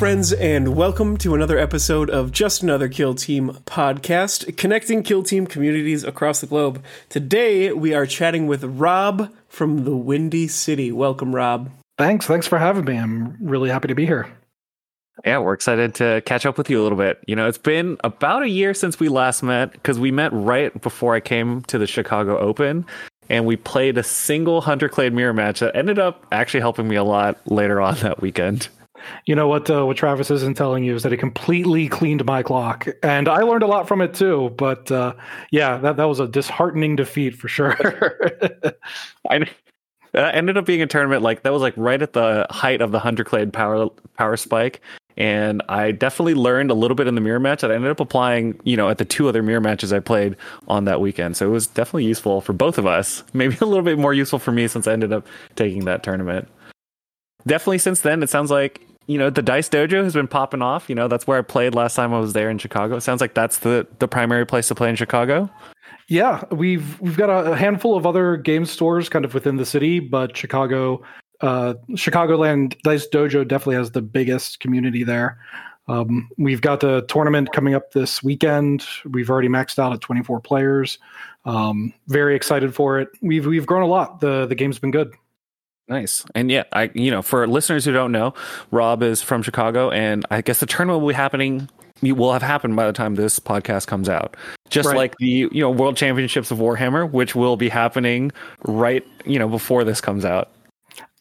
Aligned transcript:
Hello, 0.00 0.12
friends, 0.12 0.32
and 0.32 0.74
welcome 0.74 1.18
to 1.18 1.34
another 1.34 1.58
episode 1.58 2.08
of 2.08 2.32
Just 2.32 2.62
Another 2.62 2.88
Kill 2.88 3.14
Team 3.14 3.50
podcast, 3.66 4.56
connecting 4.56 5.02
Kill 5.02 5.22
Team 5.22 5.46
communities 5.46 6.04
across 6.04 6.40
the 6.40 6.46
globe. 6.46 6.82
Today, 7.10 7.70
we 7.74 7.92
are 7.92 8.06
chatting 8.06 8.46
with 8.46 8.64
Rob 8.64 9.30
from 9.46 9.84
the 9.84 9.94
Windy 9.94 10.48
City. 10.48 10.90
Welcome, 10.90 11.34
Rob. 11.34 11.68
Thanks. 11.98 12.26
Thanks 12.26 12.46
for 12.46 12.58
having 12.58 12.86
me. 12.86 12.96
I'm 12.96 13.36
really 13.42 13.68
happy 13.68 13.88
to 13.88 13.94
be 13.94 14.06
here. 14.06 14.26
Yeah, 15.22 15.40
we're 15.40 15.52
excited 15.52 15.96
to 15.96 16.22
catch 16.24 16.46
up 16.46 16.56
with 16.56 16.70
you 16.70 16.80
a 16.80 16.82
little 16.82 16.96
bit. 16.96 17.22
You 17.26 17.36
know, 17.36 17.46
it's 17.46 17.58
been 17.58 17.98
about 18.02 18.42
a 18.42 18.48
year 18.48 18.72
since 18.72 18.98
we 18.98 19.10
last 19.10 19.42
met 19.42 19.72
because 19.72 19.98
we 19.98 20.10
met 20.10 20.32
right 20.32 20.80
before 20.80 21.14
I 21.14 21.20
came 21.20 21.60
to 21.64 21.76
the 21.76 21.86
Chicago 21.86 22.38
Open 22.38 22.86
and 23.28 23.44
we 23.44 23.56
played 23.56 23.98
a 23.98 24.02
single 24.02 24.62
Hunter 24.62 24.88
Clade 24.88 25.12
mirror 25.12 25.34
match 25.34 25.60
that 25.60 25.76
ended 25.76 25.98
up 25.98 26.24
actually 26.32 26.60
helping 26.60 26.88
me 26.88 26.96
a 26.96 27.04
lot 27.04 27.38
later 27.44 27.82
on 27.82 27.96
that 27.96 28.22
weekend. 28.22 28.70
You 29.26 29.34
know 29.34 29.48
what? 29.48 29.70
Uh, 29.70 29.86
what 29.86 29.96
Travis 29.96 30.30
isn't 30.30 30.56
telling 30.56 30.84
you 30.84 30.94
is 30.94 31.02
that 31.02 31.12
it 31.12 31.18
completely 31.18 31.88
cleaned 31.88 32.24
my 32.24 32.42
clock, 32.42 32.86
and 33.02 33.28
I 33.28 33.42
learned 33.42 33.62
a 33.62 33.66
lot 33.66 33.88
from 33.88 34.00
it 34.00 34.14
too. 34.14 34.54
But 34.56 34.90
uh, 34.90 35.14
yeah, 35.50 35.78
that 35.78 35.96
that 35.96 36.04
was 36.04 36.20
a 36.20 36.28
disheartening 36.28 36.96
defeat 36.96 37.36
for 37.36 37.48
sure. 37.48 37.76
I 39.30 39.46
that 40.12 40.34
ended 40.34 40.56
up 40.56 40.66
being 40.66 40.82
a 40.82 40.86
tournament 40.86 41.22
like 41.22 41.42
that 41.42 41.52
was 41.52 41.62
like 41.62 41.74
right 41.76 42.00
at 42.02 42.12
the 42.12 42.46
height 42.50 42.80
of 42.80 42.92
the 42.92 42.98
Hunter 42.98 43.24
Clade 43.24 43.52
power 43.52 43.88
power 44.16 44.36
spike, 44.36 44.80
and 45.16 45.62
I 45.68 45.92
definitely 45.92 46.34
learned 46.34 46.70
a 46.70 46.74
little 46.74 46.94
bit 46.94 47.06
in 47.06 47.14
the 47.14 47.20
mirror 47.20 47.38
match 47.38 47.60
that 47.60 47.70
I 47.70 47.74
ended 47.74 47.90
up 47.90 48.00
applying, 48.00 48.58
you 48.64 48.76
know, 48.76 48.88
at 48.88 48.98
the 48.98 49.04
two 49.04 49.28
other 49.28 49.42
mirror 49.42 49.60
matches 49.60 49.92
I 49.92 50.00
played 50.00 50.34
on 50.66 50.86
that 50.86 51.00
weekend. 51.00 51.36
So 51.36 51.46
it 51.46 51.50
was 51.50 51.66
definitely 51.66 52.06
useful 52.06 52.40
for 52.40 52.52
both 52.52 52.78
of 52.78 52.86
us. 52.86 53.22
Maybe 53.34 53.56
a 53.60 53.66
little 53.66 53.84
bit 53.84 53.98
more 53.98 54.14
useful 54.14 54.38
for 54.38 54.50
me 54.50 54.66
since 54.66 54.86
I 54.86 54.92
ended 54.92 55.12
up 55.12 55.26
taking 55.56 55.84
that 55.84 56.02
tournament. 56.02 56.48
Definitely 57.46 57.78
since 57.78 58.00
then, 58.00 58.22
it 58.22 58.30
sounds 58.30 58.50
like 58.50 58.80
you 59.10 59.18
know 59.18 59.28
the 59.28 59.42
dice 59.42 59.68
dojo 59.68 60.04
has 60.04 60.14
been 60.14 60.28
popping 60.28 60.62
off. 60.62 60.88
You 60.88 60.94
know 60.94 61.08
that's 61.08 61.26
where 61.26 61.36
i 61.36 61.42
played 61.42 61.74
last 61.74 61.96
time 61.96 62.14
i 62.14 62.20
was 62.20 62.32
there 62.32 62.48
in 62.48 62.58
chicago. 62.58 62.94
It 62.94 63.00
sounds 63.00 63.20
like 63.20 63.34
that's 63.34 63.58
the 63.58 63.84
the 63.98 64.06
primary 64.06 64.46
place 64.46 64.68
to 64.68 64.74
play 64.76 64.88
in 64.88 64.94
chicago. 64.94 65.50
Yeah 66.08 66.44
we've 66.52 67.00
we've 67.00 67.16
got 67.16 67.28
a 67.28 67.56
handful 67.56 67.96
of 67.96 68.06
other 68.06 68.36
game 68.36 68.64
stores 68.64 69.08
kind 69.08 69.24
of 69.24 69.34
within 69.34 69.56
the 69.56 69.66
city 69.66 69.98
but 69.98 70.36
chicago 70.36 71.02
uh 71.40 71.74
chicagoland 71.92 72.80
dice 72.82 73.08
dojo 73.08 73.46
definitely 73.46 73.76
has 73.76 73.90
the 73.90 74.02
biggest 74.02 74.60
community 74.60 75.02
there. 75.02 75.38
Um, 75.88 76.28
we've 76.38 76.60
got 76.60 76.78
the 76.78 77.02
tournament 77.08 77.52
coming 77.52 77.74
up 77.74 77.90
this 77.90 78.22
weekend. 78.22 78.86
We've 79.04 79.28
already 79.28 79.48
maxed 79.48 79.76
out 79.76 79.92
at 79.92 80.00
24 80.00 80.38
players. 80.38 81.00
Um, 81.44 81.92
very 82.06 82.36
excited 82.36 82.76
for 82.76 83.00
it. 83.00 83.08
We've 83.22 83.44
we've 83.44 83.66
grown 83.66 83.82
a 83.82 83.86
lot. 83.86 84.20
The 84.20 84.46
the 84.46 84.54
game's 84.54 84.78
been 84.78 84.92
good 84.92 85.12
Nice. 85.90 86.24
And 86.36 86.50
yeah, 86.50 86.62
I 86.72 86.90
you 86.94 87.10
know, 87.10 87.20
for 87.20 87.46
listeners 87.48 87.84
who 87.84 87.92
don't 87.92 88.12
know, 88.12 88.32
Rob 88.70 89.02
is 89.02 89.20
from 89.20 89.42
Chicago 89.42 89.90
and 89.90 90.24
I 90.30 90.40
guess 90.40 90.60
the 90.60 90.66
tournament 90.66 91.00
will 91.00 91.08
be 91.08 91.14
happening 91.14 91.68
will 92.02 92.32
have 92.32 92.42
happened 92.42 92.76
by 92.76 92.86
the 92.86 92.92
time 92.92 93.16
this 93.16 93.38
podcast 93.38 93.86
comes 93.86 94.08
out. 94.08 94.36
Just 94.70 94.86
right. 94.86 94.96
like 94.96 95.16
the 95.18 95.48
you 95.52 95.60
know 95.60 95.70
World 95.70 95.96
Championships 95.96 96.50
of 96.50 96.58
Warhammer, 96.58 97.10
which 97.10 97.34
will 97.34 97.56
be 97.56 97.68
happening 97.68 98.30
right 98.64 99.06
you 99.26 99.38
know 99.38 99.48
before 99.48 99.84
this 99.84 100.00
comes 100.00 100.24
out. 100.24 100.50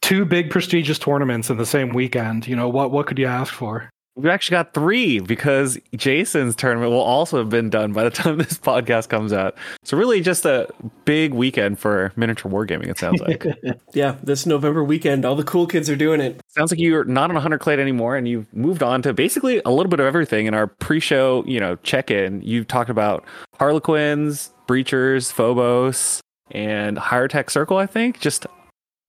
Two 0.01 0.23
big 0.23 0.49
prestigious 0.49 0.99
tournaments 0.99 1.49
in 1.49 1.57
the 1.57 1.65
same 1.65 1.89
weekend. 1.89 2.47
You 2.47 2.55
know 2.55 2.69
what? 2.69 2.91
What 2.91 3.07
could 3.07 3.19
you 3.19 3.25
ask 3.25 3.53
for? 3.53 3.89
We've 4.19 4.31
actually 4.31 4.55
got 4.55 4.73
three 4.73 5.19
because 5.19 5.79
Jason's 5.95 6.55
tournament 6.55 6.91
will 6.91 6.99
also 6.99 7.37
have 7.37 7.49
been 7.49 7.69
done 7.69 7.93
by 7.93 8.03
the 8.03 8.09
time 8.09 8.37
this 8.37 8.57
podcast 8.57 9.09
comes 9.09 9.31
out. 9.31 9.55
So 9.83 9.97
really, 9.97 10.21
just 10.21 10.45
a 10.45 10.67
big 11.05 11.33
weekend 11.33 11.79
for 11.79 12.11
miniature 12.15 12.51
wargaming. 12.51 12.87
It 12.87 12.97
sounds 12.97 13.21
like. 13.21 13.45
yeah, 13.93 14.17
this 14.21 14.45
November 14.45 14.83
weekend, 14.83 15.25
all 15.25 15.35
the 15.35 15.43
cool 15.43 15.67
kids 15.67 15.89
are 15.89 15.95
doing 15.95 16.19
it. 16.19 16.41
Sounds 16.47 16.71
like 16.71 16.79
you're 16.79 17.05
not 17.05 17.29
on 17.29 17.37
a 17.37 17.39
Hunter 17.39 17.57
Clade 17.57 17.79
anymore, 17.79 18.17
and 18.17 18.27
you've 18.27 18.53
moved 18.53 18.83
on 18.83 19.01
to 19.03 19.13
basically 19.13 19.61
a 19.63 19.69
little 19.69 19.89
bit 19.89 19.99
of 19.99 20.05
everything. 20.05 20.47
In 20.47 20.53
our 20.53 20.67
pre-show, 20.67 21.43
you 21.47 21.59
know, 21.59 21.75
check-in, 21.77 22.41
you've 22.41 22.67
talked 22.67 22.89
about 22.89 23.23
Harlequins, 23.57 24.51
Breachers, 24.67 25.31
Phobos, 25.31 26.21
and 26.51 26.97
Hierotek 26.97 27.49
Circle. 27.49 27.77
I 27.77 27.85
think 27.85 28.19
just 28.19 28.45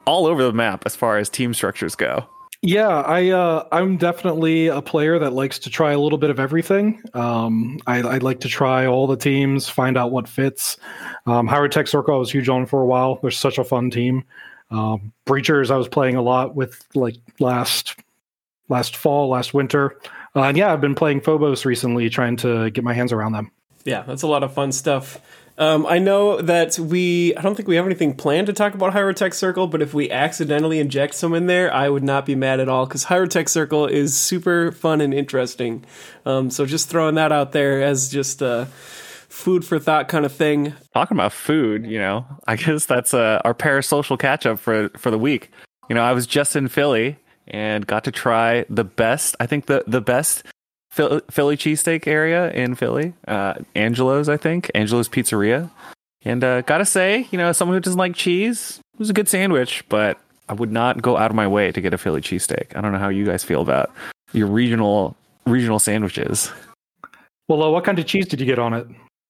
all 0.06 0.26
over 0.26 0.43
the 0.43 0.53
map 0.53 0.84
as 0.87 0.97
far 0.97 1.19
as 1.19 1.28
team 1.28 1.54
structures 1.54 1.94
go. 1.94 2.26
Yeah, 2.62 2.88
I 2.88 3.31
uh, 3.31 3.66
I'm 3.72 3.97
definitely 3.97 4.66
a 4.66 4.82
player 4.82 5.19
that 5.19 5.32
likes 5.32 5.59
to 5.60 5.71
try 5.71 5.93
a 5.93 5.98
little 5.98 6.19
bit 6.19 6.28
of 6.28 6.38
everything. 6.38 7.03
Um, 7.15 7.78
I, 7.87 7.98
I 8.00 8.19
like 8.19 8.41
to 8.41 8.48
try 8.48 8.84
all 8.84 9.06
the 9.06 9.16
teams, 9.16 9.66
find 9.66 9.97
out 9.97 10.10
what 10.10 10.28
fits. 10.28 10.76
Um, 11.25 11.49
Hierotek 11.49 11.88
Circle 11.88 12.15
I 12.15 12.19
was 12.19 12.31
huge 12.31 12.50
on 12.50 12.66
for 12.66 12.82
a 12.82 12.87
while. 12.87 13.19
They're 13.22 13.31
such 13.31 13.56
a 13.56 13.65
fun 13.65 13.91
team. 13.91 14.25
Um, 14.70 15.10
Breachers 15.26 15.70
I 15.70 15.76
was 15.76 15.88
playing 15.88 16.16
a 16.16 16.22
lot 16.22 16.54
with 16.54 16.87
like 16.94 17.16
last 17.38 17.97
last 18.69 18.94
fall, 18.94 19.31
last 19.31 19.54
winter, 19.54 19.97
uh, 20.37 20.43
and 20.43 20.56
yeah, 20.56 20.70
I've 20.70 20.82
been 20.82 20.94
playing 20.94 21.22
Phobos 21.22 21.65
recently, 21.65 22.10
trying 22.10 22.37
to 22.38 22.70
get 22.70 22.84
my 22.84 22.93
hands 22.93 23.10
around 23.10 23.32
them. 23.32 23.50
Yeah, 23.84 24.03
that's 24.03 24.22
a 24.22 24.26
lot 24.26 24.43
of 24.43 24.53
fun 24.53 24.70
stuff. 24.72 25.19
Um, 25.60 25.84
I 25.87 25.98
know 25.98 26.41
that 26.41 26.78
we, 26.78 27.37
I 27.37 27.43
don't 27.43 27.54
think 27.54 27.69
we 27.69 27.76
have 27.76 27.84
anything 27.84 28.15
planned 28.15 28.47
to 28.47 28.54
talk 28.54 28.72
about 28.72 28.94
Hierotek 28.94 29.34
Circle, 29.34 29.66
but 29.66 29.82
if 29.82 29.93
we 29.93 30.10
accidentally 30.10 30.81
inject 30.81 31.15
some 31.15 31.34
in 31.34 31.48
there, 31.48 31.71
I 31.71 31.91
would 31.91 32.03
not 32.03 32.25
be 32.25 32.34
mad 32.34 32.60
at 32.60 32.71
all 32.71 32.87
because 32.87 33.04
Hierotek 33.04 33.47
Circle 33.47 33.87
is 33.87 34.16
super 34.16 34.72
fun 34.72 35.03
and 35.03 35.12
interesting. 35.12 35.84
Um, 36.25 36.49
so 36.49 36.65
just 36.65 36.88
throwing 36.88 37.16
that 37.16 37.31
out 37.31 37.53
there 37.53 37.82
as 37.82 38.09
just 38.09 38.41
a 38.41 38.69
food 39.28 39.62
for 39.62 39.78
thought 39.78 40.09
kind 40.09 40.25
of 40.25 40.32
thing. 40.32 40.72
Talking 40.94 41.19
about 41.19 41.34
food, 41.34 41.84
you 41.84 41.99
know, 41.99 42.25
I 42.47 42.56
guess 42.56 42.87
that's 42.87 43.12
uh, 43.12 43.43
our 43.44 43.53
parasocial 43.53 44.19
catch 44.19 44.47
up 44.47 44.59
for, 44.59 44.88
for 44.97 45.10
the 45.10 45.19
week. 45.19 45.50
You 45.91 45.94
know, 45.94 46.03
I 46.03 46.15
was 46.15 46.26
just 46.26 46.56
in 46.56 46.69
Philly 46.69 47.19
and 47.49 47.87
got 47.87 48.04
to 48.04 48.10
try 48.10 48.65
the 48.70 48.84
best, 48.84 49.37
I 49.41 49.44
think 49.44 49.66
the, 49.66 49.84
the 49.87 50.00
best 50.00 50.43
Philly, 50.90 51.20
Philly 51.30 51.56
cheesesteak 51.56 52.06
area 52.06 52.50
in 52.50 52.74
Philly. 52.74 53.14
Uh, 53.28 53.54
Angelo's, 53.74 54.28
I 54.28 54.36
think. 54.36 54.70
Angelo's 54.74 55.08
Pizzeria. 55.08 55.70
And 56.22 56.44
uh, 56.44 56.60
gotta 56.62 56.84
say, 56.84 57.26
you 57.30 57.38
know, 57.38 57.52
someone 57.52 57.76
who 57.76 57.80
doesn't 57.80 57.98
like 57.98 58.14
cheese, 58.14 58.80
it 58.94 58.98
was 58.98 59.08
a 59.08 59.14
good 59.14 59.28
sandwich, 59.28 59.84
but 59.88 60.18
I 60.48 60.52
would 60.52 60.72
not 60.72 61.00
go 61.00 61.16
out 61.16 61.30
of 61.30 61.36
my 61.36 61.46
way 61.46 61.72
to 61.72 61.80
get 61.80 61.94
a 61.94 61.98
Philly 61.98 62.20
cheesesteak. 62.20 62.76
I 62.76 62.80
don't 62.80 62.92
know 62.92 62.98
how 62.98 63.08
you 63.08 63.24
guys 63.24 63.44
feel 63.44 63.62
about 63.62 63.90
your 64.32 64.46
regional 64.46 65.16
regional 65.46 65.78
sandwiches. 65.78 66.50
Well, 67.48 67.62
uh, 67.62 67.70
what 67.70 67.84
kind 67.84 67.98
of 67.98 68.06
cheese 68.06 68.26
did 68.26 68.40
you 68.40 68.46
get 68.46 68.58
on 68.58 68.74
it? 68.74 68.86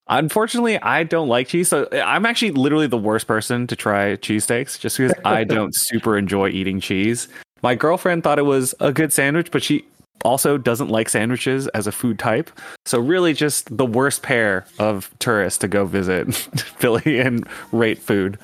Unfortunately, 0.08 0.80
I 0.82 1.04
don't 1.04 1.28
like 1.28 1.46
cheese, 1.46 1.68
so 1.68 1.88
I'm 1.92 2.26
actually 2.26 2.50
literally 2.50 2.88
the 2.88 2.98
worst 2.98 3.28
person 3.28 3.66
to 3.68 3.76
try 3.76 4.16
cheesesteaks, 4.16 4.78
just 4.78 4.98
because 4.98 5.14
I 5.24 5.44
don't 5.44 5.72
super 5.74 6.18
enjoy 6.18 6.48
eating 6.48 6.80
cheese. 6.80 7.28
My 7.62 7.76
girlfriend 7.76 8.24
thought 8.24 8.38
it 8.38 8.44
was 8.44 8.74
a 8.80 8.92
good 8.92 9.12
sandwich, 9.12 9.50
but 9.52 9.62
she 9.62 9.84
also 10.24 10.58
doesn't 10.58 10.88
like 10.88 11.08
sandwiches 11.08 11.68
as 11.68 11.86
a 11.86 11.92
food 11.92 12.18
type. 12.18 12.50
So 12.86 12.98
really 12.98 13.32
just 13.32 13.76
the 13.76 13.86
worst 13.86 14.22
pair 14.22 14.66
of 14.78 15.10
tourists 15.18 15.58
to 15.60 15.68
go 15.68 15.84
visit 15.84 16.34
Philly 16.78 17.20
and 17.20 17.46
rate 17.72 17.98
food. 17.98 18.38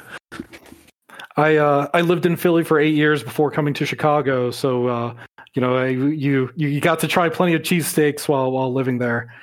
I 1.36 1.56
uh, 1.56 1.88
I 1.92 2.00
lived 2.00 2.26
in 2.26 2.36
Philly 2.36 2.64
for 2.64 2.78
eight 2.78 2.94
years 2.94 3.22
before 3.22 3.50
coming 3.50 3.74
to 3.74 3.84
Chicago, 3.84 4.50
so 4.50 4.86
uh, 4.86 5.14
you 5.54 5.60
know 5.60 5.76
I, 5.76 5.88
you 5.88 6.50
you 6.56 6.80
got 6.80 6.98
to 7.00 7.08
try 7.08 7.28
plenty 7.28 7.54
of 7.54 7.62
cheesesteaks 7.62 8.26
while 8.26 8.50
while 8.50 8.72
living 8.72 8.98
there. 8.98 9.34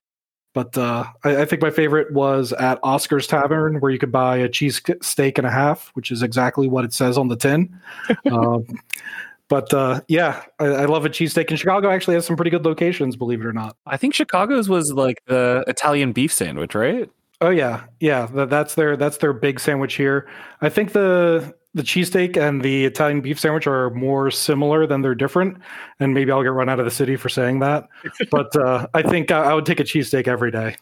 But 0.54 0.78
uh, 0.78 1.06
I, 1.24 1.38
I, 1.42 1.46
think 1.46 1.64
my 1.64 1.72
favorite 1.72 2.14
was 2.14 2.54
at 2.54 2.80
Oscar's 2.84 3.26
Tavern, 3.26 3.80
where 3.80 3.92
you 3.92 3.98
could 3.98 4.12
buy 4.12 4.38
a 4.38 4.48
cheese 4.48 4.80
steak 5.02 5.40
and 5.40 5.48
a 5.48 5.52
half, 5.52 5.90
which 5.96 6.12
is 6.12 6.22
exactly 6.22 6.68
what 6.68 6.86
it 6.86 6.94
says 6.94 7.18
on 7.18 7.28
the 7.28 7.36
tin. 7.36 7.76
um, 8.32 8.64
but 9.50 9.74
uh, 9.74 10.02
yeah, 10.08 10.44
I, 10.60 10.66
I, 10.66 10.86
love 10.86 11.06
a 11.06 11.10
cheesesteak. 11.10 11.50
And 11.50 11.60
Chicago 11.60 11.90
actually 11.90 12.16
has 12.16 12.26
some 12.26 12.36
pretty 12.36 12.52
good 12.52 12.66
locations, 12.66 13.16
believe 13.16 13.42
it 13.42 13.46
or 13.46 13.54
not. 13.54 13.76
I 13.86 13.98
think 13.98 14.14
Chicago's 14.14 14.70
was 14.70 14.92
like 14.94 15.22
the 15.26 15.64
Italian 15.68 16.12
beef 16.14 16.34
sandwich, 16.34 16.76
right? 16.76 17.10
Oh 17.42 17.50
yeah, 17.50 17.84
yeah. 18.00 18.28
That, 18.28 18.50
that's 18.50 18.76
their 18.76 18.96
that's 18.96 19.18
their 19.18 19.34
big 19.34 19.60
sandwich 19.60 19.96
here. 19.96 20.28
I 20.62 20.70
think 20.70 20.94
the 20.94 21.54
the 21.74 21.82
cheesesteak 21.82 22.38
and 22.38 22.62
the 22.62 22.86
Italian 22.86 23.22
beef 23.22 23.40
sandwich 23.40 23.68
are 23.68 23.90
more 23.90 24.30
similar 24.32 24.86
than 24.86 25.02
they're 25.02 25.16
different. 25.16 25.58
And 26.00 26.14
maybe 26.14 26.32
I'll 26.32 26.44
get 26.44 26.50
run 26.50 26.70
out 26.70 26.80
of 26.80 26.86
the 26.86 26.92
city 26.92 27.16
for 27.16 27.30
saying 27.30 27.60
that. 27.60 27.88
but 28.32 28.56
uh, 28.56 28.88
I 28.94 29.02
think 29.02 29.32
I, 29.32 29.52
I 29.52 29.54
would 29.54 29.66
take 29.66 29.80
a 29.80 29.84
cheesesteak 29.84 30.28
every 30.28 30.52
day. 30.52 30.78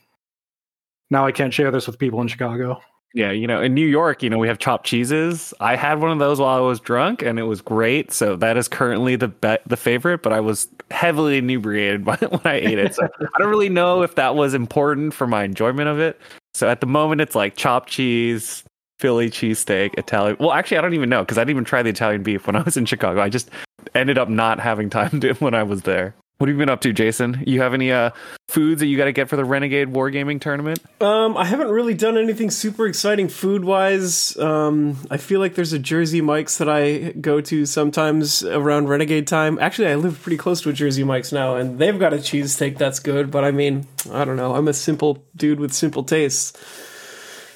Now 1.09 1.25
I 1.25 1.31
can't 1.31 1.53
share 1.53 1.71
this 1.71 1.87
with 1.87 1.97
people 1.97 2.21
in 2.21 2.27
Chicago. 2.27 2.81
Yeah, 3.13 3.31
you 3.31 3.45
know, 3.45 3.61
in 3.61 3.73
New 3.73 3.85
York, 3.85 4.23
you 4.23 4.29
know, 4.29 4.37
we 4.37 4.47
have 4.47 4.57
chopped 4.57 4.85
cheeses. 4.85 5.53
I 5.59 5.75
had 5.75 5.99
one 5.99 6.11
of 6.11 6.19
those 6.19 6.39
while 6.39 6.57
I 6.57 6.61
was 6.61 6.79
drunk, 6.79 7.21
and 7.21 7.37
it 7.39 7.43
was 7.43 7.59
great. 7.59 8.13
So 8.13 8.37
that 8.37 8.55
is 8.55 8.69
currently 8.69 9.17
the 9.17 9.27
be- 9.27 9.57
the 9.65 9.75
favorite. 9.75 10.23
But 10.23 10.31
I 10.31 10.39
was 10.39 10.69
heavily 10.91 11.37
inebriated 11.37 12.05
when 12.05 12.41
I 12.45 12.55
ate 12.55 12.79
it, 12.79 12.95
so 12.95 13.03
I 13.03 13.39
don't 13.39 13.49
really 13.49 13.69
know 13.69 14.01
if 14.01 14.15
that 14.15 14.35
was 14.35 14.53
important 14.53 15.13
for 15.13 15.27
my 15.27 15.43
enjoyment 15.43 15.89
of 15.89 15.99
it. 15.99 16.19
So 16.53 16.69
at 16.69 16.79
the 16.79 16.87
moment, 16.87 17.19
it's 17.19 17.35
like 17.35 17.57
chopped 17.57 17.89
cheese, 17.89 18.63
Philly 18.99 19.29
cheesesteak, 19.29 19.97
Italian. 19.97 20.37
Well, 20.39 20.53
actually, 20.53 20.77
I 20.77 20.81
don't 20.81 20.93
even 20.93 21.09
know 21.09 21.23
because 21.23 21.37
I 21.37 21.41
didn't 21.41 21.51
even 21.51 21.65
try 21.65 21.83
the 21.83 21.89
Italian 21.89 22.23
beef 22.23 22.47
when 22.47 22.55
I 22.55 22.61
was 22.61 22.77
in 22.77 22.85
Chicago. 22.85 23.21
I 23.21 23.27
just 23.27 23.49
ended 23.93 24.17
up 24.17 24.29
not 24.29 24.59
having 24.61 24.89
time 24.89 25.19
to 25.19 25.33
when 25.39 25.53
I 25.53 25.63
was 25.63 25.81
there. 25.81 26.15
What 26.41 26.47
have 26.47 26.55
you 26.55 26.59
been 26.59 26.69
up 26.69 26.81
to, 26.81 26.91
Jason? 26.91 27.43
You 27.45 27.61
have 27.61 27.75
any 27.75 27.91
uh, 27.91 28.09
foods 28.47 28.79
that 28.79 28.87
you 28.87 28.97
got 28.97 29.05
to 29.05 29.11
get 29.11 29.29
for 29.29 29.35
the 29.35 29.45
Renegade 29.45 29.89
Wargaming 29.89 30.41
tournament? 30.41 30.79
Um, 30.99 31.37
I 31.37 31.45
haven't 31.45 31.67
really 31.67 31.93
done 31.93 32.17
anything 32.17 32.49
super 32.49 32.87
exciting 32.87 33.27
food 33.27 33.63
wise. 33.63 34.35
Um, 34.37 34.97
I 35.11 35.17
feel 35.17 35.39
like 35.39 35.53
there's 35.53 35.71
a 35.71 35.77
Jersey 35.77 36.19
Mike's 36.19 36.57
that 36.57 36.67
I 36.67 37.11
go 37.11 37.41
to 37.41 37.67
sometimes 37.67 38.43
around 38.43 38.89
Renegade 38.89 39.27
time. 39.27 39.59
Actually, 39.59 39.89
I 39.89 39.95
live 39.97 40.19
pretty 40.19 40.37
close 40.37 40.61
to 40.61 40.71
a 40.71 40.73
Jersey 40.73 41.03
Mike's 41.03 41.31
now, 41.31 41.57
and 41.57 41.77
they've 41.77 41.99
got 41.99 42.11
a 42.11 42.17
cheesesteak 42.17 42.79
that's 42.79 42.97
good. 42.97 43.29
But 43.29 43.43
I 43.43 43.51
mean, 43.51 43.85
I 44.11 44.25
don't 44.25 44.35
know. 44.35 44.55
I'm 44.55 44.67
a 44.67 44.73
simple 44.73 45.23
dude 45.35 45.59
with 45.59 45.73
simple 45.73 46.03
tastes. 46.03 46.53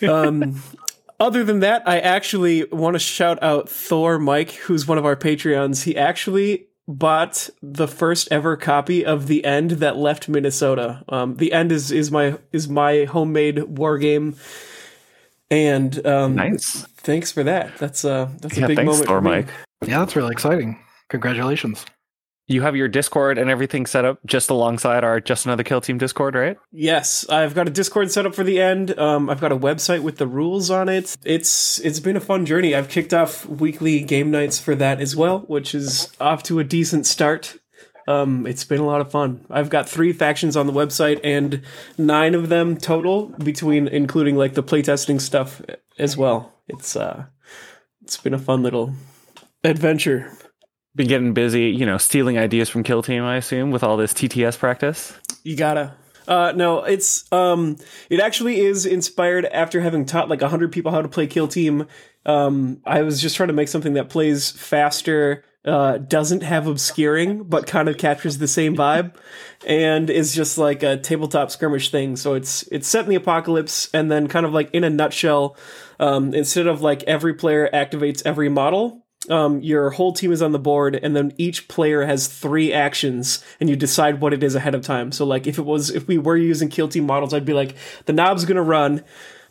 Um, 0.03 0.61
other 1.21 1.45
than 1.45 1.61
that, 1.61 1.87
I 1.87 1.99
actually 2.01 2.65
want 2.65 2.95
to 2.95 2.99
shout 2.99 3.41
out 3.41 3.69
Thor 3.69 4.19
Mike, 4.19 4.51
who's 4.51 4.85
one 4.85 4.97
of 4.97 5.05
our 5.05 5.15
Patreons. 5.15 5.83
He 5.85 5.95
actually 5.95 6.67
bought 6.87 7.49
the 7.61 7.87
first 7.87 8.27
ever 8.31 8.55
copy 8.55 9.05
of 9.05 9.27
The 9.27 9.43
End 9.43 9.71
that 9.71 9.97
left 9.97 10.29
Minnesota. 10.29 11.03
Um, 11.09 11.37
the 11.37 11.53
End 11.53 11.71
is 11.71 11.91
is 11.91 12.11
my 12.11 12.37
is 12.51 12.67
my 12.69 13.05
homemade 13.05 13.63
war 13.63 13.97
game, 13.97 14.35
and 15.49 16.05
um, 16.05 16.35
nice. 16.35 16.85
Thanks 16.97 17.31
for 17.31 17.43
that. 17.43 17.77
That's 17.77 18.05
uh 18.05 18.29
that's 18.41 18.57
yeah, 18.57 18.65
a 18.65 18.67
big 18.67 18.77
thanks, 18.77 18.91
moment. 18.91 19.07
Thor 19.07 19.19
for. 19.19 19.21
Mike. 19.21 19.49
Yeah, 19.85 19.99
that's 19.99 20.15
really 20.15 20.31
exciting. 20.31 20.79
Congratulations. 21.09 21.85
You 22.47 22.61
have 22.61 22.75
your 22.75 22.87
Discord 22.87 23.39
and 23.39 23.49
everything 23.49 23.87
set 23.87 24.05
up 24.05 24.19
just 24.25 24.51
alongside 24.51 25.03
our 25.03 25.19
Just 25.19 25.45
Another 25.45 25.63
Kill 25.63 25.81
Team 25.81 25.97
Discord, 25.97 26.35
right? 26.35 26.57
Yes, 26.71 27.27
I've 27.27 27.55
got 27.55 27.67
a 27.67 27.71
Discord 27.71 28.11
set 28.11 28.27
up 28.27 28.35
for 28.35 28.43
the 28.43 28.61
end. 28.61 28.97
Um, 28.99 29.31
I've 29.31 29.41
got 29.41 29.51
a 29.51 29.57
website 29.57 30.03
with 30.03 30.17
the 30.17 30.27
rules 30.27 30.69
on 30.69 30.87
it. 30.87 31.17
It's 31.23 31.79
it's 31.79 31.99
been 31.99 32.15
a 32.15 32.21
fun 32.21 32.45
journey. 32.45 32.75
I've 32.75 32.89
kicked 32.89 33.15
off 33.15 33.47
weekly 33.47 34.01
game 34.01 34.29
nights 34.29 34.59
for 34.59 34.75
that 34.75 35.01
as 35.01 35.15
well, 35.15 35.39
which 35.47 35.73
is 35.73 36.11
off 36.21 36.43
to 36.43 36.59
a 36.59 36.63
decent 36.63 37.07
start. 37.07 37.57
Um, 38.07 38.45
it's 38.45 38.63
been 38.63 38.79
a 38.79 38.85
lot 38.85 39.01
of 39.01 39.09
fun. 39.09 39.43
I've 39.49 39.71
got 39.71 39.89
three 39.89 40.13
factions 40.13 40.55
on 40.55 40.67
the 40.67 40.73
website 40.73 41.19
and 41.23 41.63
nine 41.97 42.35
of 42.35 42.49
them 42.49 42.77
total 42.77 43.27
between 43.43 43.87
including 43.87 44.35
like 44.35 44.53
the 44.53 44.61
playtesting 44.61 45.19
stuff 45.19 45.63
as 45.97 46.15
well. 46.15 46.53
It's 46.67 46.95
uh, 46.95 47.25
it's 48.03 48.17
been 48.17 48.35
a 48.35 48.39
fun 48.39 48.61
little 48.61 48.93
adventure. 49.63 50.31
Been 50.95 51.07
getting 51.07 51.33
busy, 51.33 51.65
you 51.65 51.85
know, 51.85 51.97
stealing 51.97 52.37
ideas 52.37 52.69
from 52.69 52.83
Kill 52.83 53.03
Team, 53.03 53.23
I 53.23 53.35
assume, 53.37 53.71
with 53.71 53.83
all 53.83 53.97
this 53.97 54.13
TTS 54.13 54.57
practice. 54.57 55.13
You 55.43 55.55
gotta. 55.55 55.93
Uh, 56.27 56.53
no, 56.55 56.83
it's 56.83 57.31
um, 57.31 57.77
it 58.09 58.19
actually 58.19 58.59
is 58.59 58.85
inspired 58.85 59.45
after 59.45 59.81
having 59.81 60.05
taught 60.05 60.29
like 60.29 60.41
hundred 60.41 60.71
people 60.71 60.91
how 60.91 61.01
to 61.01 61.07
play 61.07 61.27
Kill 61.27 61.47
Team. 61.47 61.87
Um, 62.25 62.81
I 62.85 63.03
was 63.03 63.21
just 63.21 63.35
trying 63.35 63.47
to 63.47 63.53
make 63.53 63.67
something 63.67 63.93
that 63.93 64.09
plays 64.09 64.49
faster, 64.49 65.43
uh, 65.65 65.97
doesn't 65.97 66.41
have 66.41 66.65
obscuring, 66.65 67.43
but 67.43 67.67
kind 67.67 67.87
of 67.87 67.97
captures 67.97 68.39
the 68.39 68.47
same 68.47 68.75
vibe, 68.75 69.15
and 69.67 70.09
is 70.09 70.33
just 70.33 70.57
like 70.57 70.81
a 70.81 70.97
tabletop 70.97 71.51
skirmish 71.51 71.91
thing. 71.91 72.15
So 72.15 72.33
it's 72.33 72.63
it's 72.71 72.87
set 72.87 73.03
in 73.03 73.09
the 73.09 73.15
apocalypse, 73.15 73.89
and 73.93 74.11
then 74.11 74.27
kind 74.27 74.45
of 74.45 74.53
like 74.53 74.71
in 74.73 74.83
a 74.83 74.89
nutshell, 74.89 75.57
um, 75.99 76.33
instead 76.33 76.67
of 76.67 76.81
like 76.81 77.03
every 77.03 77.35
player 77.35 77.69
activates 77.71 78.23
every 78.25 78.49
model, 78.49 79.04
um, 79.29 79.61
your 79.61 79.91
whole 79.91 80.13
team 80.13 80.31
is 80.31 80.41
on 80.41 80.51
the 80.51 80.59
board, 80.59 80.95
and 80.95 81.15
then 81.15 81.33
each 81.37 81.67
player 81.67 82.05
has 82.05 82.27
three 82.27 82.73
actions, 82.73 83.43
and 83.59 83.69
you 83.69 83.75
decide 83.75 84.21
what 84.21 84.33
it 84.33 84.43
is 84.43 84.55
ahead 84.55 84.75
of 84.75 84.81
time. 84.81 85.11
So, 85.11 85.25
like, 85.25 85.47
if 85.47 85.57
it 85.57 85.65
was, 85.65 85.89
if 85.89 86.07
we 86.07 86.17
were 86.17 86.37
using 86.37 86.69
kill 86.69 86.87
team 86.87 87.05
models, 87.05 87.33
I'd 87.33 87.45
be 87.45 87.53
like, 87.53 87.75
the 88.05 88.13
nob's 88.13 88.45
gonna 88.45 88.63
run, 88.63 89.03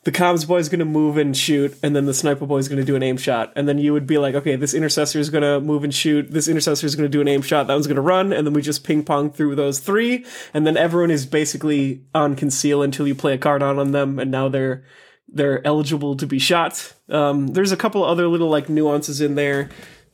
the 0.04 0.12
comms 0.12 0.46
boy's 0.46 0.68
gonna 0.68 0.84
move 0.84 1.16
and 1.16 1.36
shoot, 1.36 1.76
and 1.82 1.96
then 1.96 2.06
the 2.06 2.14
sniper 2.14 2.46
boy's 2.46 2.68
gonna 2.68 2.84
do 2.84 2.96
an 2.96 3.02
aim 3.02 3.16
shot, 3.16 3.52
and 3.56 3.68
then 3.68 3.78
you 3.78 3.92
would 3.92 4.06
be 4.06 4.18
like, 4.18 4.34
okay, 4.34 4.56
this 4.56 4.74
intercessor 4.74 5.18
is 5.18 5.30
gonna 5.30 5.60
move 5.60 5.82
and 5.82 5.94
shoot, 5.94 6.30
this 6.30 6.48
intercessor 6.48 6.86
is 6.86 6.94
gonna 6.94 7.08
do 7.08 7.20
an 7.20 7.28
aim 7.28 7.42
shot, 7.42 7.66
that 7.66 7.74
one's 7.74 7.86
gonna 7.86 8.00
run, 8.00 8.32
and 8.32 8.46
then 8.46 8.54
we 8.54 8.62
just 8.62 8.84
ping 8.84 9.02
pong 9.04 9.30
through 9.30 9.54
those 9.54 9.80
three, 9.80 10.24
and 10.52 10.66
then 10.66 10.76
everyone 10.76 11.10
is 11.10 11.26
basically 11.26 12.02
on 12.14 12.36
conceal 12.36 12.82
until 12.82 13.08
you 13.08 13.14
play 13.14 13.34
a 13.34 13.38
card 13.38 13.62
on 13.62 13.78
on 13.78 13.92
them, 13.92 14.18
and 14.18 14.30
now 14.30 14.48
they're 14.48 14.84
they're 15.28 15.66
eligible 15.66 16.16
to 16.16 16.26
be 16.26 16.38
shot. 16.38 16.92
Um, 17.08 17.48
there's 17.48 17.72
a 17.72 17.76
couple 17.76 18.04
other 18.04 18.28
little 18.28 18.48
like 18.48 18.68
nuances 18.68 19.20
in 19.20 19.34
there. 19.34 19.70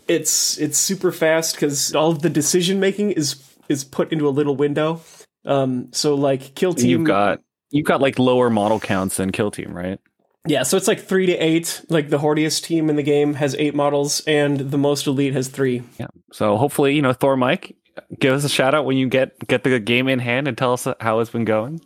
It's 0.08 0.58
it's 0.58 0.78
super 0.78 1.12
fast 1.12 1.54
because 1.54 1.94
all 1.94 2.10
of 2.10 2.22
the 2.22 2.30
decision 2.30 2.80
making 2.80 3.12
is 3.12 3.42
is 3.68 3.84
put 3.84 4.12
into 4.12 4.28
a 4.28 4.30
little 4.30 4.56
window. 4.56 5.00
Um, 5.44 5.88
so 5.92 6.14
like 6.14 6.54
kill 6.54 6.74
team, 6.74 6.90
You've 6.90 7.06
got 7.06 7.40
you've 7.70 7.86
got 7.86 8.00
like 8.00 8.18
lower 8.18 8.50
model 8.50 8.80
counts 8.80 9.16
than 9.16 9.30
Kill 9.32 9.50
Team, 9.50 9.72
right? 9.72 9.98
yeah. 10.46 10.62
So 10.64 10.76
it's 10.76 10.88
like 10.88 11.00
three 11.00 11.26
to 11.26 11.36
eight. 11.36 11.84
Like 11.88 12.10
the 12.10 12.18
hordiest 12.18 12.64
team 12.64 12.90
in 12.90 12.96
the 12.96 13.02
game 13.02 13.34
has 13.34 13.54
eight 13.56 13.74
models, 13.74 14.20
and 14.26 14.58
the 14.58 14.78
most 14.78 15.06
elite 15.06 15.34
has 15.34 15.48
three. 15.48 15.82
Yeah. 15.98 16.08
So 16.32 16.56
hopefully, 16.56 16.94
you 16.94 17.02
know, 17.02 17.12
Thor 17.12 17.36
Mike, 17.36 17.76
give 18.18 18.34
us 18.34 18.44
a 18.44 18.48
shout 18.48 18.74
out 18.74 18.84
when 18.84 18.96
you 18.96 19.08
get 19.08 19.38
get 19.46 19.64
the 19.64 19.78
game 19.78 20.08
in 20.08 20.18
hand 20.18 20.48
and 20.48 20.58
tell 20.58 20.72
us 20.72 20.86
how 21.00 21.20
it's 21.20 21.30
been 21.30 21.44
going. 21.44 21.80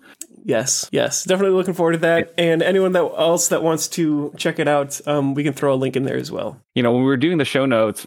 Yes, 0.44 0.88
yes, 0.92 1.24
definitely 1.24 1.56
looking 1.56 1.74
forward 1.74 1.92
to 1.92 1.98
that. 1.98 2.34
And 2.36 2.62
anyone 2.62 2.92
that 2.92 3.00
else 3.00 3.48
that 3.48 3.62
wants 3.62 3.88
to 3.88 4.32
check 4.36 4.58
it 4.58 4.68
out, 4.68 5.00
um, 5.06 5.34
we 5.34 5.42
can 5.42 5.54
throw 5.54 5.72
a 5.72 5.76
link 5.76 5.96
in 5.96 6.04
there 6.04 6.18
as 6.18 6.30
well. 6.30 6.60
You 6.74 6.82
know, 6.82 6.92
when 6.92 7.00
we 7.00 7.06
were 7.06 7.16
doing 7.16 7.38
the 7.38 7.46
show 7.46 7.64
notes, 7.64 8.06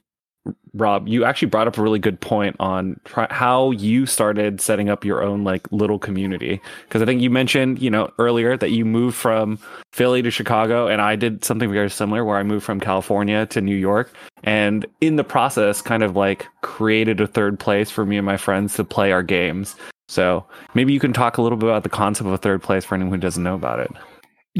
Rob, 0.73 1.07
you 1.07 1.25
actually 1.25 1.49
brought 1.49 1.67
up 1.67 1.77
a 1.77 1.81
really 1.81 1.99
good 1.99 2.21
point 2.21 2.55
on 2.59 2.99
try- 3.05 3.27
how 3.31 3.71
you 3.71 4.05
started 4.05 4.61
setting 4.61 4.87
up 4.87 5.03
your 5.03 5.23
own 5.23 5.43
like 5.43 5.69
little 5.71 5.97
community. 5.97 6.61
Because 6.83 7.01
I 7.01 7.05
think 7.05 7.21
you 7.21 7.29
mentioned, 7.29 7.81
you 7.81 7.89
know, 7.89 8.11
earlier 8.19 8.55
that 8.55 8.69
you 8.69 8.85
moved 8.85 9.17
from 9.17 9.59
Philly 9.91 10.21
to 10.21 10.31
Chicago, 10.31 10.87
and 10.87 11.01
I 11.01 11.15
did 11.15 11.43
something 11.43 11.71
very 11.71 11.89
similar 11.89 12.23
where 12.23 12.37
I 12.37 12.43
moved 12.43 12.65
from 12.65 12.79
California 12.79 13.47
to 13.47 13.61
New 13.61 13.75
York, 13.75 14.13
and 14.43 14.85
in 15.01 15.15
the 15.15 15.23
process, 15.23 15.81
kind 15.81 16.03
of 16.03 16.15
like 16.15 16.47
created 16.61 17.19
a 17.19 17.27
third 17.27 17.59
place 17.59 17.89
for 17.89 18.05
me 18.05 18.17
and 18.17 18.25
my 18.25 18.37
friends 18.37 18.75
to 18.75 18.83
play 18.83 19.11
our 19.11 19.23
games. 19.23 19.75
So 20.07 20.45
maybe 20.73 20.93
you 20.93 20.99
can 20.99 21.13
talk 21.13 21.37
a 21.37 21.41
little 21.41 21.57
bit 21.57 21.69
about 21.69 21.83
the 21.83 21.89
concept 21.89 22.27
of 22.27 22.33
a 22.33 22.37
third 22.37 22.61
place 22.61 22.85
for 22.85 22.95
anyone 22.95 23.13
who 23.13 23.19
doesn't 23.19 23.43
know 23.43 23.55
about 23.55 23.79
it. 23.79 23.91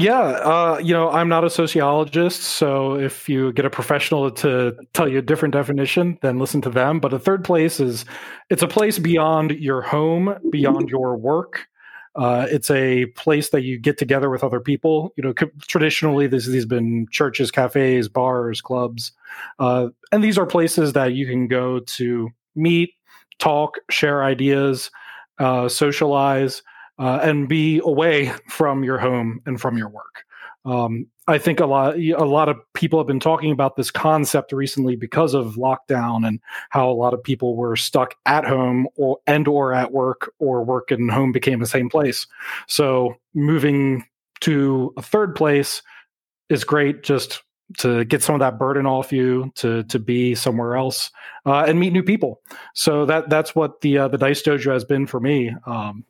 Yeah, 0.00 0.20
uh, 0.20 0.78
you 0.80 0.94
know, 0.94 1.10
I'm 1.10 1.28
not 1.28 1.42
a 1.42 1.50
sociologist, 1.50 2.42
so 2.42 2.94
if 2.94 3.28
you 3.28 3.52
get 3.52 3.64
a 3.64 3.70
professional 3.70 4.30
to 4.30 4.76
tell 4.92 5.08
you 5.08 5.18
a 5.18 5.22
different 5.22 5.52
definition, 5.54 6.18
then 6.22 6.38
listen 6.38 6.60
to 6.60 6.70
them. 6.70 7.00
But 7.00 7.12
a 7.12 7.18
third 7.18 7.42
place 7.42 7.80
is 7.80 8.04
it's 8.48 8.62
a 8.62 8.68
place 8.68 9.00
beyond 9.00 9.50
your 9.52 9.82
home, 9.82 10.36
beyond 10.50 10.88
your 10.88 11.16
work. 11.16 11.66
Uh, 12.14 12.46
it's 12.48 12.70
a 12.70 13.06
place 13.16 13.50
that 13.50 13.62
you 13.62 13.76
get 13.76 13.98
together 13.98 14.30
with 14.30 14.44
other 14.44 14.60
people. 14.60 15.12
You 15.16 15.24
know, 15.24 15.34
co- 15.34 15.50
traditionally, 15.62 16.28
this 16.28 16.46
these 16.46 16.62
have 16.62 16.68
been 16.68 17.08
churches, 17.10 17.50
cafes, 17.50 18.08
bars, 18.08 18.60
clubs, 18.60 19.10
uh, 19.58 19.88
and 20.12 20.22
these 20.22 20.38
are 20.38 20.46
places 20.46 20.92
that 20.92 21.14
you 21.14 21.26
can 21.26 21.48
go 21.48 21.80
to 21.80 22.30
meet, 22.54 22.90
talk, 23.40 23.78
share 23.90 24.22
ideas, 24.22 24.92
uh, 25.38 25.68
socialize 25.68 26.62
uh, 26.98 27.20
and 27.22 27.48
be 27.48 27.80
away 27.84 28.32
from 28.48 28.84
your 28.84 28.98
home 28.98 29.40
and 29.46 29.60
from 29.60 29.78
your 29.78 29.88
work. 29.88 30.24
Um, 30.64 31.06
I 31.28 31.38
think 31.38 31.60
a 31.60 31.66
lot 31.66 31.96
a 31.98 32.24
lot 32.24 32.48
of 32.48 32.56
people 32.72 32.98
have 32.98 33.06
been 33.06 33.20
talking 33.20 33.52
about 33.52 33.76
this 33.76 33.90
concept 33.90 34.50
recently 34.50 34.96
because 34.96 35.34
of 35.34 35.54
lockdown 35.56 36.26
and 36.26 36.40
how 36.70 36.90
a 36.90 36.92
lot 36.92 37.14
of 37.14 37.22
people 37.22 37.54
were 37.54 37.76
stuck 37.76 38.14
at 38.26 38.44
home 38.44 38.88
or 38.96 39.18
and 39.26 39.46
or 39.46 39.74
at 39.74 39.92
work 39.92 40.32
or 40.38 40.64
work 40.64 40.90
and 40.90 41.10
home 41.10 41.32
became 41.32 41.60
the 41.60 41.66
same 41.66 41.88
place. 41.90 42.26
So 42.66 43.14
moving 43.34 44.04
to 44.40 44.92
a 44.96 45.02
third 45.02 45.34
place 45.34 45.82
is 46.48 46.64
great 46.64 47.02
just 47.02 47.42
to 47.76 48.04
get 48.04 48.22
some 48.22 48.34
of 48.34 48.40
that 48.40 48.58
burden 48.58 48.86
off 48.86 49.12
you 49.12 49.52
to 49.56 49.82
to 49.84 49.98
be 49.98 50.34
somewhere 50.34 50.76
else 50.76 51.10
uh, 51.44 51.64
and 51.66 51.78
meet 51.78 51.92
new 51.92 52.02
people. 52.02 52.40
So 52.74 53.04
that 53.06 53.28
that's 53.28 53.54
what 53.54 53.82
the 53.82 53.98
uh, 53.98 54.08
the 54.08 54.18
Dice 54.18 54.42
Dojo 54.42 54.72
has 54.72 54.84
been 54.84 55.06
for 55.06 55.20
me. 55.20 55.54
Um, 55.66 56.04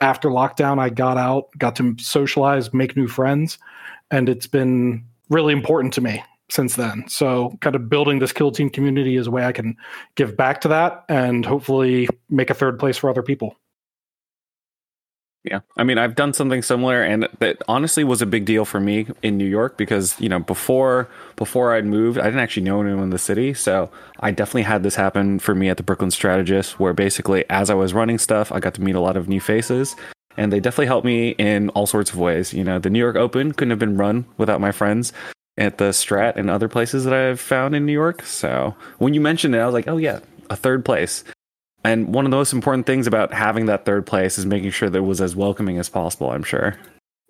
after 0.00 0.28
lockdown, 0.28 0.78
I 0.78 0.88
got 0.88 1.16
out, 1.16 1.50
got 1.56 1.76
to 1.76 1.94
socialize, 1.98 2.74
make 2.74 2.96
new 2.96 3.06
friends, 3.06 3.58
and 4.10 4.28
it's 4.28 4.46
been 4.46 5.04
really 5.30 5.52
important 5.52 5.94
to 5.94 6.00
me 6.00 6.22
since 6.50 6.76
then. 6.76 7.04
So, 7.08 7.56
kind 7.60 7.76
of 7.76 7.88
building 7.88 8.18
this 8.18 8.32
kill 8.32 8.50
team 8.50 8.70
community 8.70 9.16
is 9.16 9.26
a 9.26 9.30
way 9.30 9.44
I 9.44 9.52
can 9.52 9.76
give 10.14 10.36
back 10.36 10.60
to 10.62 10.68
that 10.68 11.04
and 11.08 11.44
hopefully 11.44 12.08
make 12.28 12.50
a 12.50 12.54
third 12.54 12.78
place 12.78 12.96
for 12.96 13.08
other 13.08 13.22
people. 13.22 13.56
Yeah. 15.44 15.60
I 15.76 15.84
mean, 15.84 15.98
I've 15.98 16.14
done 16.14 16.32
something 16.32 16.62
similar 16.62 17.02
and 17.02 17.28
that 17.38 17.58
honestly 17.68 18.02
was 18.02 18.22
a 18.22 18.26
big 18.26 18.46
deal 18.46 18.64
for 18.64 18.80
me 18.80 19.06
in 19.22 19.36
New 19.36 19.44
York 19.44 19.76
because, 19.76 20.18
you 20.18 20.28
know, 20.28 20.38
before 20.38 21.06
before 21.36 21.74
I'd 21.74 21.84
moved, 21.84 22.18
I 22.18 22.24
didn't 22.24 22.40
actually 22.40 22.62
know 22.62 22.80
anyone 22.80 23.04
in 23.04 23.10
the 23.10 23.18
city. 23.18 23.52
So 23.52 23.90
I 24.20 24.30
definitely 24.30 24.62
had 24.62 24.82
this 24.82 24.94
happen 24.94 25.38
for 25.38 25.54
me 25.54 25.68
at 25.68 25.76
the 25.76 25.82
Brooklyn 25.82 26.10
Strategist 26.10 26.80
where 26.80 26.94
basically 26.94 27.44
as 27.50 27.68
I 27.68 27.74
was 27.74 27.92
running 27.92 28.16
stuff, 28.16 28.52
I 28.52 28.58
got 28.58 28.72
to 28.74 28.82
meet 28.82 28.94
a 28.94 29.00
lot 29.00 29.18
of 29.18 29.28
new 29.28 29.40
faces 29.40 29.94
and 30.38 30.50
they 30.50 30.60
definitely 30.60 30.86
helped 30.86 31.04
me 31.04 31.30
in 31.30 31.68
all 31.70 31.86
sorts 31.86 32.10
of 32.10 32.18
ways. 32.18 32.54
You 32.54 32.64
know, 32.64 32.78
the 32.78 32.90
New 32.90 32.98
York 32.98 33.16
Open 33.16 33.52
couldn't 33.52 33.70
have 33.70 33.78
been 33.78 33.98
run 33.98 34.24
without 34.38 34.62
my 34.62 34.72
friends 34.72 35.12
at 35.58 35.76
the 35.76 35.90
Strat 35.90 36.36
and 36.36 36.48
other 36.48 36.68
places 36.68 37.04
that 37.04 37.12
I've 37.12 37.38
found 37.38 37.76
in 37.76 37.84
New 37.84 37.92
York. 37.92 38.22
So 38.22 38.74
when 38.96 39.12
you 39.12 39.20
mentioned 39.20 39.54
it, 39.54 39.58
I 39.58 39.66
was 39.66 39.74
like, 39.74 39.88
oh 39.88 39.98
yeah, 39.98 40.20
a 40.48 40.56
third 40.56 40.86
place. 40.86 41.22
And 41.84 42.14
one 42.14 42.24
of 42.24 42.30
the 42.30 42.36
most 42.36 42.52
important 42.52 42.86
things 42.86 43.06
about 43.06 43.32
having 43.32 43.66
that 43.66 43.84
third 43.84 44.06
place 44.06 44.38
is 44.38 44.46
making 44.46 44.70
sure 44.70 44.88
that 44.88 44.98
it 44.98 45.02
was 45.02 45.20
as 45.20 45.36
welcoming 45.36 45.78
as 45.78 45.88
possible, 45.88 46.30
I'm 46.30 46.42
sure. 46.42 46.76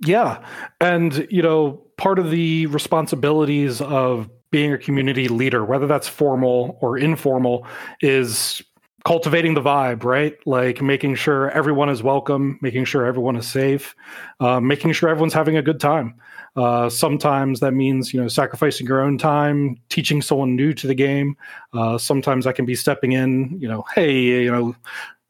Yeah. 0.04 0.44
And, 0.80 1.26
you 1.30 1.42
know, 1.42 1.82
part 1.96 2.18
of 2.18 2.30
the 2.30 2.66
responsibilities 2.66 3.80
of 3.80 4.30
being 4.50 4.72
a 4.72 4.78
community 4.78 5.28
leader, 5.28 5.64
whether 5.64 5.86
that's 5.86 6.06
formal 6.06 6.78
or 6.80 6.96
informal, 6.96 7.66
is 8.00 8.62
cultivating 9.04 9.54
the 9.54 9.60
vibe, 9.60 10.02
right? 10.02 10.34
Like 10.46 10.80
making 10.80 11.14
sure 11.16 11.50
everyone 11.50 11.90
is 11.90 12.02
welcome, 12.02 12.58
making 12.62 12.86
sure 12.86 13.04
everyone 13.04 13.36
is 13.36 13.46
safe, 13.46 13.94
uh, 14.40 14.60
making 14.60 14.92
sure 14.92 15.10
everyone's 15.10 15.34
having 15.34 15.56
a 15.56 15.62
good 15.62 15.78
time. 15.78 16.14
Uh, 16.56 16.88
sometimes 16.88 17.60
that 17.60 17.72
means 17.72 18.14
you 18.14 18.20
know 18.20 18.28
sacrificing 18.28 18.86
your 18.86 19.00
own 19.00 19.18
time, 19.18 19.76
teaching 19.88 20.22
someone 20.22 20.56
new 20.56 20.72
to 20.72 20.86
the 20.86 20.94
game. 20.94 21.36
Uh, 21.72 21.98
sometimes 21.98 22.44
that 22.44 22.54
can 22.54 22.64
be 22.64 22.74
stepping 22.74 23.12
in. 23.12 23.58
You 23.60 23.68
know, 23.68 23.84
hey, 23.94 24.42
you 24.42 24.50
know, 24.50 24.74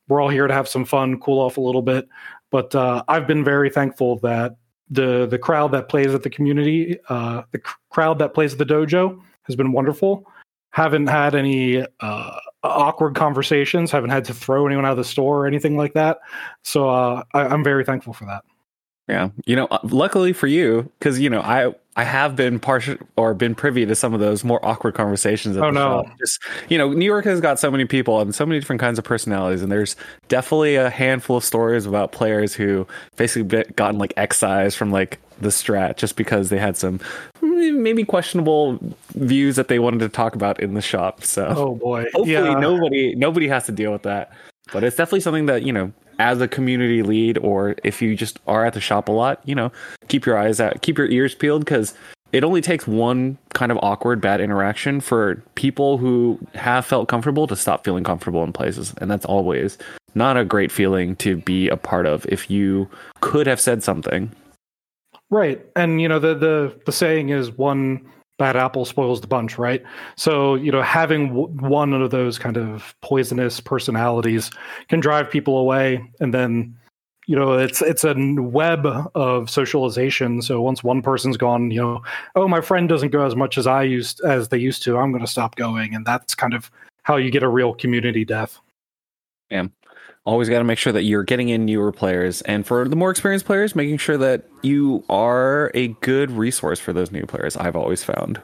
we're 0.09 0.21
all 0.21 0.29
here 0.29 0.47
to 0.47 0.55
have 0.55 0.69
some 0.69 0.85
fun, 0.85 1.19
cool 1.21 1.41
off 1.41 1.57
a 1.57 1.61
little 1.61 1.83
bit. 1.83 2.09
But 2.51 2.75
uh, 2.75 3.03
I've 3.09 3.27
been 3.27 3.43
very 3.43 3.71
thankful 3.71 4.19
that 4.21 4.57
the 4.91 5.27
the 5.27 5.39
crowd 5.39 5.73
that 5.73 5.89
plays 5.89 6.15
at 6.15 6.23
the 6.23 6.31
community, 6.31 6.99
uh, 7.09 7.43
the 7.51 7.61
crowd 7.91 8.19
that 8.21 8.35
plays 8.35 8.53
at 8.53 8.59
the 8.59 8.67
dojo, 8.67 9.21
has 9.45 9.57
been 9.57 9.73
wonderful. 9.73 10.31
Haven't 10.71 11.07
had 11.07 11.35
any 11.35 11.85
uh, 12.01 12.39
awkward 12.69 13.15
conversations. 13.15 13.91
Haven't 13.91 14.11
had 14.11 14.25
to 14.27 14.35
throw 14.35 14.67
anyone 14.67 14.85
out 14.85 14.93
of 14.93 14.97
the 14.99 15.05
store 15.05 15.41
or 15.41 15.47
anything 15.47 15.77
like 15.77 15.95
that. 15.95 16.19
So 16.63 16.89
uh, 16.89 17.23
I, 17.35 17.43
I'm 17.43 17.65
very 17.65 17.85
thankful 17.85 18.13
for 18.13 18.25
that. 18.27 18.45
Yeah, 19.09 19.29
you 19.45 19.55
know, 19.55 19.67
uh, 19.67 19.81
luckily 19.85 20.33
for 20.33 20.47
you, 20.47 20.91
because 20.99 21.21
you 21.21 21.29
know, 21.29 21.41
I 21.41 21.75
I 21.97 22.05
have 22.05 22.35
been 22.35 22.59
partial 22.59 22.97
or 23.17 23.35
been 23.35 23.55
privy 23.55 23.87
to 23.87 23.95
some 23.95 24.15
of 24.15 24.21
those 24.21 24.43
more 24.43 24.65
awkward 24.67 24.95
conversations. 24.95 25.57
At 25.57 25.63
Oh, 25.63 25.67
the 25.67 25.73
no. 25.73 26.03
shop. 26.03 26.19
Just 26.19 26.43
you 26.69 26.77
know, 26.77 26.93
New 26.93 27.05
York 27.05 27.25
has 27.25 27.41
got 27.41 27.59
so 27.61 27.71
many 27.71 27.85
people 27.85 28.21
and 28.21 28.35
so 28.35 28.45
many 28.45 28.59
different 28.59 28.81
kinds 28.81 28.99
of 28.99 29.05
personalities, 29.05 29.63
and 29.63 29.71
there's 29.71 29.95
definitely 30.29 30.77
a 30.77 30.91
handful 30.91 31.37
of 31.37 31.45
stories 31.45 31.87
about 31.87 32.13
players 32.13 32.55
who 32.55 32.87
basically 33.17 33.63
gotten 33.77 33.99
like 33.99 34.13
excised 34.17 34.77
from 34.77 34.91
like 34.91 35.21
the 35.41 35.49
strat 35.49 35.97
just 35.97 36.17
because 36.17 36.49
they 36.49 36.59
had 36.59 36.77
some 36.77 36.99
mm, 37.43 37.77
maybe 37.77 38.05
questionable 38.05 38.79
views 39.15 39.57
that 39.57 39.69
they 39.69 39.79
wanted 39.79 39.99
to 40.01 40.09
talk 40.09 40.35
about 40.35 40.61
in 40.61 40.75
the 40.75 40.81
shop. 40.83 41.23
So 41.25 41.47
Oh 41.57 41.75
boy, 41.75 42.03
hopefully 42.15 42.33
yeah. 42.33 42.59
nobody 42.59 43.15
nobody 43.15 43.49
has 43.49 43.67
to 43.67 43.73
deal 43.73 43.93
with 43.93 44.03
that 44.03 44.33
but 44.73 44.83
it's 44.83 44.97
definitely 44.97 45.21
something 45.21 45.45
that 45.47 45.63
you 45.63 45.73
know 45.73 45.93
as 46.19 46.41
a 46.41 46.49
community 46.49 47.03
lead 47.03 47.39
or 47.39 47.75
if 47.85 48.01
you 48.01 48.17
just 48.17 48.39
are 48.47 48.65
at 48.65 48.75
the 48.75 48.81
shop 48.81 49.09
a 49.09 49.13
lot 49.13 49.41
you 49.45 49.55
know 49.55 49.71
keep 50.09 50.27
your 50.27 50.39
eyes 50.39 50.61
out 50.61 50.81
keep 50.83 50.99
your 50.99 51.09
ears 51.09 51.35
peeled 51.35 51.65
because 51.65 51.95
it 52.33 52.43
only 52.43 52.61
takes 52.61 52.87
one 52.87 53.39
kind 53.53 53.71
of 53.71 53.79
awkward 53.83 54.21
bad 54.21 54.41
interaction 54.41 55.01
for 55.01 55.43
people 55.55 55.99
who 55.99 56.39
have 56.55 56.85
felt 56.85 57.09
comfortable 57.09 57.47
to 57.47 57.57
stop 57.57 57.85
feeling 57.85 58.05
comfortable 58.05 58.43
in 58.43 58.53
places 58.53 58.95
and 58.99 59.11
that's 59.11 59.27
always 59.27 59.79
not 60.15 60.37
a 60.37 60.45
great 60.45 60.71
feeling 60.71 61.17
to 61.17 61.37
be 61.37 61.69
a 61.69 61.77
part 61.77 62.07
of 62.07 62.27
if 62.29 62.51
you 62.51 62.89
could 63.21 63.47
have 63.47 63.61
said 63.61 63.83
something 63.83 64.31
Right. 65.31 65.65
And 65.75 66.01
you 66.01 66.09
know 66.09 66.21
the 66.21 66.35
the 66.35 66.81
the 66.87 66.93
saying 66.93 67.31
is 67.31 67.51
one 67.51 68.07
bad 68.39 68.57
apple 68.57 68.85
spoils 68.85 69.21
the 69.21 69.27
bunch, 69.27 69.59
right? 69.59 69.83
So, 70.17 70.55
you 70.57 70.73
know, 70.73 70.83
having 70.83 71.29
w- 71.29 71.49
one 71.49 71.93
of 71.93 72.11
those 72.11 72.39
kind 72.39 72.57
of 72.57 72.95
poisonous 73.01 73.61
personalities 73.61 74.51
can 74.89 75.01
drive 75.01 75.31
people 75.31 75.59
away 75.59 76.11
and 76.21 76.35
then 76.35 76.77
you 77.27 77.37
know, 77.37 77.55
it's 77.55 77.81
it's 77.81 78.05
a 78.05 78.15
web 78.15 78.87
of 79.15 79.49
socialization. 79.49 80.43
So 80.43 80.61
once 80.61 80.85
one 80.85 81.01
person's 81.01 81.37
gone, 81.37 81.71
you 81.71 81.81
know, 81.81 82.03
oh, 82.35 82.47
my 82.47 82.61
friend 82.61 82.89
doesn't 82.89 83.11
go 83.11 83.25
as 83.25 83.35
much 83.35 83.57
as 83.57 83.67
I 83.67 83.83
used 83.83 84.21
as 84.25 84.49
they 84.49 84.59
used 84.59 84.83
to. 84.83 84.99
I'm 84.99 85.11
going 85.11 85.25
to 85.25 85.31
stop 85.31 85.57
going, 85.57 85.95
and 85.95 86.05
that's 86.05 86.35
kind 86.35 86.53
of 86.53 86.71
how 87.03 87.17
you 87.17 87.31
get 87.31 87.43
a 87.43 87.49
real 87.49 87.75
community 87.75 88.25
death. 88.27 88.61
Always 90.25 90.49
got 90.49 90.59
to 90.59 90.65
make 90.65 90.79
sure 90.79 90.93
that 90.93 91.05
you're 91.05 91.23
getting 91.23 91.49
in 91.49 91.65
newer 91.65 91.93
players 91.93 92.43
and 92.43 92.67
for 92.67 92.89
the 92.89 92.97
more 92.97 93.11
experienced 93.11 93.47
players 93.47 93.75
making 93.75 93.99
sure 93.99 94.17
that 94.17 94.49
you 94.63 95.05
are 95.09 95.71
a 95.75 95.89
good 96.01 96.31
resource 96.31 96.81
for 96.81 96.93
those 96.93 97.11
new 97.13 97.25
players 97.27 97.57
i've 97.57 97.77
always 97.77 98.03
found 98.03 98.41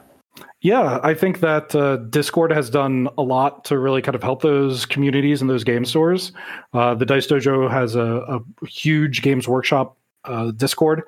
Yeah, 0.61 0.99
I 1.01 1.15
think 1.15 1.39
that 1.39 1.73
uh, 1.73 1.97
Discord 1.97 2.51
has 2.51 2.69
done 2.69 3.09
a 3.17 3.23
lot 3.23 3.65
to 3.65 3.79
really 3.79 4.01
kind 4.01 4.13
of 4.13 4.21
help 4.21 4.43
those 4.43 4.85
communities 4.85 5.41
and 5.41 5.49
those 5.49 5.63
game 5.63 5.85
stores. 5.85 6.31
Uh, 6.71 6.93
the 6.93 7.05
Dice 7.05 7.25
Dojo 7.25 7.69
has 7.69 7.95
a, 7.95 8.23
a 8.29 8.67
huge 8.67 9.23
Games 9.23 9.47
Workshop 9.47 9.97
uh, 10.25 10.51
Discord 10.51 11.03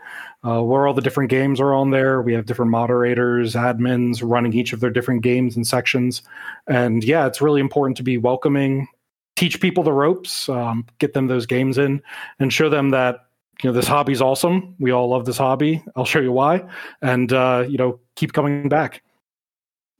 uh, 0.46 0.62
where 0.62 0.88
all 0.88 0.94
the 0.94 1.02
different 1.02 1.30
games 1.30 1.60
are 1.60 1.74
on 1.74 1.92
there. 1.92 2.22
We 2.22 2.34
have 2.34 2.46
different 2.46 2.72
moderators, 2.72 3.56
admins 3.56 4.22
running 4.24 4.54
each 4.54 4.74
of 4.74 4.80
their 4.80 4.90
different 4.90 5.22
games 5.22 5.56
and 5.56 5.66
sections. 5.66 6.22
And 6.68 7.04
yeah, 7.04 7.26
it's 7.26 7.42
really 7.42 7.62
important 7.62 7.98
to 7.98 8.04
be 8.04 8.18
welcoming, 8.18 8.88
teach 9.36 9.60
people 9.60 9.84
the 9.84 9.94
ropes, 9.94 10.48
um, 10.50 10.86
get 11.00 11.14
them 11.14 11.28
those 11.28 11.46
games 11.46 11.78
in, 11.78 12.02
and 12.40 12.52
show 12.52 12.70
them 12.70 12.92
that 12.92 13.26
you 13.62 13.70
know 13.70 13.74
this 13.74 13.88
hobby's 13.88 14.22
awesome. 14.22 14.76
We 14.80 14.92
all 14.92 15.10
love 15.10 15.26
this 15.26 15.38
hobby. 15.38 15.84
I'll 15.96 16.06
show 16.06 16.20
you 16.20 16.32
why, 16.32 16.64
and 17.02 17.32
uh, 17.32 17.66
you 17.68 17.78
know 17.78 18.00
keep 18.16 18.34
coming 18.34 18.70
back. 18.70 19.02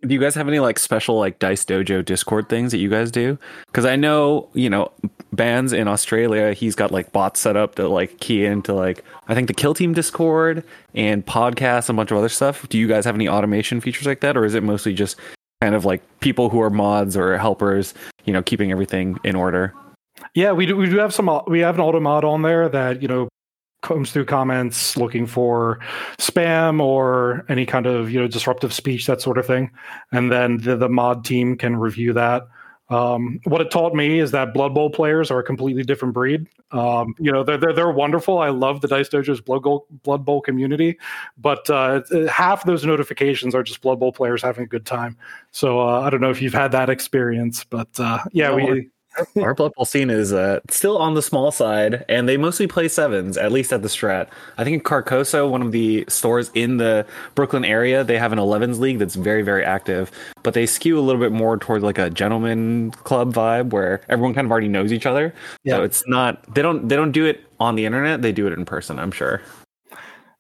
do 0.02 0.14
you 0.14 0.20
guys 0.20 0.36
have 0.36 0.48
any 0.48 0.60
like 0.60 0.78
special 0.78 1.18
like 1.18 1.40
dice 1.40 1.66
dojo 1.66 2.04
discord 2.04 2.50
things 2.50 2.72
that 2.72 2.78
you 2.78 2.90
guys 2.90 3.10
do 3.10 3.38
because 3.68 3.86
i 3.86 3.96
know 3.96 4.50
you 4.54 4.70
know 4.70 4.92
bands 5.32 5.74
in 5.74 5.88
australia 5.88 6.54
he's 6.54 6.76
got 6.76 6.92
like 6.92 7.12
bots 7.12 7.40
set 7.40 7.56
up 7.56 7.76
to 7.76 7.88
like 7.88 8.20
key 8.20 8.46
into 8.46 8.74
like 8.74 9.04
i 9.28 9.34
think 9.34 9.48
the 9.48 9.54
kill 9.54 9.74
team 9.74 9.94
discord 9.94 10.64
and 10.94 11.26
podcasts 11.26 11.90
and 11.90 11.96
a 11.96 12.00
bunch 12.00 12.12
of 12.12 12.18
other 12.18 12.30
stuff 12.30 12.68
do 12.70 12.78
you 12.78 12.88
guys 12.88 13.06
have 13.06 13.16
any 13.16 13.28
automation 13.28 13.82
features 13.82 14.06
like 14.06 14.20
that 14.20 14.38
or 14.38 14.46
is 14.46 14.54
it 14.54 14.62
mostly 14.62 14.94
just 14.94 15.18
kind 15.64 15.76
of 15.76 15.86
like 15.86 16.02
people 16.20 16.50
who 16.50 16.62
are 16.62 16.70
mods 16.70 17.16
or 17.16 17.38
helpers 17.38 17.94
you 18.26 18.34
know 18.34 18.44
keeping 18.44 18.72
everything 18.72 19.18
in 19.24 19.36
order 19.36 19.74
Yeah, 20.36 20.52
we 20.52 20.66
do. 20.66 20.76
We 20.76 20.90
do 20.90 20.98
have 20.98 21.14
some. 21.14 21.30
Uh, 21.30 21.42
we 21.48 21.60
have 21.60 21.76
an 21.76 21.82
auto 21.82 22.00
mod 22.00 22.24
on 22.24 22.42
there 22.42 22.70
that 22.70 23.02
you 23.02 23.08
know 23.08 23.30
comes 23.82 24.12
through 24.12 24.26
comments 24.26 24.96
looking 24.96 25.28
for 25.28 25.80
spam 26.18 26.82
or 26.82 27.46
any 27.50 27.66
kind 27.66 27.86
of 27.86 28.12
you 28.12 28.20
know 28.20 28.28
disruptive 28.28 28.74
speech, 28.74 29.06
that 29.08 29.22
sort 29.22 29.38
of 29.38 29.46
thing, 29.46 29.72
and 30.12 30.32
then 30.32 30.58
the, 30.58 30.76
the 30.76 30.90
mod 30.90 31.26
team 31.26 31.58
can 31.58 31.76
review 31.76 32.14
that. 32.14 32.44
Um, 32.94 33.40
what 33.46 33.62
it 33.62 33.72
taught 33.72 33.96
me 33.96 34.20
is 34.20 34.32
that 34.32 34.54
Blood 34.54 34.74
Bowl 34.74 34.90
players 34.90 35.32
are 35.32 35.40
a 35.40 35.44
completely 35.44 35.84
different 35.84 36.14
breed. 36.14 36.48
Um, 36.72 37.16
you 37.18 37.32
know, 37.32 37.44
they're, 37.44 37.58
they're 37.58 37.74
they're 37.74 37.92
wonderful. 37.92 38.40
I 38.40 38.50
love 38.50 38.82
the 38.82 38.88
Dice 38.88 39.10
Dojo's 39.10 39.42
Blood 39.42 39.64
Bowl, 39.64 39.88
Blood 40.04 40.26
Bowl 40.26 40.42
community, 40.42 40.98
but 41.38 41.70
uh, 41.70 42.02
half 42.30 42.66
those 42.66 42.86
notifications 42.86 43.56
are 43.56 43.64
just 43.64 43.82
Blood 43.82 44.00
Bowl 44.00 44.12
players 44.12 44.42
having 44.42 44.64
a 44.64 44.68
good 44.68 44.86
time. 44.86 45.18
So 45.52 45.80
uh, 45.80 46.02
I 46.02 46.10
don't 46.10 46.22
know 46.22 46.30
if 46.30 46.42
you've 46.42 46.54
had 46.54 46.72
that 46.74 46.90
experience, 46.90 47.64
but 47.64 47.90
uh, 48.00 48.20
yeah, 48.32 48.50
No, 48.50 48.56
we 48.56 48.90
our 49.38 49.54
blood 49.54 49.72
bowl 49.76 49.86
scene 49.86 50.10
is 50.10 50.34
uh, 50.34 50.60
still 50.70 50.98
on 50.98 51.14
the 51.14 51.22
small 51.22 51.52
side 51.52 52.04
and 52.10 52.28
they 52.28 52.38
mostly 52.38 52.68
play 52.68 52.88
sevens 52.88 53.38
at 53.38 53.52
least 53.52 53.72
at 53.72 53.82
the 53.82 53.88
strat. 53.88 54.28
I 54.58 54.64
think 54.64 54.76
in 54.76 54.82
carcosa 54.82 55.50
one 55.50 55.62
of 55.62 55.72
the 55.72 56.06
stores 56.08 56.52
in 56.54 56.78
the 56.78 57.06
brooklyn 57.36 57.66
area 57.66 58.04
they 58.04 58.18
have 58.18 58.32
an 58.32 58.40
11s 58.40 58.80
league 58.80 59.00
that's 59.00 59.16
very 59.16 59.42
very 59.42 59.64
active 59.64 60.12
but 60.44 60.54
they 60.54 60.66
skew 60.66 61.00
a 61.00 61.02
little 61.02 61.22
bit 61.22 61.32
more 61.32 61.58
toward 61.58 61.82
like 61.84 61.98
a 61.98 62.10
gentleman 62.10 62.92
club 62.92 63.34
vibe 63.34 63.70
where 63.72 64.02
everyone 64.10 64.34
kind 64.34 64.46
of 64.46 64.52
already 64.52 64.68
knows 64.68 64.92
each 64.92 65.06
other. 65.06 65.34
Yeah. 65.64 65.78
so 65.78 65.84
it's 65.84 66.04
not 66.08 66.54
they 66.54 66.62
don't 66.62 66.88
they 66.88 66.96
don't 66.96 67.12
do 67.12 67.26
it 67.26 67.44
on 67.60 67.76
the 67.76 67.86
internet 67.86 68.22
they 68.22 68.32
do 68.32 68.48
it 68.48 68.54
in 68.54 68.66
person 68.66 69.00
i'm 69.00 69.12
sure. 69.12 69.42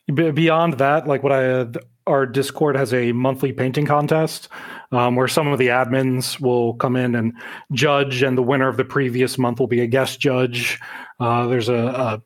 Beyond 0.08 0.80
that 0.80 1.08
like 1.08 1.24
what 1.24 1.32
i 1.32 1.65
our 2.08 2.26
discord 2.26 2.76
has 2.76 2.94
a 2.94 3.12
monthly 3.12 3.52
painting 3.52 3.86
contest 3.86 4.50
um, 4.92 5.16
where 5.16 5.28
some 5.28 5.48
of 5.48 5.60
the 5.60 5.68
admins 5.68 6.40
will 6.40 6.74
come 6.76 6.96
in 6.96 7.16
and 7.16 7.34
judge 7.72 8.22
and 8.22 8.38
the 8.38 8.44
winner 8.44 8.68
of 8.68 8.78
the 8.78 8.86
previous 8.86 9.38
month 9.38 9.60
will 9.60 9.68
be 9.68 9.82
a 9.82 9.88
guest 9.88 10.20
judge. 10.20 10.80
Uh, 11.20 11.48
there's 11.48 11.70
a 11.70 12.22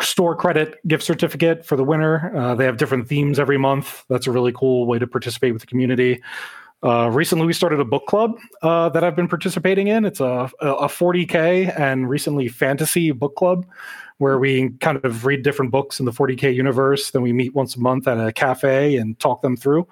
store 0.00 0.34
credit 0.34 0.76
gift 0.86 1.04
certificate 1.04 1.64
for 1.64 1.76
the 1.76 1.84
winner. 1.84 2.34
Uh, 2.36 2.54
they 2.54 2.64
have 2.64 2.76
different 2.76 3.08
themes 3.08 3.38
every 3.38 3.58
month. 3.58 4.04
That's 4.08 4.26
a 4.26 4.32
really 4.32 4.52
cool 4.52 4.86
way 4.86 4.98
to 4.98 5.06
participate 5.06 5.52
with 5.52 5.62
the 5.62 5.66
community 5.66 6.22
uh, 6.82 7.08
recently, 7.12 7.46
we 7.46 7.52
started 7.52 7.78
a 7.78 7.84
book 7.84 8.06
club 8.06 8.36
uh, 8.62 8.88
that 8.88 9.04
I've 9.04 9.14
been 9.14 9.28
participating 9.28 9.86
in. 9.86 10.04
It's 10.04 10.20
a, 10.20 10.50
a 10.60 10.88
40K 10.88 11.78
and 11.78 12.08
recently 12.08 12.48
fantasy 12.48 13.12
book 13.12 13.36
club 13.36 13.66
where 14.18 14.38
we 14.38 14.70
kind 14.80 15.02
of 15.04 15.24
read 15.24 15.42
different 15.42 15.70
books 15.70 16.00
in 16.00 16.06
the 16.06 16.12
40K 16.12 16.54
universe. 16.54 17.12
Then 17.12 17.22
we 17.22 17.32
meet 17.32 17.54
once 17.54 17.76
a 17.76 17.80
month 17.80 18.08
at 18.08 18.18
a 18.18 18.32
cafe 18.32 18.96
and 18.96 19.18
talk 19.20 19.42
them 19.42 19.56
through, 19.56 19.86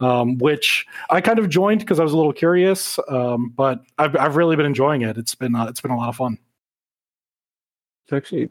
um, 0.00 0.38
which 0.38 0.86
I 1.10 1.20
kind 1.20 1.40
of 1.40 1.48
joined 1.48 1.80
because 1.80 1.98
I 1.98 2.04
was 2.04 2.12
a 2.12 2.16
little 2.16 2.32
curious. 2.32 3.00
Um, 3.08 3.50
but 3.50 3.82
I've, 3.98 4.14
I've 4.16 4.36
really 4.36 4.54
been 4.54 4.66
enjoying 4.66 5.02
it. 5.02 5.18
It's 5.18 5.34
been 5.34 5.56
uh, 5.56 5.66
it's 5.66 5.80
been 5.80 5.90
a 5.90 5.96
lot 5.96 6.08
of 6.08 6.16
fun. 6.16 6.38
It's 8.04 8.12
actually 8.12 8.50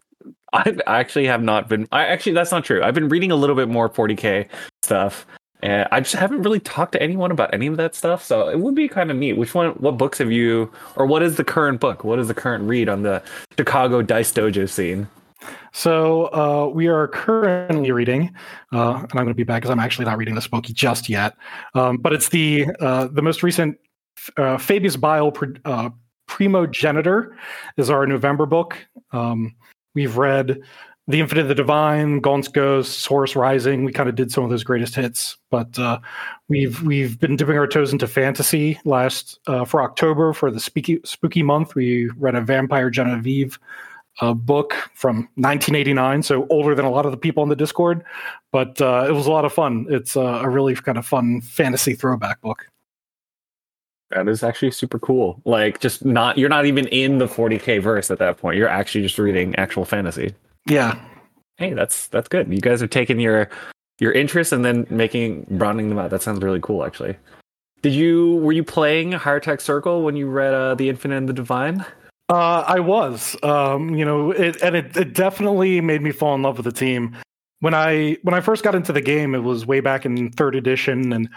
I 0.53 0.77
actually 0.87 1.25
have 1.27 1.41
not 1.41 1.69
been 1.69 1.87
I 1.93 2.05
actually 2.05 2.33
that's 2.33 2.51
not 2.51 2.65
true. 2.65 2.83
I've 2.83 2.93
been 2.93 3.09
reading 3.09 3.31
a 3.31 3.35
little 3.35 3.55
bit 3.55 3.69
more 3.69 3.89
40k 3.89 4.49
stuff. 4.83 5.25
And 5.63 5.87
I 5.91 6.01
just 6.01 6.15
haven't 6.15 6.43
really 6.43 6.59
talked 6.59 6.91
to 6.91 7.01
anyone 7.01 7.31
about 7.31 7.53
any 7.53 7.67
of 7.67 7.77
that 7.77 7.95
stuff, 7.95 8.23
so 8.23 8.47
it 8.47 8.59
would 8.59 8.75
be 8.75 8.87
kind 8.87 9.09
of 9.09 9.17
neat. 9.17 9.33
Which 9.33 9.55
one? 9.55 9.71
What 9.71 9.97
books 9.97 10.19
have 10.19 10.31
you, 10.31 10.71
or 10.95 11.07
what 11.07 11.23
is 11.23 11.35
the 11.35 11.43
current 11.43 11.79
book? 11.79 12.03
What 12.03 12.19
is 12.19 12.27
the 12.27 12.35
current 12.35 12.63
read 12.65 12.89
on 12.89 13.01
the 13.01 13.23
Chicago 13.57 14.01
Dice 14.01 14.31
Dojo 14.31 14.69
scene? 14.69 15.07
So 15.71 16.25
uh, 16.33 16.69
we 16.73 16.87
are 16.87 17.07
currently 17.07 17.91
reading, 17.91 18.33
uh, 18.71 18.95
and 18.95 19.11
I'm 19.11 19.25
going 19.25 19.27
to 19.27 19.33
be 19.33 19.43
back 19.43 19.61
because 19.61 19.71
I'm 19.71 19.79
actually 19.79 20.05
not 20.05 20.17
reading 20.17 20.35
this 20.35 20.47
book 20.47 20.65
just 20.65 21.09
yet. 21.09 21.35
Um, 21.73 21.97
but 21.97 22.13
it's 22.13 22.29
the 22.29 22.67
uh, 22.79 23.07
the 23.07 23.21
most 23.21 23.41
recent 23.43 23.77
uh, 24.37 24.57
Fabius 24.57 24.95
Bile 24.95 25.33
uh, 25.65 25.89
Primogenitor 26.27 27.35
is 27.77 27.89
our 27.89 28.05
November 28.05 28.45
book. 28.45 28.77
Um, 29.11 29.55
we've 29.95 30.17
read 30.17 30.61
the 31.07 31.21
Infinite, 31.21 31.43
the 31.43 31.55
Divine, 31.55 32.19
Gaunt's 32.19 32.49
Ghosts, 32.49 33.05
Horus 33.05 33.35
Rising. 33.35 33.85
We 33.85 33.93
kind 33.93 34.09
of 34.09 34.15
did 34.15 34.31
some 34.31 34.43
of 34.43 34.49
those 34.49 34.63
greatest 34.63 34.95
hits, 34.95 35.37
but 35.49 35.77
uh, 35.79 35.99
we've 36.49 36.81
we've 36.83 37.17
been 37.19 37.37
dipping 37.37 37.57
our 37.57 37.67
toes 37.67 37.93
into 37.93 38.07
fantasy. 38.07 38.79
Last 38.83 39.39
uh, 39.47 39.63
for 39.63 39.81
October 39.81 40.33
for 40.33 40.51
the 40.51 40.59
spooky 40.59 40.99
spooky 41.05 41.43
month, 41.43 41.75
we 41.75 42.09
read 42.17 42.35
a 42.35 42.41
Vampire 42.41 42.89
Genevieve 42.89 43.57
uh, 44.19 44.33
book 44.33 44.73
from 44.95 45.29
1989, 45.35 46.23
so 46.23 46.45
older 46.49 46.75
than 46.75 46.85
a 46.85 46.89
lot 46.89 47.05
of 47.05 47.11
the 47.11 47.17
people 47.17 47.41
on 47.41 47.49
the 47.49 47.55
Discord, 47.55 48.03
but 48.51 48.81
uh, 48.81 49.05
it 49.07 49.11
was 49.11 49.27
a 49.27 49.31
lot 49.31 49.45
of 49.45 49.53
fun. 49.53 49.85
It's 49.89 50.17
uh, 50.17 50.41
a 50.43 50.49
really 50.49 50.75
kind 50.75 50.97
of 50.97 51.05
fun 51.05 51.39
fantasy 51.41 51.93
throwback 51.93 52.41
book. 52.41 52.67
That 54.11 54.27
is 54.27 54.41
actually 54.41 54.71
super 54.71 54.99
cool. 54.99 55.41
Like, 55.45 55.79
just 55.79 56.03
not 56.03 56.37
you're 56.37 56.49
not 56.49 56.65
even 56.65 56.87
in 56.87 57.17
the 57.17 57.27
40k 57.27 57.81
verse 57.81 58.11
at 58.11 58.19
that 58.19 58.37
point. 58.37 58.57
You're 58.57 58.67
actually 58.67 59.03
just 59.03 59.17
reading 59.17 59.55
actual 59.55 59.85
fantasy. 59.85 60.33
Yeah. 60.69 60.99
Hey, 61.57 61.73
that's 61.73 62.07
that's 62.07 62.27
good. 62.27 62.51
You 62.51 62.59
guys 62.59 62.81
are 62.81 62.87
taking 62.87 63.19
your 63.19 63.49
your 63.99 64.11
interests 64.11 64.53
and 64.53 64.63
then 64.63 64.85
making 64.89 65.47
broadening 65.51 65.89
them 65.89 65.97
out. 65.97 66.11
That 66.11 66.21
sounds 66.21 66.41
really 66.43 66.59
cool, 66.61 66.85
actually. 66.85 67.17
Did 67.81 67.93
you 67.93 68.35
were 68.37 68.51
you 68.51 68.63
playing 68.63 69.11
Hierotek 69.11 69.61
Circle 69.61 70.03
when 70.03 70.15
you 70.15 70.27
read 70.27 70.53
uh, 70.53 70.75
the 70.75 70.89
Infinite 70.89 71.17
and 71.17 71.29
the 71.29 71.33
Divine? 71.33 71.85
Uh, 72.29 72.63
I 72.67 72.79
was. 72.79 73.35
Um, 73.43 73.95
you 73.95 74.03
know, 74.03 74.31
it, 74.31 74.61
and 74.61 74.75
it, 74.75 74.95
it 74.97 75.13
definitely 75.13 75.79
made 75.81 76.01
me 76.01 76.11
fall 76.11 76.35
in 76.35 76.41
love 76.41 76.57
with 76.57 76.65
the 76.65 76.71
team. 76.71 77.15
When 77.59 77.73
I 77.73 78.17
when 78.23 78.35
I 78.35 78.41
first 78.41 78.63
got 78.63 78.75
into 78.75 78.93
the 78.93 79.01
game, 79.01 79.33
it 79.33 79.39
was 79.39 79.65
way 79.65 79.79
back 79.79 80.05
in 80.05 80.31
third 80.31 80.55
edition, 80.55 81.11
and 81.13 81.29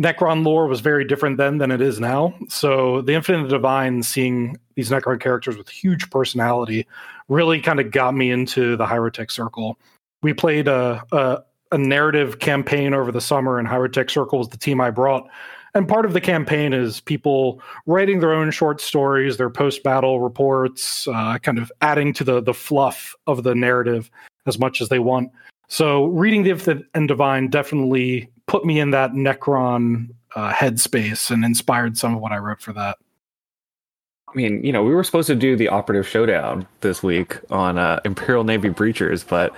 Necron 0.00 0.44
lore 0.44 0.68
was 0.68 0.80
very 0.80 1.04
different 1.04 1.38
then 1.38 1.58
than 1.58 1.70
it 1.70 1.80
is 1.80 1.98
now. 1.98 2.34
So 2.48 3.02
the 3.02 3.14
Infinite 3.14 3.48
Divine, 3.48 4.02
seeing 4.02 4.56
these 4.76 4.90
Necron 4.90 5.20
characters 5.20 5.56
with 5.56 5.68
huge 5.68 6.08
personality, 6.10 6.86
really 7.28 7.60
kind 7.60 7.80
of 7.80 7.90
got 7.90 8.14
me 8.14 8.30
into 8.30 8.76
the 8.76 8.86
Hierotek 8.86 9.30
Circle. 9.30 9.78
We 10.22 10.32
played 10.32 10.68
a, 10.68 11.02
a, 11.12 11.42
a 11.72 11.78
narrative 11.78 12.38
campaign 12.38 12.94
over 12.94 13.10
the 13.10 13.20
summer, 13.20 13.58
and 13.58 13.66
Hierotek 13.66 14.10
Circle 14.10 14.38
was 14.38 14.48
the 14.48 14.56
team 14.56 14.80
I 14.80 14.90
brought. 14.90 15.28
And 15.74 15.86
part 15.86 16.06
of 16.06 16.12
the 16.12 16.20
campaign 16.20 16.72
is 16.72 17.00
people 17.00 17.60
writing 17.86 18.20
their 18.20 18.32
own 18.32 18.50
short 18.50 18.80
stories, 18.80 19.36
their 19.36 19.50
post 19.50 19.82
battle 19.82 20.20
reports, 20.20 21.06
uh, 21.08 21.38
kind 21.38 21.58
of 21.58 21.70
adding 21.82 22.12
to 22.14 22.24
the 22.24 22.40
the 22.40 22.54
fluff 22.54 23.14
of 23.26 23.42
the 23.42 23.54
narrative 23.54 24.10
as 24.46 24.58
much 24.58 24.80
as 24.80 24.88
they 24.88 24.98
want. 24.98 25.30
So 25.68 26.06
reading 26.06 26.42
the 26.42 26.50
Infinite 26.50 26.86
and 26.94 27.06
Divine 27.06 27.48
definitely 27.48 28.30
put 28.46 28.64
me 28.64 28.80
in 28.80 28.90
that 28.90 29.12
Necron 29.12 30.14
uh, 30.34 30.52
headspace 30.52 31.30
and 31.30 31.44
inspired 31.44 31.96
some 31.96 32.14
of 32.14 32.20
what 32.20 32.32
I 32.32 32.38
wrote 32.38 32.60
for 32.60 32.72
that. 32.72 32.96
I 34.28 34.36
mean, 34.36 34.62
you 34.62 34.72
know, 34.72 34.82
we 34.82 34.94
were 34.94 35.04
supposed 35.04 35.28
to 35.28 35.34
do 35.34 35.56
the 35.56 35.68
operative 35.68 36.06
showdown 36.06 36.66
this 36.80 37.02
week 37.02 37.38
on 37.50 37.78
uh, 37.78 38.00
Imperial 38.04 38.44
Navy 38.44 38.68
breachers, 38.68 39.26
but 39.26 39.54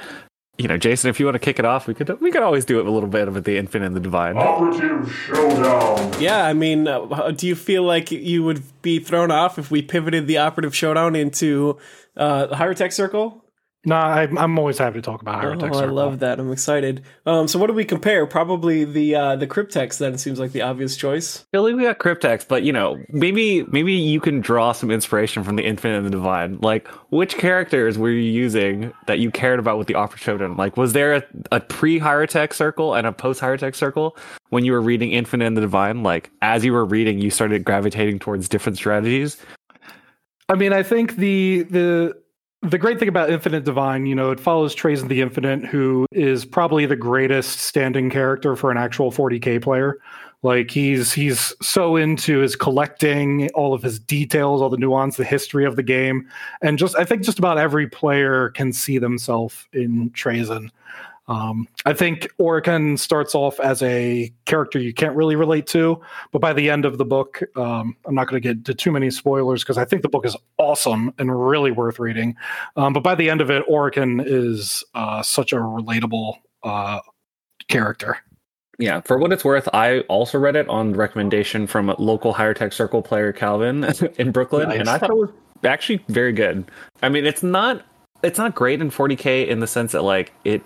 you 0.59 0.69
know, 0.69 0.76
Jason, 0.76 1.09
if 1.09 1.19
you 1.19 1.26
want 1.26 1.37
to 1.37 1.40
kick 1.40 1.59
it 1.59 1.64
off, 1.64 1.87
we 1.87 1.95
could 1.95 2.21
we 2.21 2.31
could 2.31 2.43
always 2.43 2.67
do 2.67 2.79
it 2.81 2.87
a 2.87 2.90
little 2.90 3.09
bit 3.09 3.29
of 3.29 3.45
the 3.45 3.57
Infinite 3.57 3.87
and 3.87 3.97
the 3.97 4.00
Divine. 4.00 4.37
Operative 4.37 5.11
showdown. 5.26 6.21
Yeah, 6.21 6.45
I 6.45 6.52
mean, 6.52 6.87
uh, 6.87 7.31
do 7.31 7.47
you 7.47 7.55
feel 7.55 7.83
like 7.83 8.11
you 8.11 8.45
would 8.45 8.62
be 8.83 8.99
thrown 8.99 9.31
off 9.31 9.59
if 9.59 9.71
we 9.71 9.81
pivoted 9.81 10.26
the 10.26 10.37
operative 10.37 10.76
showdown 10.76 11.17
into 11.17 11.79
uh, 12.17 12.47
the 12.47 12.57
Hierotek 12.57 12.93
circle? 12.93 13.40
No, 13.87 13.97
I'm, 13.97 14.37
I'm 14.37 14.59
always 14.59 14.77
happy 14.77 14.97
to 14.97 15.03
talk 15.03 15.23
about 15.23 15.43
Hierotek 15.43 15.75
Oh, 15.75 15.79
I 15.79 15.87
love 15.87 16.19
that. 16.19 16.39
I'm 16.39 16.53
excited. 16.53 17.03
Um, 17.25 17.49
so 17.49 17.59
what 17.59 17.69
do 17.69 17.73
we 17.73 17.87
compare? 17.87 18.27
Probably 18.27 18.85
the 18.85 19.15
uh, 19.15 19.37
the 19.37 19.47
Crypteks. 19.47 19.97
Then 19.97 20.19
seems 20.19 20.39
like 20.39 20.53
the 20.53 20.61
obvious 20.61 20.99
choice. 20.99 21.47
Billy, 21.51 21.73
we 21.73 21.85
got 21.85 21.99
Crypteks, 21.99 22.47
but 22.47 22.63
you 22.63 22.75
know, 22.75 23.03
maybe 23.09 23.63
maybe 23.65 23.95
you 23.95 24.21
can 24.21 24.41
draw 24.41 24.73
some 24.73 24.91
inspiration 24.91 25.45
from 25.45 25.57
the 25.57 25.65
Infinite 25.65 25.97
and 25.97 26.07
the 26.07 26.11
Divine. 26.11 26.59
Like, 26.59 26.89
which 27.11 27.39
characters 27.39 27.97
were 27.97 28.11
you 28.11 28.21
using 28.21 28.93
that 29.07 29.19
you 29.19 29.31
cared 29.31 29.59
about 29.59 29.79
with 29.79 29.87
the 29.87 29.95
Opera 29.95 30.19
Showdown? 30.19 30.59
Like, 30.59 30.77
was 30.77 30.93
there 30.93 31.15
a, 31.15 31.23
a 31.51 31.61
pre 31.61 31.99
Hierotek 31.99 32.53
circle 32.53 32.95
and 32.95 33.07
a 33.07 33.13
post 33.13 33.41
Hierotek 33.41 33.75
circle 33.75 34.15
when 34.51 34.67
you 34.67 34.73
were 34.73 34.83
reading 34.83 35.13
Infinite 35.13 35.47
and 35.47 35.57
the 35.57 35.63
Divine? 35.63 36.03
Like, 36.03 36.31
as 36.43 36.67
you 36.67 36.75
were 36.75 36.85
reading, 36.85 37.19
you 37.19 37.31
started 37.31 37.65
gravitating 37.65 38.19
towards 38.19 38.47
different 38.47 38.77
strategies. 38.77 39.39
I 40.51 40.57
mean, 40.57 40.75
I 40.75 40.83
think 40.83 41.17
the 41.17 41.63
the 41.63 42.20
the 42.63 42.79
great 42.79 42.99
thing 42.99 43.09
about 43.09 43.31
Infinite 43.31 43.65
Divine, 43.65 44.07
you 44.07 44.15
know, 44.15 44.31
it 44.31 44.41
follows 44.41 44.75
Trazyn 44.75 45.09
the 45.09 45.23
Infinite, 45.23 45.65
who 45.65 46.07
is 46.13 46.45
probably 46.45 46.85
the 46.85 46.97
greatest 46.97 47.61
standing 47.61 48.11
character 48.11 48.55
for 48.55 48.71
an 48.71 48.77
actual 48.77 49.11
40k 49.11 49.63
player. 49.63 49.99
Like 50.43 50.71
he's 50.71 51.13
he's 51.13 51.55
so 51.61 51.97
into 51.97 52.39
his 52.39 52.57
collecting, 52.57 53.51
all 53.51 53.75
of 53.75 53.83
his 53.83 53.99
details, 53.99 54.63
all 54.63 54.71
the 54.71 54.79
nuance, 54.79 55.17
the 55.17 55.25
history 55.25 55.67
of 55.67 55.77
the 55.77 55.83
game, 55.83 56.27
and 56.63 56.79
just 56.79 56.97
I 56.97 57.05
think 57.05 57.23
just 57.25 57.39
about 57.39 57.59
every 57.59 57.87
player 57.87 58.49
can 58.51 58.73
see 58.73 58.97
themselves 58.97 59.67
in 59.75 60.11
Trazyn. 60.11 60.71
Um, 61.30 61.69
I 61.86 61.93
think 61.95 62.28
Orikan 62.40 62.99
starts 62.99 63.36
off 63.36 63.60
as 63.60 63.82
a 63.82 64.32
character 64.47 64.80
you 64.80 64.93
can't 64.93 65.14
really 65.14 65.36
relate 65.36 65.69
to, 65.69 66.00
but 66.32 66.40
by 66.40 66.52
the 66.52 66.69
end 66.69 66.84
of 66.84 66.99
the 66.99 67.04
book, 67.04 67.40
um, 67.56 67.97
I'm 68.04 68.16
not 68.16 68.26
going 68.26 68.43
to 68.43 68.47
get 68.47 68.56
into 68.58 68.75
too 68.75 68.90
many 68.90 69.12
spoilers 69.12 69.62
because 69.62 69.78
I 69.78 69.84
think 69.84 70.02
the 70.02 70.08
book 70.08 70.26
is 70.26 70.36
awesome 70.58 71.14
and 71.19 71.30
really 71.49 71.71
worth 71.71 72.00
reading. 72.00 72.34
Um, 72.75 72.93
but 72.93 73.04
by 73.04 73.14
the 73.14 73.30
end 73.30 73.40
of 73.40 73.49
it, 73.49 73.64
Orikan 73.69 74.21
is 74.26 74.82
uh, 74.95 75.23
such 75.23 75.52
a 75.52 75.56
relatable 75.56 76.34
uh, 76.64 76.99
character. 77.69 78.19
Yeah, 78.80 79.00
for 79.02 79.16
what 79.16 79.32
it's 79.32 79.45
worth, 79.45 79.69
I 79.73 80.00
also 80.00 80.36
read 80.36 80.56
it 80.56 80.69
on 80.69 80.95
recommendation 80.95 81.69
from 81.69 81.90
a 81.90 82.00
local 82.00 82.34
Hierotek 82.34 82.73
circle 82.73 83.02
player 83.02 83.32
Calvin 83.32 83.84
in 84.19 84.32
Brooklyn, 84.32 84.69
Nice. 84.71 84.80
and 84.80 84.88
I 84.88 84.99
thought 84.99 85.10
it 85.10 85.16
was 85.16 85.30
actually 85.62 86.02
very 86.08 86.32
good. 86.32 86.64
I 87.02 87.08
mean, 87.08 87.25
it's 87.25 87.45
not 87.45 87.84
it's 88.23 88.38
not 88.38 88.54
great 88.54 88.80
in 88.80 88.90
40k 88.90 89.47
in 89.47 89.60
the 89.60 89.66
sense 89.66 89.93
that 89.93 90.02
like 90.02 90.32
it 90.45 90.62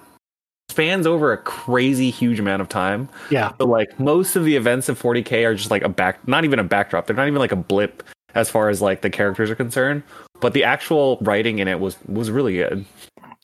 spans 0.68 1.06
over 1.06 1.32
a 1.32 1.38
crazy 1.38 2.10
huge 2.10 2.40
amount 2.40 2.62
of 2.62 2.68
time. 2.68 3.08
Yeah, 3.30 3.52
But 3.58 3.68
like 3.68 3.98
most 4.00 4.36
of 4.36 4.44
the 4.44 4.56
events 4.56 4.88
of 4.88 5.00
40k 5.00 5.44
are 5.46 5.54
just 5.54 5.70
like 5.70 5.82
a 5.82 5.88
back, 5.88 6.26
not 6.26 6.44
even 6.44 6.58
a 6.58 6.64
backdrop. 6.64 7.06
They're 7.06 7.16
not 7.16 7.26
even 7.28 7.38
like 7.38 7.52
a 7.52 7.56
blip 7.56 8.02
as 8.34 8.50
far 8.50 8.68
as 8.68 8.82
like 8.82 9.02
the 9.02 9.10
characters 9.10 9.50
are 9.50 9.54
concerned. 9.54 10.02
But 10.40 10.52
the 10.52 10.64
actual 10.64 11.18
writing 11.20 11.58
in 11.60 11.68
it 11.68 11.80
was 11.80 11.96
was 12.06 12.30
really 12.30 12.54
good. 12.56 12.84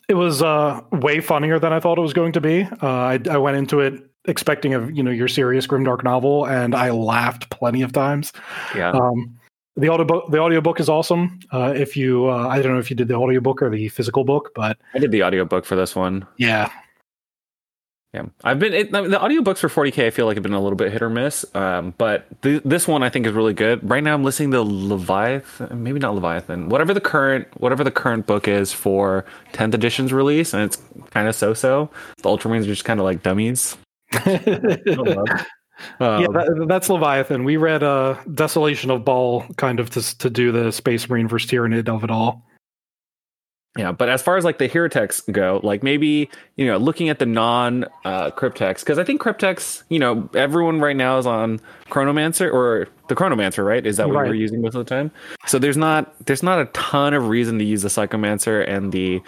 it 0.08 0.14
was 0.14 0.42
uh, 0.42 0.80
way 0.90 1.20
funnier 1.20 1.58
than 1.58 1.72
I 1.72 1.80
thought 1.80 1.98
it 1.98 2.02
was 2.02 2.12
going 2.12 2.32
to 2.32 2.40
be. 2.40 2.64
Uh, 2.82 2.86
I, 2.88 3.20
I 3.30 3.36
went 3.36 3.56
into 3.56 3.80
it 3.80 3.94
expecting 4.26 4.74
a 4.74 4.86
you 4.90 5.02
know 5.02 5.10
your 5.10 5.28
serious 5.28 5.66
grimdark 5.66 6.02
novel, 6.02 6.46
and 6.46 6.74
I 6.74 6.90
laughed 6.90 7.48
plenty 7.50 7.82
of 7.82 7.92
times. 7.92 8.32
Yeah. 8.74 8.90
Um, 8.90 9.36
the 9.76 9.88
audio 9.88 10.28
the 10.28 10.38
audiobook 10.40 10.80
is 10.80 10.88
awesome. 10.88 11.38
Uh, 11.52 11.72
if 11.76 11.96
you 11.96 12.28
uh, 12.28 12.48
I 12.48 12.60
don't 12.60 12.72
know 12.72 12.80
if 12.80 12.90
you 12.90 12.96
did 12.96 13.06
the 13.08 13.14
audiobook 13.14 13.62
or 13.62 13.70
the 13.70 13.88
physical 13.88 14.24
book, 14.24 14.50
but 14.54 14.76
I 14.94 14.98
did 14.98 15.12
the 15.12 15.22
audiobook 15.22 15.64
for 15.64 15.76
this 15.76 15.94
one. 15.94 16.26
yeah, 16.38 16.70
Yeah, 18.12 18.24
I've 18.42 18.58
been 18.58 18.72
it, 18.72 18.90
the 18.90 18.98
audiobooks 18.98 19.58
for 19.58 19.68
40k. 19.68 20.06
I 20.06 20.10
feel 20.10 20.26
like 20.26 20.36
have 20.36 20.42
been 20.42 20.52
a 20.52 20.60
little 20.60 20.76
bit 20.76 20.90
hit 20.90 21.00
or 21.00 21.08
miss, 21.08 21.44
um, 21.54 21.94
but 21.96 22.26
th- 22.42 22.60
this 22.64 22.88
one 22.88 23.04
I 23.04 23.08
think 23.08 23.24
is 23.24 23.32
really 23.32 23.54
good. 23.54 23.88
Right 23.88 24.02
now, 24.02 24.14
I'm 24.14 24.24
listening 24.24 24.50
to 24.50 24.62
Leviathan, 24.62 25.80
maybe 25.84 26.00
not 26.00 26.16
Leviathan, 26.16 26.70
whatever 26.70 26.92
the 26.92 27.00
current 27.00 27.46
whatever 27.60 27.84
the 27.84 27.92
current 27.92 28.26
book 28.26 28.48
is 28.48 28.72
for 28.72 29.24
10th 29.52 29.74
edition's 29.74 30.12
release, 30.12 30.52
and 30.52 30.64
it's 30.64 30.82
kind 31.10 31.28
of 31.28 31.36
so-so. 31.36 31.88
The 32.16 32.28
Ultramarines 32.28 32.62
are 32.62 32.66
just 32.66 32.84
kind 32.84 32.98
of 32.98 33.04
like 33.04 33.22
dummies. 33.22 33.76
Um, 35.98 36.20
yeah, 36.20 36.26
that, 36.32 36.66
that's 36.68 36.90
Leviathan. 36.90 37.44
We 37.44 37.56
read 37.56 37.82
uh, 37.82 38.16
Desolation 38.34 38.90
of 38.90 39.02
Baal 39.02 39.46
kind 39.56 39.80
of 39.80 39.88
to 39.90 40.18
to 40.18 40.28
do 40.28 40.52
the 40.52 40.72
Space 40.72 41.08
Marine 41.08 41.26
versus 41.26 41.50
Tyranid 41.50 41.88
of 41.88 42.04
it 42.04 42.10
all. 42.10 42.44
Yeah, 43.78 43.92
but 43.92 44.08
as 44.08 44.20
far 44.20 44.36
as 44.36 44.44
like 44.44 44.58
the 44.58 44.66
hero 44.66 44.88
texts 44.88 45.22
go, 45.30 45.60
like 45.62 45.82
maybe 45.84 46.28
you 46.56 46.66
know 46.66 46.76
looking 46.76 47.08
at 47.08 47.20
the 47.20 47.26
non 47.26 47.84
uh, 48.04 48.30
crypteks 48.32 48.80
because 48.80 48.98
I 48.98 49.04
think 49.04 49.20
crypteks, 49.22 49.84
you 49.88 50.00
know, 50.00 50.28
everyone 50.34 50.80
right 50.80 50.96
now 50.96 51.18
is 51.18 51.26
on 51.26 51.60
Chronomancer 51.88 52.52
or 52.52 52.88
the 53.06 53.14
Chronomancer, 53.14 53.64
right? 53.64 53.86
Is 53.86 53.96
that 53.98 54.08
what 54.08 54.16
Right. 54.16 54.28
we're 54.28 54.34
using 54.34 54.60
most 54.60 54.74
of 54.74 54.84
the 54.84 54.88
time? 54.92 55.12
So 55.46 55.60
there's 55.60 55.76
not 55.76 56.12
there's 56.26 56.42
not 56.42 56.58
a 56.60 56.64
ton 56.66 57.14
of 57.14 57.28
reason 57.28 57.58
to 57.60 57.64
use 57.64 57.82
the 57.82 57.88
Psychomancer 57.88 58.68
and 58.68 58.90
the 58.90 59.22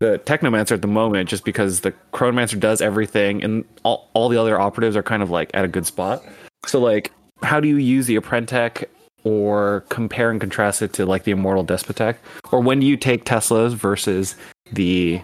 the 0.00 0.20
Technomancer 0.24 0.72
at 0.72 0.82
the 0.82 0.86
moment, 0.88 1.28
just 1.28 1.44
because 1.44 1.80
the 1.80 1.92
Chronomancer 2.12 2.58
does 2.60 2.80
everything 2.80 3.42
and 3.42 3.64
all 3.82 4.08
all 4.14 4.28
the 4.28 4.36
other 4.40 4.60
operatives 4.60 4.96
are 4.96 5.02
kind 5.02 5.24
of 5.24 5.30
like 5.30 5.50
at 5.54 5.64
a 5.64 5.68
good 5.68 5.86
spot. 5.86 6.22
So 6.66 6.78
like, 6.78 7.10
how 7.42 7.58
do 7.58 7.66
you 7.66 7.78
use 7.78 8.06
the 8.06 8.14
Apprentek 8.16 8.84
or 9.28 9.84
compare 9.90 10.30
and 10.30 10.40
contrast 10.40 10.80
it 10.80 10.94
to 10.94 11.04
like 11.04 11.24
the 11.24 11.32
Immortal 11.32 11.64
Despotek? 11.64 12.16
Or 12.50 12.60
when 12.60 12.80
do 12.80 12.86
you 12.86 12.96
take 12.96 13.26
Teslas 13.26 13.74
versus 13.74 14.34
the 14.72 15.20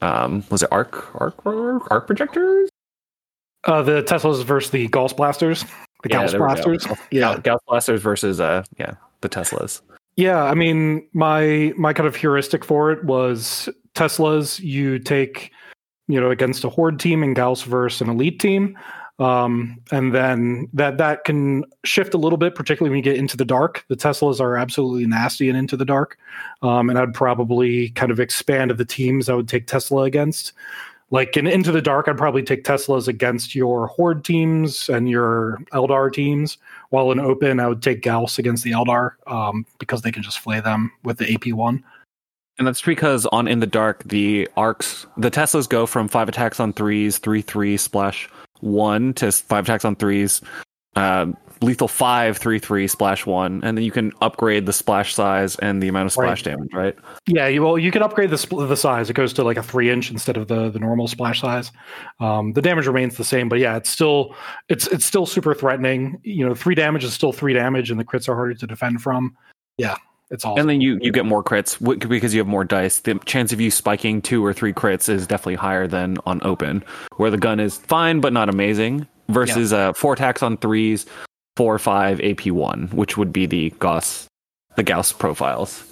um 0.00 0.44
was 0.50 0.62
it 0.62 0.68
arc 0.70 1.12
arc 1.20 1.34
arc 1.44 2.06
projectors? 2.06 2.70
Uh, 3.64 3.82
the 3.82 4.02
Teslas 4.04 4.44
versus 4.44 4.70
the 4.70 4.86
Gauss 4.88 5.12
blasters, 5.12 5.64
the 6.04 6.10
Yeah, 6.10 6.22
Gauss 6.22 6.34
blasters. 6.34 6.86
Yeah, 7.10 7.38
Gauss 7.42 7.60
blasters 7.66 8.00
versus 8.00 8.40
uh 8.40 8.62
yeah, 8.78 8.94
the 9.20 9.28
Teslas. 9.28 9.80
Yeah, 10.16 10.44
I 10.44 10.54
mean, 10.54 11.06
my 11.12 11.72
my 11.76 11.92
kind 11.92 12.06
of 12.06 12.14
heuristic 12.14 12.64
for 12.64 12.92
it 12.92 13.04
was 13.04 13.68
Tesla's. 13.94 14.60
You 14.60 15.00
take, 15.00 15.50
you 16.06 16.20
know, 16.20 16.30
against 16.30 16.62
a 16.62 16.68
horde 16.68 17.00
team 17.00 17.24
and 17.24 17.34
Gauss 17.34 17.62
versus 17.62 18.00
an 18.00 18.10
elite 18.10 18.38
team. 18.38 18.78
Um, 19.20 19.78
and 19.92 20.14
then 20.14 20.66
that 20.72 20.96
that 20.96 21.24
can 21.24 21.64
shift 21.84 22.14
a 22.14 22.18
little 22.18 22.38
bit, 22.38 22.54
particularly 22.54 22.90
when 22.90 22.96
you 22.96 23.02
get 23.02 23.18
into 23.18 23.36
the 23.36 23.44
dark. 23.44 23.84
The 23.88 23.96
Teslas 23.96 24.40
are 24.40 24.56
absolutely 24.56 25.06
nasty 25.06 25.50
and 25.50 25.58
into 25.58 25.76
the 25.76 25.84
dark. 25.84 26.16
Um, 26.62 26.88
and 26.88 26.98
I'd 26.98 27.12
probably 27.12 27.90
kind 27.90 28.10
of 28.10 28.18
expand 28.18 28.70
the 28.70 28.84
teams 28.84 29.28
I 29.28 29.34
would 29.34 29.48
take 29.48 29.66
Tesla 29.66 30.04
against. 30.04 30.54
Like 31.12 31.36
in 31.36 31.48
Into 31.48 31.72
the 31.72 31.82
Dark, 31.82 32.06
I'd 32.06 32.16
probably 32.16 32.44
take 32.44 32.62
Teslas 32.62 33.08
against 33.08 33.56
your 33.56 33.88
Horde 33.88 34.24
teams 34.24 34.88
and 34.88 35.10
your 35.10 35.58
Eldar 35.72 36.12
teams. 36.12 36.56
While 36.90 37.10
in 37.10 37.18
Open, 37.18 37.58
I 37.58 37.66
would 37.66 37.82
take 37.82 38.02
Gauss 38.02 38.38
against 38.38 38.62
the 38.62 38.70
Eldar 38.70 39.14
um, 39.26 39.66
because 39.80 40.02
they 40.02 40.12
can 40.12 40.22
just 40.22 40.38
flay 40.38 40.60
them 40.60 40.92
with 41.02 41.18
the 41.18 41.24
AP1. 41.24 41.82
And 42.58 42.66
that's 42.66 42.80
because 42.80 43.26
on 43.26 43.48
In 43.48 43.58
the 43.58 43.66
Dark, 43.66 44.04
the 44.04 44.48
arcs, 44.56 45.04
the 45.16 45.32
Teslas 45.32 45.68
go 45.68 45.84
from 45.84 46.06
five 46.06 46.28
attacks 46.28 46.60
on 46.60 46.72
threes, 46.72 47.18
three 47.18 47.42
three 47.42 47.76
splash 47.76 48.28
one 48.60 49.12
to 49.14 49.30
five 49.32 49.64
attacks 49.64 49.84
on 49.84 49.96
threes, 49.96 50.40
uh, 50.96 51.26
lethal 51.62 51.88
five, 51.88 52.38
three 52.38 52.58
three 52.58 52.86
splash 52.88 53.26
one, 53.26 53.62
and 53.62 53.76
then 53.76 53.84
you 53.84 53.90
can 53.90 54.12
upgrade 54.22 54.64
the 54.66 54.72
splash 54.72 55.14
size 55.14 55.56
and 55.56 55.82
the 55.82 55.88
amount 55.88 56.06
of 56.06 56.12
splash 56.12 56.44
Right. 56.46 56.52
damage, 56.56 56.72
right? 56.72 56.96
Yeah, 57.26 57.48
you, 57.48 57.62
well, 57.62 57.76
you 57.78 57.90
can 57.90 58.02
upgrade 58.02 58.30
the 58.30 58.36
spl- 58.36 58.66
the 58.66 58.76
size. 58.76 59.10
It 59.10 59.12
goes 59.14 59.32
to 59.34 59.44
like 59.44 59.58
a 59.58 59.62
three 59.62 59.90
inch 59.90 60.10
instead 60.10 60.36
of 60.36 60.48
the 60.48 60.70
the 60.70 60.78
normal 60.78 61.06
splash 61.06 61.40
size. 61.40 61.70
Um, 62.18 62.54
the 62.54 62.62
damage 62.62 62.86
remains 62.86 63.16
the 63.16 63.24
same, 63.24 63.48
but 63.48 63.58
yeah, 63.58 63.76
it's 63.76 63.90
still 63.90 64.34
it's 64.68 64.86
it's 64.88 65.04
still 65.04 65.26
super 65.26 65.54
threatening. 65.54 66.18
You 66.22 66.48
know, 66.48 66.54
three 66.54 66.74
damage 66.74 67.04
is 67.04 67.12
still 67.12 67.32
three 67.32 67.52
damage, 67.52 67.90
and 67.90 68.00
the 68.00 68.04
crits 68.04 68.28
are 68.28 68.34
harder 68.34 68.54
to 68.54 68.66
defend 68.66 69.02
from. 69.02 69.36
Yeah, 69.76 69.96
it's 70.30 70.44
all. 70.44 70.58
And 70.58 70.68
then 70.68 70.80
you 70.80 70.98
you 71.00 71.12
get 71.12 71.26
more 71.26 71.42
crits 71.42 71.78
because 72.08 72.34
you 72.34 72.40
have 72.40 72.46
more 72.46 72.64
dice. 72.64 73.00
The 73.00 73.18
chance 73.24 73.52
of 73.52 73.60
you 73.60 73.70
spiking 73.70 74.22
two 74.22 74.44
or 74.44 74.52
three 74.52 74.72
crits 74.72 75.08
is 75.08 75.26
definitely 75.26 75.56
higher 75.56 75.86
than 75.86 76.18
on 76.26 76.40
open, 76.44 76.84
where 77.16 77.30
the 77.30 77.38
gun 77.38 77.60
is 77.60 77.78
fine 77.78 78.20
but 78.20 78.32
not 78.32 78.48
amazing. 78.48 79.06
Versus 79.28 79.72
uh, 79.72 79.92
four 79.92 80.14
attacks 80.14 80.42
on 80.42 80.56
threes, 80.56 81.06
four 81.56 81.78
five 81.78 82.20
AP 82.20 82.46
one, 82.46 82.88
which 82.88 83.16
would 83.16 83.32
be 83.32 83.46
the 83.46 83.70
Gauss, 83.78 84.26
the 84.74 84.82
Gauss 84.82 85.12
profiles. 85.12 85.84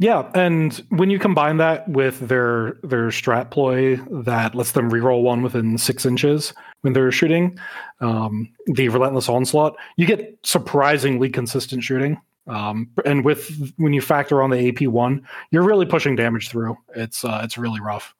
Yeah, 0.00 0.30
and 0.34 0.72
when 0.88 1.10
you 1.10 1.18
combine 1.18 1.58
that 1.58 1.86
with 1.86 2.20
their 2.20 2.78
their 2.82 3.08
strat 3.08 3.50
ploy 3.50 3.96
that 4.22 4.54
lets 4.54 4.72
them 4.72 4.90
reroll 4.90 5.22
one 5.22 5.42
within 5.42 5.76
six 5.76 6.06
inches 6.06 6.54
when 6.80 6.94
they're 6.94 7.12
shooting, 7.12 7.58
um, 8.00 8.48
the 8.66 8.88
relentless 8.88 9.28
onslaught, 9.28 9.76
you 9.96 10.06
get 10.06 10.38
surprisingly 10.42 11.28
consistent 11.28 11.84
shooting. 11.84 12.18
Um, 12.46 12.90
and 13.04 13.24
with 13.24 13.72
when 13.76 13.92
you 13.92 14.00
factor 14.00 14.42
on 14.42 14.50
the 14.50 14.68
AP 14.68 14.88
one, 14.88 15.26
you're 15.50 15.62
really 15.62 15.86
pushing 15.86 16.16
damage 16.16 16.48
through. 16.48 16.76
It's 16.96 17.24
uh, 17.24 17.40
it's 17.44 17.58
really 17.58 17.80
rough. 17.80 18.14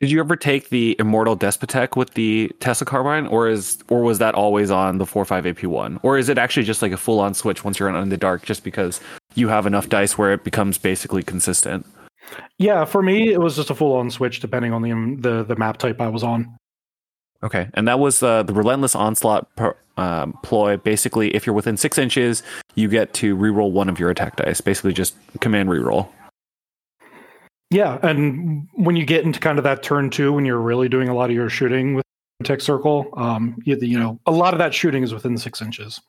Did 0.00 0.10
you 0.10 0.20
ever 0.20 0.36
take 0.36 0.68
the 0.68 0.96
Immortal 0.98 1.36
Despotek 1.36 1.96
with 1.96 2.14
the 2.14 2.50
Tesla 2.60 2.84
Carbine, 2.84 3.26
or 3.26 3.48
is 3.48 3.82
or 3.88 4.02
was 4.02 4.18
that 4.18 4.34
always 4.34 4.70
on 4.70 4.98
the 4.98 5.06
four 5.06 5.24
five 5.24 5.46
AP 5.46 5.64
one, 5.64 5.98
or 6.02 6.18
is 6.18 6.28
it 6.28 6.36
actually 6.36 6.64
just 6.64 6.82
like 6.82 6.92
a 6.92 6.96
full 6.96 7.20
on 7.20 7.32
switch 7.32 7.64
once 7.64 7.78
you're 7.78 7.88
in 7.88 8.08
the 8.08 8.16
dark, 8.16 8.42
just 8.42 8.64
because 8.64 9.00
you 9.34 9.48
have 9.48 9.66
enough 9.66 9.88
dice 9.88 10.18
where 10.18 10.32
it 10.32 10.44
becomes 10.44 10.78
basically 10.78 11.22
consistent? 11.22 11.86
Yeah, 12.58 12.84
for 12.84 13.02
me, 13.02 13.32
it 13.32 13.40
was 13.40 13.56
just 13.56 13.70
a 13.70 13.74
full 13.74 13.94
on 13.94 14.10
switch 14.10 14.40
depending 14.40 14.72
on 14.72 14.82
the 14.82 15.16
the 15.20 15.44
the 15.44 15.56
map 15.56 15.78
type 15.78 16.00
I 16.00 16.08
was 16.08 16.22
on. 16.22 16.54
Okay, 17.44 17.68
and 17.74 17.86
that 17.86 17.98
was 17.98 18.22
uh, 18.22 18.42
the 18.42 18.54
Relentless 18.54 18.94
Onslaught 18.96 19.54
per, 19.54 19.76
um, 19.98 20.32
ploy. 20.42 20.76
Basically, 20.78 21.28
if 21.36 21.46
you're 21.46 21.54
within 21.54 21.76
six 21.76 21.98
inches, 21.98 22.42
you 22.74 22.88
get 22.88 23.12
to 23.14 23.36
reroll 23.36 23.70
one 23.70 23.88
of 23.88 24.00
your 24.00 24.10
attack 24.10 24.36
dice. 24.36 24.60
Basically, 24.60 24.92
just 24.92 25.14
command 25.40 25.68
reroll. 25.68 26.08
Yeah, 27.70 27.98
and 28.02 28.66
when 28.74 28.96
you 28.96 29.04
get 29.04 29.24
into 29.24 29.40
kind 29.40 29.58
of 29.58 29.64
that 29.64 29.82
turn 29.82 30.08
two, 30.10 30.32
when 30.32 30.44
you're 30.44 30.60
really 30.60 30.88
doing 30.88 31.08
a 31.08 31.14
lot 31.14 31.28
of 31.30 31.36
your 31.36 31.50
shooting 31.50 31.94
with 31.94 32.04
tech 32.44 32.60
circle, 32.60 33.08
um, 33.16 33.56
you, 33.64 33.76
you 33.80 33.98
know, 33.98 34.18
a 34.26 34.30
lot 34.32 34.54
of 34.54 34.58
that 34.58 34.72
shooting 34.74 35.02
is 35.02 35.12
within 35.12 35.36
six 35.38 35.60
inches. 35.60 36.00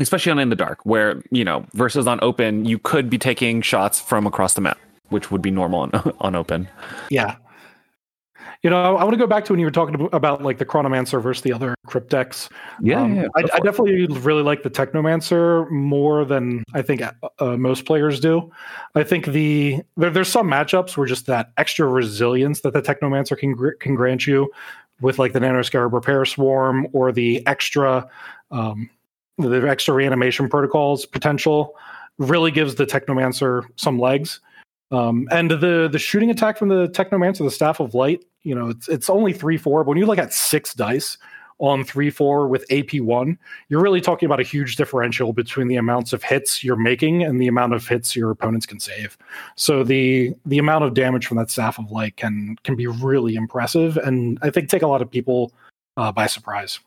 especially 0.00 0.30
on 0.30 0.38
in 0.38 0.48
the 0.48 0.56
dark 0.56 0.78
where 0.84 1.20
you 1.30 1.44
know 1.44 1.64
versus 1.74 2.06
on 2.06 2.18
open 2.22 2.64
you 2.64 2.78
could 2.78 3.10
be 3.10 3.18
taking 3.18 3.60
shots 3.62 4.00
from 4.00 4.26
across 4.26 4.54
the 4.54 4.60
map 4.60 4.78
which 5.08 5.30
would 5.32 5.42
be 5.42 5.50
normal 5.50 5.80
on, 5.80 5.90
on 6.20 6.34
open 6.36 6.68
Yeah. 7.10 7.36
You 8.62 8.70
know, 8.70 8.96
I, 8.96 9.04
want 9.04 9.12
to 9.12 9.18
go 9.18 9.26
back 9.28 9.44
to 9.44 9.52
when 9.52 9.60
you 9.60 9.66
were 9.66 9.70
talking 9.70 10.08
about 10.12 10.42
like 10.42 10.58
the 10.58 10.66
Chronomancer 10.66 11.22
versus 11.22 11.42
the 11.42 11.52
other 11.52 11.76
crypteks. 11.86 12.50
Um, 13.22 13.30
I, 13.36 13.42
I 13.54 13.60
definitely 13.60 14.06
really 14.06 14.42
like 14.42 14.64
the 14.64 14.70
Technomancer 14.70 15.70
more 15.70 16.24
than 16.24 16.64
I 16.74 16.82
think 16.82 17.00
uh, 17.00 17.12
uh, 17.38 17.56
most 17.56 17.84
players 17.84 18.18
do. 18.18 18.50
I 18.96 19.04
think 19.04 19.26
the 19.26 19.80
there, 19.96 20.10
there's 20.10 20.28
some 20.28 20.48
matchups 20.48 20.96
where 20.96 21.06
just 21.06 21.26
that 21.26 21.52
extra 21.56 21.86
resilience 21.86 22.62
that 22.62 22.72
the 22.72 22.82
Technomancer 22.82 23.38
can 23.38 23.56
can 23.78 23.94
grant 23.94 24.26
you 24.26 24.50
with 25.00 25.20
like 25.20 25.32
the 25.32 25.38
Nanoscarab 25.38 25.92
Repair 25.92 26.24
Swarm 26.24 26.88
or 26.92 27.12
the 27.12 27.46
extra 27.46 28.08
um, 28.50 28.90
the 29.38 29.68
extra 29.68 29.94
reanimation 29.94 30.48
protocols 30.48 31.06
potential 31.06 31.76
really 32.18 32.50
gives 32.50 32.74
the 32.74 32.86
Technomancer 32.86 33.62
some 33.76 34.00
legs. 34.00 34.40
Um, 34.90 35.28
and 35.30 35.50
the 35.50 35.88
the 35.90 35.98
shooting 35.98 36.30
attack 36.30 36.56
from 36.56 36.68
the 36.68 36.88
Technomancer, 36.88 37.38
the 37.38 37.50
Staff 37.50 37.80
of 37.80 37.94
Light, 37.94 38.24
you 38.42 38.54
know, 38.54 38.68
it's 38.68 38.88
it's 38.88 39.10
only 39.10 39.32
three 39.32 39.58
four, 39.58 39.84
but 39.84 39.90
when 39.90 39.98
you 39.98 40.06
look 40.06 40.18
at 40.18 40.32
six 40.32 40.72
dice 40.74 41.18
on 41.58 41.84
three 41.84 42.08
four 42.08 42.48
with 42.48 42.64
AP 42.70 43.00
one, 43.00 43.36
you're 43.68 43.82
really 43.82 44.00
talking 44.00 44.26
about 44.26 44.40
a 44.40 44.44
huge 44.44 44.76
differential 44.76 45.32
between 45.32 45.68
the 45.68 45.76
amounts 45.76 46.12
of 46.12 46.22
hits 46.22 46.64
you're 46.64 46.76
making 46.76 47.22
and 47.22 47.40
the 47.40 47.48
amount 47.48 47.74
of 47.74 47.86
hits 47.86 48.16
your 48.16 48.30
opponents 48.30 48.64
can 48.64 48.80
save. 48.80 49.18
So 49.56 49.84
the 49.84 50.34
the 50.46 50.58
amount 50.58 50.84
of 50.84 50.94
damage 50.94 51.26
from 51.26 51.36
that 51.36 51.50
Staff 51.50 51.78
of 51.78 51.90
Light 51.90 52.16
can 52.16 52.56
can 52.64 52.74
be 52.76 52.86
really 52.86 53.34
impressive, 53.34 53.96
and 53.98 54.38
I 54.40 54.50
think 54.50 54.68
take 54.70 54.82
a 54.82 54.86
lot 54.86 55.02
of 55.02 55.10
people 55.10 55.52
uh, 55.96 56.12
by 56.12 56.26
surprise. 56.28 56.80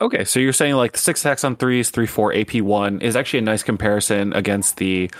okay 0.00 0.24
so 0.24 0.38
you're 0.40 0.52
saying 0.52 0.74
like 0.74 0.92
the 0.92 0.98
six 0.98 1.20
attacks 1.20 1.44
on 1.44 1.56
threes 1.56 1.90
three 1.90 2.06
four 2.06 2.32
ap 2.34 2.54
one 2.54 3.00
is 3.00 3.16
actually 3.16 3.38
a 3.38 3.42
nice 3.42 3.62
comparison 3.62 4.32
against 4.34 4.76
the 4.76 5.10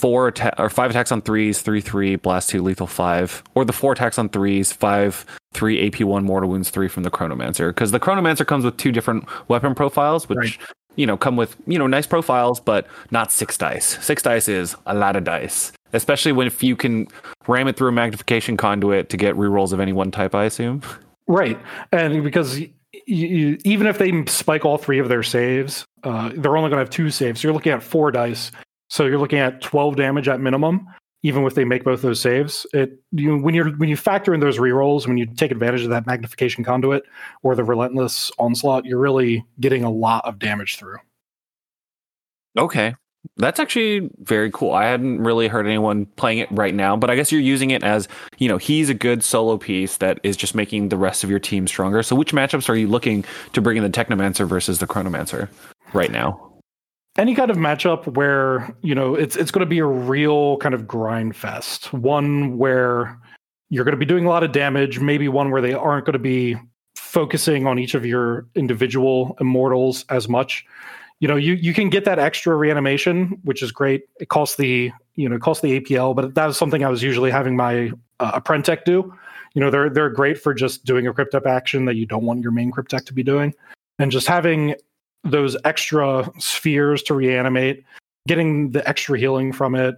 four 0.00 0.28
atta- 0.28 0.60
or 0.62 0.70
five 0.70 0.90
attacks 0.90 1.12
on 1.12 1.20
threes 1.22 1.60
three 1.60 1.80
three 1.80 2.16
blast 2.16 2.48
two 2.50 2.62
lethal 2.62 2.86
five 2.86 3.42
or 3.54 3.64
the 3.64 3.72
four 3.72 3.92
attacks 3.92 4.18
on 4.18 4.28
threes 4.28 4.72
five 4.72 5.24
three 5.52 5.86
ap 5.86 6.00
one 6.00 6.24
mortal 6.24 6.48
wounds 6.48 6.70
three 6.70 6.88
from 6.88 7.02
the 7.02 7.10
chronomancer 7.10 7.68
because 7.70 7.90
the 7.90 8.00
chronomancer 8.00 8.46
comes 8.46 8.64
with 8.64 8.76
two 8.76 8.92
different 8.92 9.24
weapon 9.48 9.74
profiles 9.74 10.28
which 10.28 10.38
Right. 10.38 10.58
you 10.96 11.06
know 11.06 11.16
come 11.16 11.36
with 11.36 11.56
you 11.66 11.78
know 11.78 11.86
nice 11.86 12.06
profiles 12.06 12.60
but 12.60 12.86
not 13.10 13.30
six 13.30 13.58
dice 13.58 13.98
six 14.04 14.22
dice 14.22 14.48
is 14.48 14.74
a 14.86 14.94
lot 14.94 15.16
of 15.16 15.24
dice 15.24 15.72
especially 15.92 16.32
when 16.32 16.46
if 16.46 16.62
you 16.62 16.76
can 16.76 17.06
ram 17.48 17.68
it 17.68 17.76
through 17.76 17.88
a 17.88 17.92
magnification 17.92 18.56
conduit 18.56 19.08
to 19.10 19.16
get 19.16 19.34
rerolls 19.36 19.72
of 19.72 19.80
any 19.80 19.92
one 19.92 20.10
type 20.10 20.34
i 20.34 20.44
assume 20.44 20.80
Right, 21.26 21.58
and 21.92 22.24
because 22.24 22.58
y 22.58 22.72
you, 23.06 23.56
even 23.64 23.86
if 23.86 23.98
they 23.98 24.24
spike 24.26 24.64
all 24.64 24.78
three 24.78 24.98
of 24.98 25.08
their 25.08 25.22
saves, 25.22 25.84
uh, 26.02 26.30
they're 26.34 26.56
only 26.56 26.70
going 26.70 26.78
to 26.78 26.84
have 26.84 26.90
two 26.90 27.10
saves. 27.10 27.40
So 27.40 27.46
you're 27.48 27.54
looking 27.54 27.72
at 27.72 27.82
four 27.84 28.10
dice. 28.10 28.50
So 28.90 29.06
you're 29.06 29.18
looking 29.18 29.38
at 29.38 29.62
12 29.62 29.96
damage 29.96 30.28
at 30.28 30.40
minimum, 30.40 30.86
even 31.22 31.44
if 31.44 31.54
they 31.54 31.64
make 31.64 31.84
both 31.84 32.02
those 32.02 32.20
saves. 32.20 32.66
It 32.72 33.00
you 33.12 33.38
when 33.38 33.54
you're 33.54 33.70
when 33.76 33.88
you 33.88 33.96
factor 33.96 34.34
in 34.34 34.40
those 34.40 34.58
rerolls, 34.58 35.06
when 35.06 35.16
you 35.16 35.26
take 35.26 35.52
advantage 35.52 35.82
of 35.82 35.90
that 35.90 36.06
magnification 36.06 36.64
conduit 36.64 37.04
or 37.42 37.54
the 37.54 37.64
relentless 37.64 38.30
onslaught, 38.38 38.84
you're 38.84 38.98
really 38.98 39.44
getting 39.60 39.84
a 39.84 39.90
lot 39.90 40.24
of 40.24 40.38
damage 40.38 40.76
through. 40.76 40.98
Okay. 42.58 42.94
That's 43.36 43.60
actually 43.60 44.10
very 44.20 44.50
cool. 44.50 44.72
I 44.72 44.86
hadn't 44.86 45.20
really 45.20 45.46
heard 45.46 45.66
anyone 45.66 46.06
playing 46.06 46.38
it 46.38 46.50
right 46.50 46.74
now, 46.74 46.96
but 46.96 47.10
I 47.10 47.16
guess 47.16 47.30
you're 47.30 47.40
using 47.40 47.70
it 47.70 47.84
as, 47.84 48.08
you 48.38 48.48
know, 48.48 48.56
he's 48.56 48.88
a 48.88 48.94
good 48.94 49.22
solo 49.22 49.58
piece 49.58 49.98
that 49.98 50.20
is 50.22 50.38
just 50.38 50.54
making 50.54 50.88
the 50.88 50.96
rest 50.96 51.22
of 51.22 51.28
your 51.28 51.38
team 51.38 51.66
stronger. 51.66 52.02
So 52.02 52.16
which 52.16 52.32
matchups 52.32 52.70
are 52.70 52.76
you 52.76 52.88
looking 52.88 53.26
to 53.52 53.60
bring 53.60 53.76
in 53.76 53.82
the 53.82 53.90
Technomancer 53.90 54.48
versus 54.48 54.78
the 54.78 54.86
Chronomancer 54.86 55.50
right 55.92 56.10
now? 56.10 56.49
Any 57.18 57.34
kind 57.34 57.50
of 57.50 57.56
matchup 57.56 58.06
where 58.16 58.74
you 58.82 58.94
know 58.94 59.14
it's 59.14 59.36
it's 59.36 59.50
going 59.50 59.60
to 59.60 59.66
be 59.66 59.80
a 59.80 59.86
real 59.86 60.56
kind 60.58 60.74
of 60.74 60.86
grind 60.86 61.36
fest. 61.36 61.92
One 61.92 62.56
where 62.56 63.18
you're 63.68 63.84
going 63.84 63.94
to 63.94 63.98
be 63.98 64.06
doing 64.06 64.26
a 64.26 64.28
lot 64.28 64.42
of 64.42 64.52
damage 64.52 65.00
maybe 65.00 65.28
one 65.28 65.50
where 65.50 65.62
they 65.62 65.74
aren't 65.74 66.06
going 66.06 66.14
to 66.14 66.18
be 66.18 66.56
focusing 66.96 67.66
on 67.66 67.78
each 67.78 67.94
of 67.94 68.06
your 68.06 68.46
individual 68.54 69.36
immortals 69.40 70.04
as 70.08 70.28
much. 70.28 70.64
You 71.18 71.28
know 71.28 71.36
you 71.36 71.54
you 71.54 71.74
can 71.74 71.90
get 71.90 72.04
that 72.04 72.18
extra 72.18 72.54
reanimation 72.54 73.38
which 73.42 73.62
is 73.62 73.72
great. 73.72 74.04
It 74.20 74.28
costs 74.28 74.56
the 74.56 74.92
you 75.16 75.28
know 75.28 75.38
costs 75.38 75.62
the 75.62 75.80
apl 75.80 76.14
but 76.14 76.34
that 76.34 76.46
was 76.46 76.56
something 76.56 76.84
i 76.84 76.88
was 76.88 77.02
usually 77.02 77.30
having 77.30 77.56
my 77.56 77.92
uh, 78.20 78.40
do. 78.84 79.12
You 79.54 79.60
know 79.60 79.70
they're 79.70 79.90
they're 79.90 80.10
great 80.10 80.38
for 80.38 80.54
just 80.54 80.84
doing 80.84 81.06
a 81.08 81.12
cryptek 81.12 81.44
action 81.44 81.86
that 81.86 81.96
you 81.96 82.06
don't 82.06 82.24
want 82.24 82.40
your 82.40 82.52
main 82.52 82.70
cryptek 82.70 83.04
to 83.06 83.12
be 83.12 83.24
doing. 83.24 83.52
And 83.98 84.12
just 84.12 84.28
having 84.28 84.76
those 85.24 85.56
extra 85.64 86.30
spheres 86.38 87.02
to 87.04 87.14
reanimate, 87.14 87.84
getting 88.26 88.70
the 88.70 88.86
extra 88.88 89.18
healing 89.18 89.52
from 89.52 89.74
it, 89.74 89.96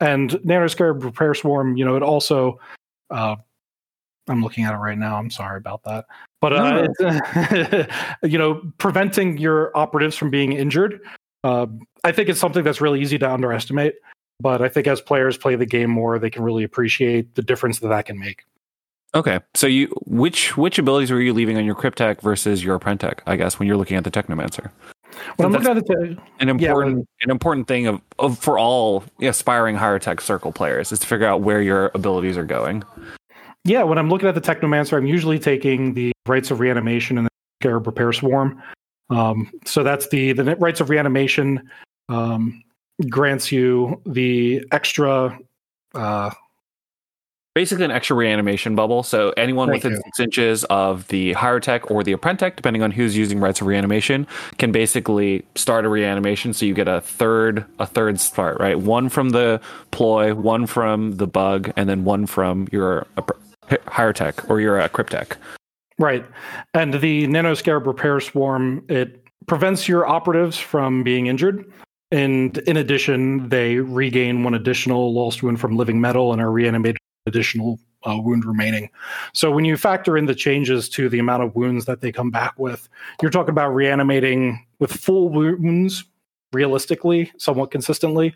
and 0.00 0.30
Nanoscarab 0.30 1.02
Repair 1.02 1.34
Swarm. 1.34 1.76
You 1.76 1.84
know, 1.84 1.96
it 1.96 2.02
also. 2.02 2.58
Uh, 3.10 3.36
I'm 4.28 4.42
looking 4.42 4.64
at 4.64 4.74
it 4.74 4.78
right 4.78 4.98
now. 4.98 5.16
I'm 5.16 5.30
sorry 5.30 5.56
about 5.56 5.84
that, 5.84 6.06
but 6.40 6.52
uh, 6.52 6.88
it's, 6.98 7.92
you 8.24 8.38
know, 8.38 8.60
preventing 8.78 9.38
your 9.38 9.76
operatives 9.76 10.16
from 10.16 10.30
being 10.30 10.52
injured. 10.52 11.00
Uh, 11.44 11.66
I 12.02 12.10
think 12.10 12.28
it's 12.28 12.40
something 12.40 12.64
that's 12.64 12.80
really 12.80 13.00
easy 13.00 13.18
to 13.18 13.32
underestimate. 13.32 13.94
But 14.40 14.60
I 14.60 14.68
think 14.68 14.86
as 14.86 15.00
players 15.00 15.38
play 15.38 15.56
the 15.56 15.66
game 15.66 15.90
more, 15.90 16.18
they 16.18 16.30
can 16.30 16.42
really 16.42 16.64
appreciate 16.64 17.34
the 17.34 17.42
difference 17.42 17.78
that 17.80 17.88
that 17.88 18.06
can 18.06 18.18
make. 18.18 18.44
Okay, 19.16 19.40
so 19.54 19.66
you 19.66 19.86
which 20.04 20.58
which 20.58 20.78
abilities 20.78 21.10
were 21.10 21.22
you 21.22 21.32
leaving 21.32 21.56
on 21.56 21.64
your 21.64 21.74
Cryptek 21.74 22.20
versus 22.20 22.62
your 22.62 22.78
Apprentek? 22.78 23.20
I 23.26 23.36
guess 23.36 23.58
when 23.58 23.66
you're 23.66 23.78
looking 23.78 23.96
at 23.96 24.04
the 24.04 24.10
Technomancer. 24.10 24.70
When 25.36 25.46
I'm 25.46 25.52
looking 25.52 25.68
at 25.68 25.78
it, 25.78 26.18
An 26.38 26.48
Yeah, 26.48 26.68
important 26.68 27.08
an 27.22 27.30
important 27.30 27.66
thing 27.66 27.86
of, 27.86 28.02
of 28.18 28.38
for 28.38 28.58
all 28.58 29.04
aspiring 29.22 29.74
Hierotek 29.74 30.20
circle 30.20 30.52
players 30.52 30.92
is 30.92 30.98
to 30.98 31.06
figure 31.06 31.26
out 31.26 31.40
where 31.40 31.62
your 31.62 31.90
abilities 31.94 32.36
are 32.36 32.44
going. 32.44 32.84
yeah, 33.64 33.82
when 33.84 33.96
I'm 33.96 34.10
looking 34.10 34.28
at 34.28 34.34
the 34.34 34.40
Technomancer, 34.42 34.98
I'm 34.98 35.06
usually 35.06 35.38
taking 35.38 35.94
the 35.94 36.12
rites 36.26 36.50
of 36.50 36.60
reanimation 36.60 37.16
and 37.16 37.26
the 37.26 37.30
Scarab 37.62 37.86
Repair 37.86 38.12
Swarm. 38.12 38.62
Um, 39.08 39.50
so 39.64 39.82
that's 39.82 40.08
the 40.08 40.32
the 40.32 40.56
rites 40.56 40.82
of 40.82 40.90
reanimation 40.90 41.70
um, 42.10 42.62
grants 43.08 43.50
you 43.50 44.02
the 44.04 44.62
extra. 44.72 45.38
Uh, 45.94 46.30
Basically, 47.56 47.86
an 47.86 47.90
extra 47.90 48.14
reanimation 48.14 48.74
bubble. 48.74 49.02
So 49.02 49.32
anyone 49.38 49.70
Thank 49.70 49.82
within 49.82 49.96
you. 49.96 50.02
six 50.04 50.20
inches 50.20 50.64
of 50.64 51.08
the 51.08 51.32
Hierotek 51.32 51.90
or 51.90 52.04
the 52.04 52.14
Apprentek, 52.14 52.54
depending 52.54 52.82
on 52.82 52.90
who's 52.90 53.16
using 53.16 53.40
rites 53.40 53.62
of 53.62 53.66
reanimation, 53.66 54.26
can 54.58 54.72
basically 54.72 55.42
start 55.54 55.86
a 55.86 55.88
reanimation. 55.88 56.52
So 56.52 56.66
you 56.66 56.74
get 56.74 56.86
a 56.86 57.00
third 57.00 57.64
a 57.78 57.86
third 57.86 58.20
start, 58.20 58.60
right? 58.60 58.78
One 58.78 59.08
from 59.08 59.30
the 59.30 59.58
ploy, 59.90 60.34
one 60.34 60.66
from 60.66 61.16
the 61.16 61.26
bug, 61.26 61.72
and 61.76 61.88
then 61.88 62.04
one 62.04 62.26
from 62.26 62.68
your 62.72 63.06
Hierotek 63.70 64.50
or 64.50 64.60
your 64.60 64.78
uh, 64.78 64.88
Cryptek. 64.88 65.38
Right. 65.98 66.26
And 66.74 66.92
the 66.92 67.26
nanoscarab 67.26 67.86
repair 67.86 68.20
swarm, 68.20 68.84
it 68.90 69.24
prevents 69.46 69.88
your 69.88 70.06
operatives 70.06 70.58
from 70.58 71.02
being 71.02 71.26
injured. 71.26 71.64
And 72.10 72.58
in 72.58 72.76
addition, 72.76 73.48
they 73.48 73.76
regain 73.76 74.44
one 74.44 74.52
additional 74.52 75.14
lost 75.14 75.42
wound 75.42 75.58
from 75.58 75.78
living 75.78 76.02
metal 76.02 76.34
and 76.34 76.42
are 76.42 76.52
reanimated 76.52 76.98
additional 77.26 77.78
uh, 78.04 78.18
wound 78.18 78.44
remaining. 78.44 78.88
So 79.32 79.50
when 79.50 79.64
you 79.64 79.76
factor 79.76 80.16
in 80.16 80.26
the 80.26 80.34
changes 80.34 80.88
to 80.90 81.08
the 81.08 81.18
amount 81.18 81.42
of 81.42 81.54
wounds 81.54 81.84
that 81.86 82.00
they 82.00 82.12
come 82.12 82.30
back 82.30 82.58
with, 82.58 82.88
you're 83.20 83.30
talking 83.30 83.50
about 83.50 83.74
reanimating 83.74 84.64
with 84.78 84.92
full 84.92 85.28
wounds 85.28 86.04
realistically, 86.52 87.32
somewhat 87.38 87.70
consistently. 87.70 88.34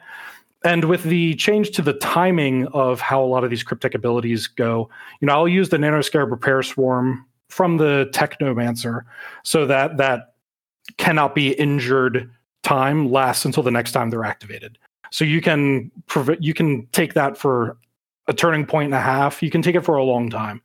And 0.64 0.84
with 0.84 1.04
the 1.04 1.34
change 1.36 1.70
to 1.72 1.82
the 1.82 1.94
timing 1.94 2.66
of 2.68 3.00
how 3.00 3.22
a 3.22 3.26
lot 3.26 3.44
of 3.44 3.50
these 3.50 3.64
cryptek 3.64 3.94
abilities 3.94 4.46
go, 4.46 4.90
you 5.20 5.26
know, 5.26 5.34
I'll 5.34 5.48
use 5.48 5.70
the 5.70 5.78
nanoscarab 5.78 6.30
repair 6.30 6.62
swarm 6.62 7.24
from 7.48 7.78
the 7.78 8.10
technomancer 8.12 9.02
so 9.42 9.66
that 9.66 9.96
that 9.96 10.34
cannot 10.98 11.34
be 11.34 11.52
injured 11.52 12.30
time 12.62 13.10
lasts 13.10 13.44
until 13.44 13.62
the 13.62 13.70
next 13.70 13.92
time 13.92 14.10
they're 14.10 14.24
activated 14.24 14.76
so 15.10 15.24
you 15.24 15.40
can 15.40 15.90
prov- 16.06 16.40
you 16.40 16.54
can 16.54 16.86
take 16.92 17.14
that 17.14 17.36
for 17.36 17.76
a 18.28 18.32
turning 18.32 18.64
point 18.66 18.86
and 18.86 18.94
a 18.94 19.00
half 19.00 19.42
you 19.42 19.50
can 19.50 19.62
take 19.62 19.74
it 19.74 19.80
for 19.84 19.96
a 19.96 20.04
long 20.04 20.30
time 20.30 20.60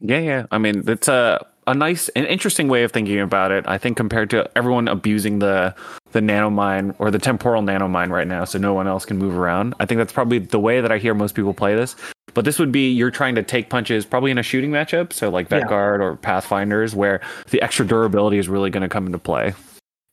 Yeah, 0.00 0.18
yeah. 0.18 0.46
I 0.50 0.58
mean, 0.58 0.82
it's 0.86 1.08
a 1.08 1.44
a 1.66 1.72
nice 1.74 2.10
and 2.10 2.26
interesting 2.26 2.68
way 2.68 2.82
of 2.84 2.92
thinking 2.92 3.18
about 3.20 3.50
it. 3.50 3.64
I 3.66 3.78
think 3.78 3.96
compared 3.96 4.28
to 4.30 4.50
everyone 4.54 4.86
abusing 4.86 5.38
the 5.38 5.74
the 6.12 6.20
nanomine 6.20 6.94
or 6.98 7.10
the 7.10 7.18
temporal 7.18 7.62
nanomine 7.62 8.10
right 8.10 8.26
now, 8.28 8.44
so 8.44 8.58
no 8.58 8.74
one 8.74 8.86
else 8.86 9.06
can 9.06 9.16
move 9.16 9.34
around. 9.38 9.74
I 9.80 9.86
think 9.86 9.98
that's 9.98 10.12
probably 10.12 10.40
the 10.40 10.58
way 10.60 10.82
that 10.82 10.92
I 10.92 10.98
hear 10.98 11.14
most 11.14 11.34
people 11.34 11.54
play 11.54 11.74
this. 11.74 11.96
But 12.34 12.44
this 12.44 12.58
would 12.58 12.70
be 12.72 12.90
you're 12.92 13.10
trying 13.12 13.34
to 13.36 13.42
take 13.42 13.70
punches 13.70 14.04
probably 14.04 14.30
in 14.30 14.36
a 14.36 14.42
shooting 14.42 14.70
matchup, 14.72 15.12
so 15.12 15.30
like 15.30 15.50
Yeah. 15.50 15.60
Vetguard 15.62 16.00
or 16.00 16.16
Pathfinders, 16.16 16.94
where 16.94 17.20
the 17.50 17.62
extra 17.62 17.86
durability 17.86 18.36
is 18.38 18.48
really 18.48 18.68
going 18.68 18.82
to 18.82 18.88
come 18.90 19.06
into 19.06 19.18
play. 19.18 19.54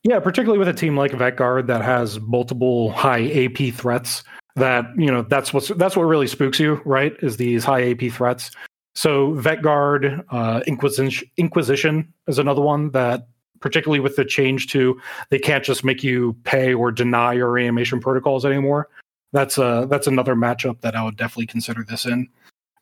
yeah 0.03 0.19
particularly 0.21 0.57
with 0.59 0.67
a 0.69 0.73
team 0.73 0.95
like 0.95 1.11
vetguard 1.11 1.67
that 1.67 1.81
has 1.83 2.19
multiple 2.21 2.91
high 2.91 3.25
ap 3.43 3.73
threats 3.73 4.23
that 4.55 4.85
you 4.97 5.11
know 5.11 5.21
that's 5.23 5.53
what's 5.53 5.69
that's 5.69 5.95
what 5.95 6.03
really 6.03 6.27
spooks 6.27 6.59
you 6.59 6.81
right 6.85 7.13
is 7.21 7.37
these 7.37 7.63
high 7.63 7.91
ap 7.91 8.11
threats. 8.11 8.51
So 8.95 9.33
vetguard 9.33 10.23
uh, 10.29 10.61
inquisition 10.67 11.27
inquisition 11.37 12.13
is 12.27 12.39
another 12.39 12.61
one 12.61 12.91
that 12.91 13.27
particularly 13.59 13.99
with 13.99 14.15
the 14.15 14.25
change 14.25 14.67
to 14.67 14.99
they 15.29 15.39
can't 15.39 15.63
just 15.63 15.83
make 15.83 16.03
you 16.03 16.35
pay 16.43 16.73
or 16.73 16.91
deny 16.91 17.33
your 17.33 17.51
reanimation 17.51 17.99
protocols 17.99 18.45
anymore. 18.45 18.89
That's 19.31 19.57
uh 19.57 19.85
that's 19.85 20.07
another 20.07 20.35
matchup 20.35 20.81
that 20.81 20.95
i 20.95 21.03
would 21.03 21.15
definitely 21.15 21.47
consider 21.47 21.85
this 21.87 22.05
in. 22.05 22.27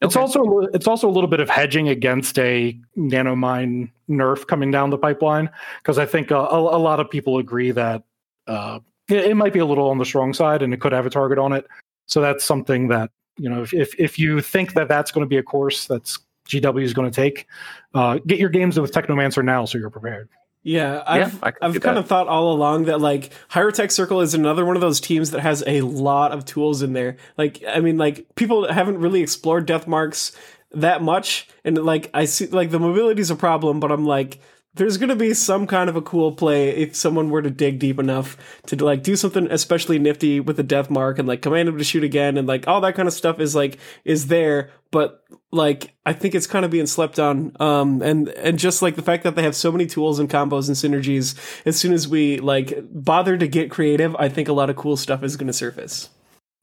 It's 0.02 0.16
also 0.16 0.62
it's 0.74 0.88
also 0.88 1.10
a 1.10 1.12
little 1.12 1.28
bit 1.28 1.42
of 1.42 1.50
hedging 1.50 1.90
against 1.90 2.40
a 2.40 2.80
nanomine 2.98 3.92
nerf 4.10 4.48
coming 4.48 4.72
down 4.72 4.92
the 4.92 4.98
pipeline 4.98 5.50
because 5.82 5.98
I 5.98 6.06
think 6.06 6.32
uh, 6.32 6.48
a, 6.50 6.58
a 6.58 6.80
lot 6.80 7.02
of 7.02 7.10
people 7.10 7.38
agree 7.38 7.72
that 7.72 8.04
uh, 8.48 8.80
it, 9.12 9.26
it 9.26 9.36
might 9.36 9.54
be 9.54 9.60
a 9.60 9.66
little 9.66 9.90
on 9.90 9.98
the 9.98 10.06
strong 10.06 10.34
side 10.34 10.62
and 10.62 10.74
it 10.74 10.82
could 10.82 10.92
have 10.92 11.06
a 11.06 11.10
target 11.10 11.38
on 11.38 11.54
it. 11.54 11.68
So 12.06 12.22
that's 12.22 12.44
something 12.44 12.88
that 12.90 13.12
you 13.38 13.50
know 13.50 13.62
if 13.62 13.74
if, 13.74 13.96
if 14.00 14.20
you 14.20 14.42
think 14.42 14.74
that 14.74 14.88
that's 14.88 15.12
going 15.12 15.24
to 15.26 15.30
be 15.30 15.38
a 15.38 15.44
course 15.44 15.88
that's 15.88 16.20
GW 16.48 16.84
is 16.84 16.94
going 16.94 17.10
to 17.10 17.16
take, 17.16 17.46
uh, 17.94 18.20
get 18.26 18.40
your 18.40 18.50
games 18.50 18.80
with 18.80 18.92
Technomancer 18.92 19.46
now 19.46 19.66
so 19.66 19.78
you're 19.78 19.92
prepared. 19.92 20.30
Yeah, 20.62 21.04
I've, 21.08 21.42
I 21.42 21.52
can 21.52 21.60
I've 21.62 21.80
kind 21.80 21.96
that. 21.96 22.02
of 22.02 22.08
thought 22.08 22.28
all 22.28 22.52
along 22.52 22.86
that 22.86 23.00
like 23.00 23.32
Hierotek 23.50 23.92
Circle 23.92 24.22
is 24.22 24.34
another 24.34 24.66
one 24.66 24.76
of 24.76 24.82
those 24.82 25.00
teams 25.00 25.32
that 25.32 25.40
has 25.40 25.64
a 25.66 25.82
lot 25.82 26.32
of 26.32 26.44
tools 26.44 26.82
in 26.82 26.94
there. 26.94 27.16
Like, 27.38 27.64
I 27.68 27.80
mean, 27.80 27.98
like 27.98 28.26
people 28.36 28.72
haven't 28.72 28.98
really 28.98 29.22
explored 29.22 29.66
death 29.66 29.88
marks 29.88 30.36
that 30.72 31.02
much, 31.02 31.48
and 31.64 31.78
like 31.78 32.10
I 32.14 32.26
see 32.26 32.48
like 32.48 32.72
the 32.72 32.80
mobility 32.80 33.22
is 33.22 33.32
a 33.32 33.36
problem, 33.36 33.80
but 33.80 33.92
I'm 33.92 34.06
like. 34.06 34.40
There's 34.76 34.98
gonna 34.98 35.16
be 35.16 35.34
some 35.34 35.68
kind 35.68 35.90
of 35.90 35.96
a 35.96 36.02
cool 36.02 36.32
play 36.32 36.70
if 36.70 36.96
someone 36.96 37.30
were 37.30 37.42
to 37.42 37.50
dig 37.50 37.80
deep 37.80 38.00
enough 38.00 38.38
to 38.68 38.76
like 38.78 39.04
do 39.04 39.16
something 39.16 39.48
especially 39.50 40.00
nifty 40.00 40.40
with 40.40 40.58
the 40.58 40.64
death 40.64 40.90
mark 40.90 41.20
and 41.20 41.28
like 41.28 41.42
command 41.42 41.68
him 41.68 41.78
to 41.78 41.84
shoot 41.84 42.04
again 42.04 42.38
and 42.38 42.48
like 42.48 42.68
all 42.68 42.80
that 42.82 42.96
kind 42.96 43.08
of 43.08 43.14
stuff 43.14 43.40
is 43.40 43.56
like 43.56 43.78
is 44.06 44.28
there, 44.28 44.72
but 44.92 45.24
like 45.52 45.94
I 46.06 46.14
think 46.14 46.36
it's 46.36 46.48
kind 46.48 46.66
of 46.66 46.72
being 46.72 46.86
slept 46.86 47.20
on. 47.20 47.56
Um, 47.60 48.02
and 48.02 48.30
and 48.30 48.60
just 48.60 48.82
like 48.82 48.96
the 48.96 49.02
fact 49.02 49.24
that 49.24 49.36
they 49.36 49.44
have 49.44 49.56
so 49.56 49.72
many 49.72 49.86
tools 49.86 50.20
and 50.20 50.30
combos 50.30 50.68
and 50.68 50.78
synergies, 50.78 51.36
as 51.66 51.78
soon 51.78 51.94
as 51.94 52.08
we 52.08 52.38
like 52.38 52.80
bother 52.92 53.38
to 53.38 53.48
get 53.48 53.72
creative, 53.72 54.16
I 54.18 54.30
think 54.30 54.48
a 54.48 54.54
lot 54.54 54.70
of 54.70 54.76
cool 54.76 54.98
stuff 54.98 55.24
is 55.24 55.36
going 55.36 55.48
to 55.48 55.54
surface. 55.54 56.10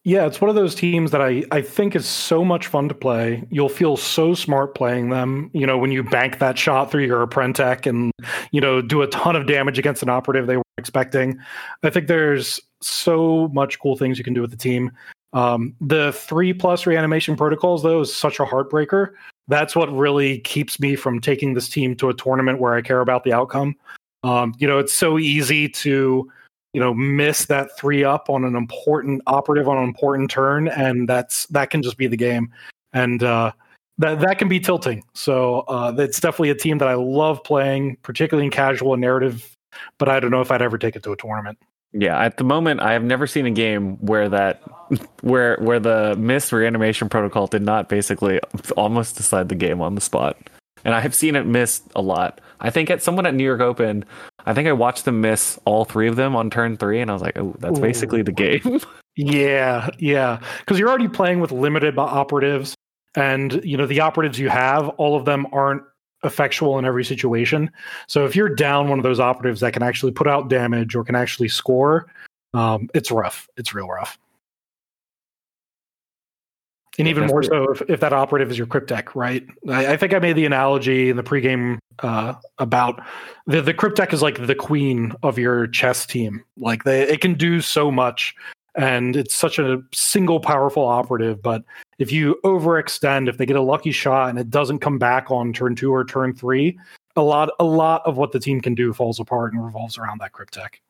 Yeah, 0.06 0.24
it's 0.24 0.40
one 0.40 0.48
of 0.48 0.54
those 0.54 0.76
teams 0.76 1.10
that 1.10 1.20
I, 1.20 1.42
I 1.50 1.60
think 1.60 1.96
is 1.96 2.06
so 2.06 2.44
much 2.44 2.68
fun 2.68 2.88
to 2.88 2.94
play. 2.94 3.42
You'll 3.50 3.68
feel 3.68 3.96
so 3.96 4.34
smart 4.34 4.76
playing 4.76 5.10
them. 5.10 5.50
You 5.52 5.66
know, 5.66 5.76
when 5.76 5.90
you 5.90 6.04
bank 6.04 6.38
that 6.38 6.56
shot 6.56 6.92
through 6.92 7.06
your 7.06 7.26
Apprentek 7.26 7.86
and, 7.86 8.12
you 8.52 8.60
know, 8.60 8.80
do 8.80 9.02
a 9.02 9.08
ton 9.08 9.34
of 9.34 9.48
damage 9.48 9.80
against 9.80 10.04
an 10.04 10.08
operative 10.08 10.46
they 10.46 10.58
weren't 10.58 10.64
expecting. 10.78 11.40
I 11.82 11.90
think 11.90 12.06
there's 12.06 12.60
so 12.80 13.48
much 13.48 13.80
cool 13.80 13.96
things 13.96 14.16
you 14.16 14.22
can 14.22 14.32
do 14.32 14.42
with 14.42 14.52
the 14.52 14.56
team. 14.56 14.92
Um, 15.32 15.74
the 15.80 16.12
three 16.12 16.52
plus 16.52 16.86
reanimation 16.86 17.34
protocols, 17.34 17.82
though, 17.82 18.02
is 18.02 18.14
such 18.14 18.38
a 18.38 18.44
heartbreaker. 18.44 19.08
That's 19.48 19.74
what 19.74 19.92
really 19.92 20.38
keeps 20.38 20.78
me 20.78 20.94
from 20.94 21.20
taking 21.20 21.54
this 21.54 21.68
team 21.68 21.96
to 21.96 22.10
a 22.10 22.14
tournament 22.14 22.60
where 22.60 22.74
I 22.74 22.80
care 22.80 23.00
about 23.00 23.24
the 23.24 23.32
outcome. 23.32 23.74
Um, 24.22 24.54
you 24.58 24.68
know, 24.68 24.78
it's 24.78 24.94
so 24.94 25.18
easy 25.18 25.68
to 25.68 26.30
you 26.76 26.80
know 26.80 26.92
miss 26.92 27.46
that 27.46 27.74
three 27.78 28.04
up 28.04 28.28
on 28.28 28.44
an 28.44 28.54
important 28.54 29.22
operative 29.26 29.66
on 29.66 29.78
an 29.78 29.84
important 29.84 30.30
turn 30.30 30.68
and 30.68 31.08
that's 31.08 31.46
that 31.46 31.70
can 31.70 31.82
just 31.82 31.96
be 31.96 32.06
the 32.06 32.18
game. 32.18 32.52
And 32.92 33.22
uh 33.22 33.52
that 33.96 34.20
that 34.20 34.38
can 34.38 34.48
be 34.48 34.60
tilting. 34.60 35.02
So 35.14 35.60
uh 35.60 35.94
it's 35.96 36.20
definitely 36.20 36.50
a 36.50 36.54
team 36.54 36.76
that 36.78 36.88
i 36.88 36.92
love 36.92 37.42
playing 37.42 37.96
particularly 38.02 38.44
in 38.44 38.50
casual 38.50 38.92
and 38.92 39.00
narrative 39.00 39.56
but 39.98 40.10
i 40.10 40.20
don't 40.20 40.30
know 40.30 40.42
if 40.42 40.50
i'd 40.50 40.60
ever 40.60 40.76
take 40.76 40.96
it 40.96 41.02
to 41.04 41.12
a 41.12 41.16
tournament. 41.16 41.58
Yeah, 41.92 42.18
at 42.22 42.36
the 42.36 42.44
moment, 42.44 42.80
I 42.80 42.92
have 42.92 43.04
never 43.04 43.26
seen 43.26 43.46
a 43.46 43.50
game 43.50 43.96
where 44.04 44.28
that, 44.28 44.60
where 45.22 45.56
where 45.60 45.80
the 45.80 46.14
miss 46.18 46.52
reanimation 46.52 47.08
protocol 47.08 47.46
did 47.46 47.62
not 47.62 47.88
basically 47.88 48.38
almost 48.76 49.16
decide 49.16 49.48
the 49.48 49.54
game 49.54 49.80
on 49.80 49.94
the 49.94 50.02
spot, 50.02 50.36
and 50.84 50.94
I 50.94 51.00
have 51.00 51.14
seen 51.14 51.36
it 51.36 51.46
miss 51.46 51.80
a 51.94 52.02
lot. 52.02 52.42
I 52.60 52.70
think 52.70 52.90
at 52.90 53.02
someone 53.02 53.26
at 53.26 53.34
New 53.34 53.44
York 53.44 53.60
Open, 53.60 54.04
I 54.44 54.54
think 54.54 54.68
I 54.68 54.72
watched 54.72 55.04
them 55.04 55.20
miss 55.20 55.58
all 55.64 55.84
three 55.84 56.08
of 56.08 56.16
them 56.16 56.36
on 56.36 56.50
turn 56.50 56.76
three, 56.76 57.00
and 57.00 57.10
I 57.10 57.14
was 57.14 57.22
like, 57.22 57.36
oh, 57.38 57.54
that's 57.58 57.78
basically 57.78 58.22
the 58.22 58.32
game. 58.32 58.80
yeah 59.16 59.88
yeah. 59.98 60.40
Because 60.60 60.78
you're 60.78 60.88
already 60.88 61.08
playing 61.08 61.40
with 61.40 61.50
limited 61.50 61.98
operatives 61.98 62.74
and 63.14 63.64
you 63.64 63.76
know 63.76 63.86
the 63.86 64.00
operatives 64.00 64.38
you 64.38 64.50
have 64.50 64.88
all 64.90 65.16
of 65.16 65.24
them 65.24 65.46
aren't 65.52 65.82
effectual 66.22 66.78
in 66.78 66.84
every 66.84 67.04
situation. 67.04 67.70
So 68.08 68.24
if 68.24 68.36
you're 68.36 68.54
down 68.54 68.88
one 68.88 68.98
of 68.98 69.04
those 69.04 69.20
operatives 69.20 69.60
that 69.60 69.72
can 69.72 69.82
actually 69.82 70.12
put 70.12 70.26
out 70.26 70.48
damage 70.48 70.94
or 70.94 71.04
can 71.04 71.14
actually 71.14 71.48
score 71.48 72.06
um, 72.54 72.88
it's 72.94 73.10
rough. 73.10 73.48
It's 73.56 73.74
real 73.74 73.88
rough 73.88 74.18
and 76.98 77.08
even 77.08 77.26
more 77.26 77.42
so 77.42 77.70
if, 77.70 77.82
if 77.88 78.00
that 78.00 78.12
operative 78.12 78.50
is 78.50 78.58
your 78.58 78.66
cryptek 78.66 79.14
right? 79.14 79.46
I, 79.68 79.94
I 79.94 79.96
think 79.96 80.14
i 80.14 80.18
made 80.18 80.34
the 80.34 80.46
analogy 80.46 81.10
in 81.10 81.16
the 81.16 81.22
pregame 81.22 81.78
uh, 82.00 82.34
about 82.58 83.00
the, 83.46 83.62
the 83.62 83.74
cryptek 83.74 84.12
is 84.12 84.22
like 84.22 84.46
the 84.46 84.54
queen 84.54 85.14
of 85.22 85.38
your 85.38 85.66
chess 85.66 86.06
team. 86.06 86.44
Like 86.58 86.84
they, 86.84 87.02
it 87.02 87.20
can 87.20 87.34
do 87.34 87.60
so 87.60 87.90
much 87.90 88.34
and 88.76 89.16
it's 89.16 89.34
such 89.34 89.58
a 89.58 89.82
single 89.94 90.38
powerful 90.38 90.84
operative 90.84 91.42
but 91.42 91.64
if 91.98 92.12
you 92.12 92.38
overextend 92.44 93.28
if 93.28 93.38
they 93.38 93.46
get 93.46 93.56
a 93.56 93.62
lucky 93.62 93.90
shot 93.90 94.28
and 94.28 94.38
it 94.38 94.50
doesn't 94.50 94.80
come 94.80 94.98
back 94.98 95.30
on 95.30 95.52
turn 95.52 95.74
two 95.74 95.92
or 95.92 96.04
turn 96.04 96.34
three 96.34 96.78
a 97.16 97.22
lot 97.22 97.50
a 97.58 97.64
lot 97.64 98.02
of 98.04 98.18
what 98.18 98.32
the 98.32 98.38
team 98.38 98.60
can 98.60 98.74
do 98.74 98.92
falls 98.92 99.18
apart 99.18 99.52
and 99.54 99.64
revolves 99.64 99.96
around 99.96 100.20
that 100.20 100.32
cryptek 100.32 100.80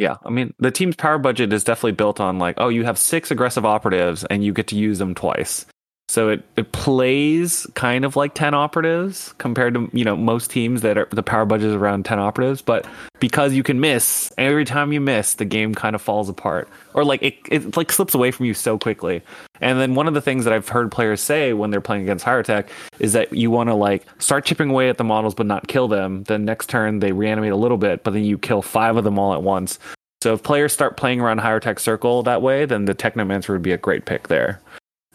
Yeah, 0.00 0.16
I 0.24 0.30
mean 0.30 0.54
the 0.58 0.70
team's 0.70 0.96
power 0.96 1.18
budget 1.18 1.52
is 1.52 1.62
definitely 1.62 1.92
built 1.92 2.20
on 2.20 2.38
like, 2.38 2.54
oh, 2.56 2.70
you 2.70 2.84
have 2.84 2.96
six 2.96 3.30
aggressive 3.30 3.66
operatives 3.66 4.24
and 4.24 4.42
you 4.42 4.50
get 4.50 4.66
to 4.68 4.74
use 4.74 4.98
them 4.98 5.14
twice. 5.14 5.66
So 6.10 6.28
it, 6.30 6.42
it 6.56 6.72
plays 6.72 7.68
kind 7.74 8.04
of 8.04 8.16
like 8.16 8.34
10 8.34 8.52
operatives 8.52 9.32
compared 9.38 9.74
to, 9.74 9.88
you 9.92 10.04
know, 10.04 10.16
most 10.16 10.50
teams 10.50 10.82
that 10.82 10.98
are 10.98 11.06
the 11.12 11.22
power 11.22 11.44
budget 11.44 11.68
is 11.68 11.74
around 11.76 12.04
10 12.04 12.18
operatives. 12.18 12.62
But 12.62 12.84
because 13.20 13.52
you 13.54 13.62
can 13.62 13.78
miss, 13.78 14.32
every 14.36 14.64
time 14.64 14.92
you 14.92 15.00
miss, 15.00 15.34
the 15.34 15.44
game 15.44 15.72
kind 15.72 15.94
of 15.94 16.02
falls 16.02 16.28
apart. 16.28 16.68
Or 16.94 17.04
like 17.04 17.22
it, 17.22 17.38
it 17.48 17.76
like 17.76 17.92
slips 17.92 18.12
away 18.12 18.32
from 18.32 18.46
you 18.46 18.54
so 18.54 18.76
quickly. 18.76 19.22
And 19.60 19.78
then 19.78 19.94
one 19.94 20.08
of 20.08 20.14
the 20.14 20.20
things 20.20 20.42
that 20.46 20.52
I've 20.52 20.68
heard 20.68 20.90
players 20.90 21.20
say 21.20 21.52
when 21.52 21.70
they're 21.70 21.80
playing 21.80 22.02
against 22.02 22.24
Hierotek 22.24 22.70
is 22.98 23.12
that 23.12 23.32
you 23.32 23.52
want 23.52 23.68
to 23.68 23.74
like 23.74 24.04
start 24.18 24.44
chipping 24.44 24.70
away 24.70 24.88
at 24.88 24.98
the 24.98 25.04
models 25.04 25.36
but 25.36 25.46
not 25.46 25.68
kill 25.68 25.86
them. 25.86 26.24
Then 26.24 26.44
next 26.44 26.68
turn 26.68 26.98
they 26.98 27.12
reanimate 27.12 27.52
a 27.52 27.56
little 27.56 27.78
bit, 27.78 28.02
but 28.02 28.14
then 28.14 28.24
you 28.24 28.36
kill 28.36 28.62
five 28.62 28.96
of 28.96 29.04
them 29.04 29.16
all 29.16 29.32
at 29.32 29.44
once. 29.44 29.78
So 30.24 30.34
if 30.34 30.42
players 30.42 30.72
start 30.72 30.96
playing 30.96 31.20
around 31.20 31.38
Hierotek 31.38 31.78
circle 31.78 32.24
that 32.24 32.42
way, 32.42 32.64
then 32.64 32.86
the 32.86 32.96
Technomancer 32.96 33.50
would 33.50 33.62
be 33.62 33.70
a 33.70 33.78
great 33.78 34.06
pick 34.06 34.26
there 34.26 34.60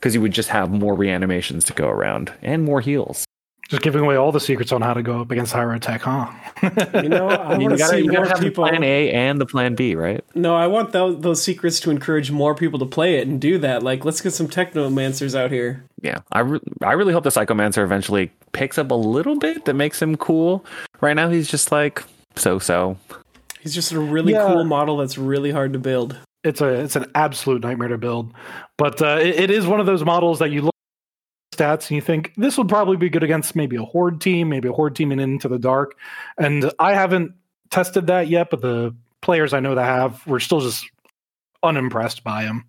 because 0.06 0.14
you 0.14 0.22
would 0.22 0.34
just 0.34 0.50
have 0.50 0.70
more 0.70 0.94
reanimations 0.94 1.66
to 1.66 1.74
go 1.74 1.88
around 1.90 2.32
and 2.44 2.64
more 2.64 2.80
heals. 2.80 3.26
Just 3.70 3.82
giving 3.82 4.04
away 4.04 4.16
all 4.16 4.32
the 4.32 4.40
secrets 4.40 4.72
on 4.72 4.84
how 4.84 4.94
to 4.94 5.02
go 5.02 5.22
up 5.22 5.32
against 5.32 5.52
Hierotek, 5.52 6.02
huh? 6.02 7.02
You 7.02 7.10
know, 7.10 7.28
I 7.28 7.54
you 7.58 7.62
want 7.64 7.72
to 7.72 7.78
gotta, 7.80 8.02
you 8.04 8.12
gotta 8.12 8.30
have 8.30 8.40
people. 8.40 8.66
the 8.66 8.70
plan 8.70 8.84
A 8.84 9.10
and 9.12 9.42
the 9.42 9.48
plan 9.48 9.74
B, 9.74 9.96
right? 9.96 10.24
No, 10.36 10.56
I 10.56 10.68
want 10.68 10.92
those, 10.92 11.20
those 11.22 11.42
secrets 11.44 11.80
to 11.80 11.90
encourage 11.90 12.30
more 12.30 12.54
people 12.54 12.78
to 12.78 12.86
play 12.86 13.16
it 13.16 13.28
and 13.28 13.42
do 13.42 13.58
that. 13.58 13.82
Like, 13.82 14.06
let's 14.06 14.22
get 14.22 14.34
some 14.34 14.48
technomancers 14.48 15.34
out 15.34 15.50
here. 15.50 15.84
Yeah, 16.04 16.20
I, 16.32 16.42
re- 16.42 16.60
I 16.84 16.92
really 16.92 17.12
hope 17.12 17.24
the 17.24 17.32
Psychomancer 17.32 17.84
eventually 17.84 18.32
picks 18.52 18.78
up 18.78 18.92
a 18.92 18.96
little 18.96 19.40
bit 19.40 19.66
that 19.66 19.74
makes 19.74 20.00
him 20.00 20.16
cool. 20.18 20.64
Right 21.02 21.16
now, 21.16 21.30
he's 21.30 21.50
just 21.50 21.72
like 21.72 22.04
so 22.36 22.60
so. 22.60 22.96
He's 23.60 23.74
just 23.74 23.92
a 23.92 24.00
really 24.00 24.34
Yeah. 24.34 24.46
cool 24.46 24.66
model 24.66 24.98
that's 24.98 25.18
really 25.18 25.50
hard 25.50 25.74
to 25.74 25.80
build. 25.80 26.16
It's 26.46 26.62
a 26.62 26.68
it's 26.68 26.96
an 26.96 27.06
absolute 27.16 27.64
nightmare 27.64 27.90
to 27.90 27.98
build. 27.98 28.34
But 28.78 29.02
uh, 29.02 29.18
it, 29.20 29.40
it 29.40 29.52
is 29.52 29.66
one 29.68 29.80
of 29.80 29.86
those 29.86 30.06
models 30.06 30.40
that 30.40 30.52
you 30.52 30.62
look 30.62 30.76
at 31.52 31.58
stats 31.58 31.90
and 31.90 31.92
you 31.92 32.02
think 32.02 32.34
this 32.38 32.58
would 32.58 32.70
probably 32.70 32.98
be 32.98 33.10
good 33.10 33.24
against 33.24 33.56
maybe 33.56 33.76
a 33.76 33.84
horde 33.84 34.22
team, 34.22 34.50
maybe 34.50 34.70
a 34.70 34.74
horde 34.74 34.96
team 34.96 35.12
in 35.12 35.20
Into 35.20 35.48
the 35.48 35.60
Dark. 35.60 35.98
And 36.38 36.72
I 36.80 36.94
haven't 36.94 37.34
tested 37.72 38.08
that 38.08 38.28
yet, 38.30 38.50
but 38.52 38.62
the 38.62 38.96
players 39.22 39.54
I 39.54 39.60
know 39.60 39.76
that 39.76 39.84
have 39.84 40.26
were 40.28 40.40
still 40.40 40.62
just 40.62 40.86
unimpressed 41.64 42.24
by 42.24 42.44
him. 42.44 42.66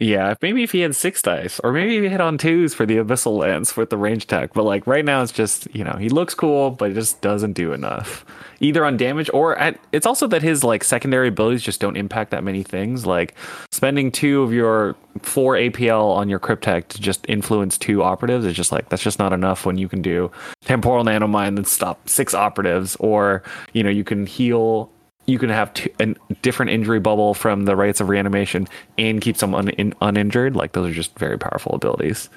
Yeah, 0.00 0.34
maybe 0.42 0.64
if 0.64 0.72
he 0.72 0.80
had 0.80 0.96
six 0.96 1.22
dice, 1.22 1.60
or 1.62 1.72
maybe 1.72 2.00
he 2.00 2.08
hit 2.08 2.20
on 2.20 2.36
twos 2.36 2.74
for 2.74 2.84
the 2.84 2.96
Abyssal 2.96 3.38
Lance 3.38 3.76
with 3.76 3.90
the 3.90 3.96
range 3.96 4.26
tech. 4.26 4.52
But 4.52 4.64
like 4.64 4.88
right 4.88 5.04
now, 5.04 5.22
it's 5.22 5.30
just 5.30 5.72
you 5.72 5.84
know 5.84 5.92
he 5.92 6.08
looks 6.08 6.34
cool, 6.34 6.72
but 6.72 6.90
it 6.90 6.94
just 6.94 7.20
doesn't 7.20 7.52
do 7.52 7.72
enough, 7.72 8.24
either 8.58 8.84
on 8.84 8.96
damage 8.96 9.30
or 9.32 9.56
at. 9.56 9.78
It's 9.92 10.04
also 10.04 10.26
that 10.26 10.42
his 10.42 10.64
like 10.64 10.82
secondary 10.82 11.28
abilities 11.28 11.62
just 11.62 11.80
don't 11.80 11.96
impact 11.96 12.32
that 12.32 12.42
many 12.42 12.64
things. 12.64 13.06
Like 13.06 13.36
spending 13.70 14.10
two 14.10 14.42
of 14.42 14.52
your 14.52 14.96
four 15.22 15.54
APL 15.54 16.16
on 16.16 16.28
your 16.28 16.40
Cryptek 16.40 16.88
to 16.88 17.00
just 17.00 17.24
influence 17.28 17.78
two 17.78 18.02
operatives 18.02 18.44
is 18.46 18.56
just 18.56 18.72
like 18.72 18.88
that's 18.88 19.02
just 19.02 19.20
not 19.20 19.32
enough 19.32 19.64
when 19.64 19.78
you 19.78 19.88
can 19.88 20.02
do 20.02 20.28
temporal 20.62 21.04
nanomine 21.04 21.56
and 21.56 21.68
stop 21.68 22.08
six 22.08 22.34
operatives, 22.34 22.96
or 22.98 23.44
you 23.72 23.84
know 23.84 23.90
you 23.90 24.02
can 24.02 24.26
heal 24.26 24.90
you 25.26 25.38
can 25.38 25.50
have 25.50 25.72
two, 25.74 25.90
a 26.00 26.14
different 26.42 26.70
injury 26.70 27.00
bubble 27.00 27.34
from 27.34 27.64
the 27.64 27.76
rites 27.76 28.00
of 28.00 28.08
reanimation 28.08 28.68
and 28.98 29.20
keep 29.20 29.36
someone 29.36 29.70
in, 29.70 29.94
uninjured. 30.00 30.56
Like 30.56 30.72
those 30.72 30.90
are 30.90 30.94
just 30.94 31.18
very 31.18 31.38
powerful 31.38 31.74
abilities. 31.74 32.28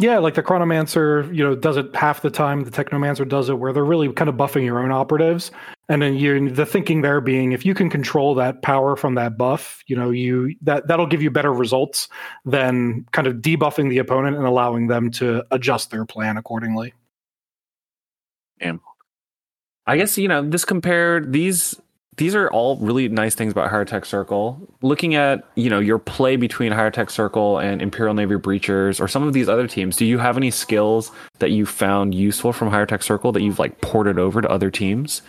Yeah, 0.00 0.18
like 0.18 0.32
the 0.32 0.42
Chronomancer, 0.42 1.28
you 1.36 1.44
know, 1.44 1.54
does 1.54 1.76
it 1.76 1.94
half 1.94 2.22
the 2.22 2.30
time. 2.30 2.64
The 2.64 2.70
Technomancer 2.70 3.28
does 3.28 3.50
it 3.50 3.58
where 3.58 3.70
they're 3.70 3.84
really 3.84 4.10
kind 4.10 4.30
of 4.30 4.34
buffing 4.34 4.64
your 4.64 4.78
own 4.78 4.90
operatives. 4.90 5.50
And 5.90 6.00
then 6.00 6.16
you 6.16 6.48
the 6.48 6.64
thinking 6.64 7.02
there 7.02 7.20
being 7.20 7.52
if 7.52 7.66
you 7.66 7.74
can 7.74 7.90
control 7.90 8.34
that 8.36 8.62
power 8.62 8.96
from 8.96 9.16
that 9.16 9.36
buff, 9.36 9.82
you 9.86 9.94
know, 9.94 10.10
you 10.10 10.54
that 10.62 10.86
that'll 10.88 11.06
give 11.06 11.20
you 11.20 11.30
better 11.30 11.52
results 11.52 12.08
than 12.46 13.04
kind 13.12 13.26
of 13.26 13.36
debuffing 13.36 13.90
the 13.90 13.98
opponent 13.98 14.38
and 14.38 14.46
allowing 14.46 14.86
them 14.86 15.10
to 15.10 15.44
adjust 15.50 15.90
their 15.90 16.06
plan 16.06 16.38
accordingly. 16.38 16.94
I 19.86 19.96
guess 19.96 20.16
you 20.18 20.28
know 20.28 20.48
this 20.48 20.64
compared 20.64 21.32
these 21.32 21.80
these 22.16 22.34
are 22.34 22.50
all 22.50 22.76
really 22.76 23.08
nice 23.08 23.34
things 23.34 23.52
about 23.52 23.70
Hierotek 23.70 24.04
Circle. 24.04 24.60
Looking 24.82 25.14
at 25.14 25.42
you 25.54 25.70
know 25.70 25.78
your 25.78 25.98
play 25.98 26.36
between 26.36 26.72
Hierotek 26.72 27.10
Circle 27.10 27.58
and 27.58 27.80
Imperial 27.80 28.14
Navy 28.14 28.34
Breachers 28.34 29.00
or 29.00 29.08
some 29.08 29.26
of 29.26 29.32
these 29.32 29.48
other 29.48 29.66
teams, 29.66 29.96
do 29.96 30.04
you 30.04 30.18
have 30.18 30.36
any 30.36 30.50
skills 30.50 31.10
that 31.38 31.50
you 31.50 31.64
found 31.64 32.14
useful 32.14 32.52
from 32.52 32.70
Hierotek 32.70 33.02
Circle 33.02 33.32
that 33.32 33.42
you've 33.42 33.58
like 33.58 33.80
ported 33.80 34.18
over 34.18 34.42
to 34.42 34.50
other 34.50 34.70
teams? 34.70 35.22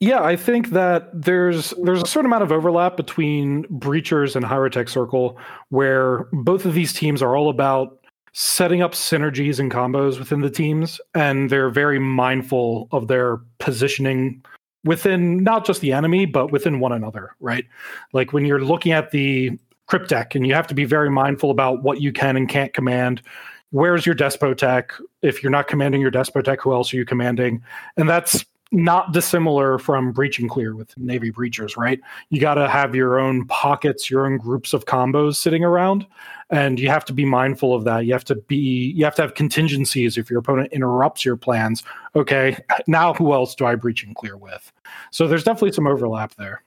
Yeah, 0.00 0.22
I 0.22 0.36
think 0.36 0.70
that 0.70 1.08
there's 1.14 1.72
there's 1.82 2.02
a 2.02 2.06
certain 2.06 2.26
amount 2.26 2.42
of 2.42 2.52
overlap 2.52 2.96
between 2.96 3.64
Breachers 3.64 4.36
and 4.36 4.44
Hierotek 4.44 4.90
Circle, 4.90 5.38
where 5.70 6.26
both 6.32 6.66
of 6.66 6.74
these 6.74 6.92
teams 6.92 7.22
are 7.22 7.34
all 7.34 7.48
about 7.48 8.03
setting 8.34 8.82
up 8.82 8.92
synergies 8.92 9.58
and 9.58 9.70
combos 9.70 10.18
within 10.18 10.42
the 10.42 10.50
teams, 10.50 11.00
and 11.14 11.48
they're 11.48 11.70
very 11.70 11.98
mindful 11.98 12.88
of 12.92 13.08
their 13.08 13.38
positioning 13.58 14.44
within 14.84 15.42
not 15.42 15.64
just 15.64 15.80
the 15.80 15.92
enemy, 15.92 16.26
but 16.26 16.52
within 16.52 16.78
one 16.78 16.92
another, 16.92 17.34
right? 17.40 17.64
Like 18.12 18.32
when 18.32 18.44
you're 18.44 18.62
looking 18.62 18.92
at 18.92 19.10
the 19.12 19.58
Cryptek, 19.90 20.34
and 20.34 20.46
you 20.46 20.54
have 20.54 20.66
to 20.66 20.74
be 20.74 20.84
very 20.84 21.10
mindful 21.10 21.50
about 21.50 21.82
what 21.82 22.00
you 22.00 22.12
can 22.12 22.36
and 22.36 22.48
can't 22.48 22.72
command. 22.72 23.22
Where's 23.70 24.06
your 24.06 24.14
Despotek? 24.14 24.90
If 25.22 25.42
you're 25.42 25.50
not 25.50 25.68
commanding 25.68 26.00
your 26.00 26.10
Despotek, 26.10 26.60
who 26.60 26.72
else 26.72 26.92
are 26.92 26.96
you 26.96 27.04
commanding? 27.04 27.62
And 27.96 28.08
that's 28.08 28.44
not 28.74 29.12
dissimilar 29.12 29.78
from 29.78 30.12
breach 30.12 30.38
and 30.38 30.50
clear 30.50 30.74
with 30.74 30.96
navy 30.98 31.30
breachers 31.30 31.76
right? 31.76 32.00
You 32.30 32.40
got 32.40 32.54
to 32.54 32.68
have 32.68 32.94
your 32.94 33.18
own 33.18 33.46
pockets 33.46 34.10
your 34.10 34.26
own 34.26 34.36
groups 34.36 34.72
of 34.72 34.84
combos 34.84 35.36
sitting 35.36 35.64
around 35.64 36.06
and 36.50 36.78
you 36.78 36.88
have 36.88 37.04
to 37.06 37.12
be 37.12 37.24
mindful 37.24 37.74
of 37.74 37.84
that. 37.84 38.04
You 38.04 38.12
have 38.12 38.24
to 38.24 38.34
be 38.34 38.92
you 38.96 39.04
have 39.04 39.14
to 39.16 39.22
have 39.22 39.34
contingencies 39.34 40.18
if 40.18 40.28
your 40.28 40.40
opponent 40.40 40.72
interrupts 40.72 41.24
your 41.24 41.36
plans. 41.36 41.82
Okay 42.16 42.56
now 42.86 43.14
who 43.14 43.32
else 43.32 43.54
do 43.54 43.64
i 43.64 43.74
breach 43.74 44.04
and 44.04 44.14
clear 44.16 44.36
with? 44.36 44.72
So 45.10 45.26
there's 45.26 45.44
definitely 45.44 45.72
some 45.72 45.86
overlap 45.86 46.34
there. 46.34 46.62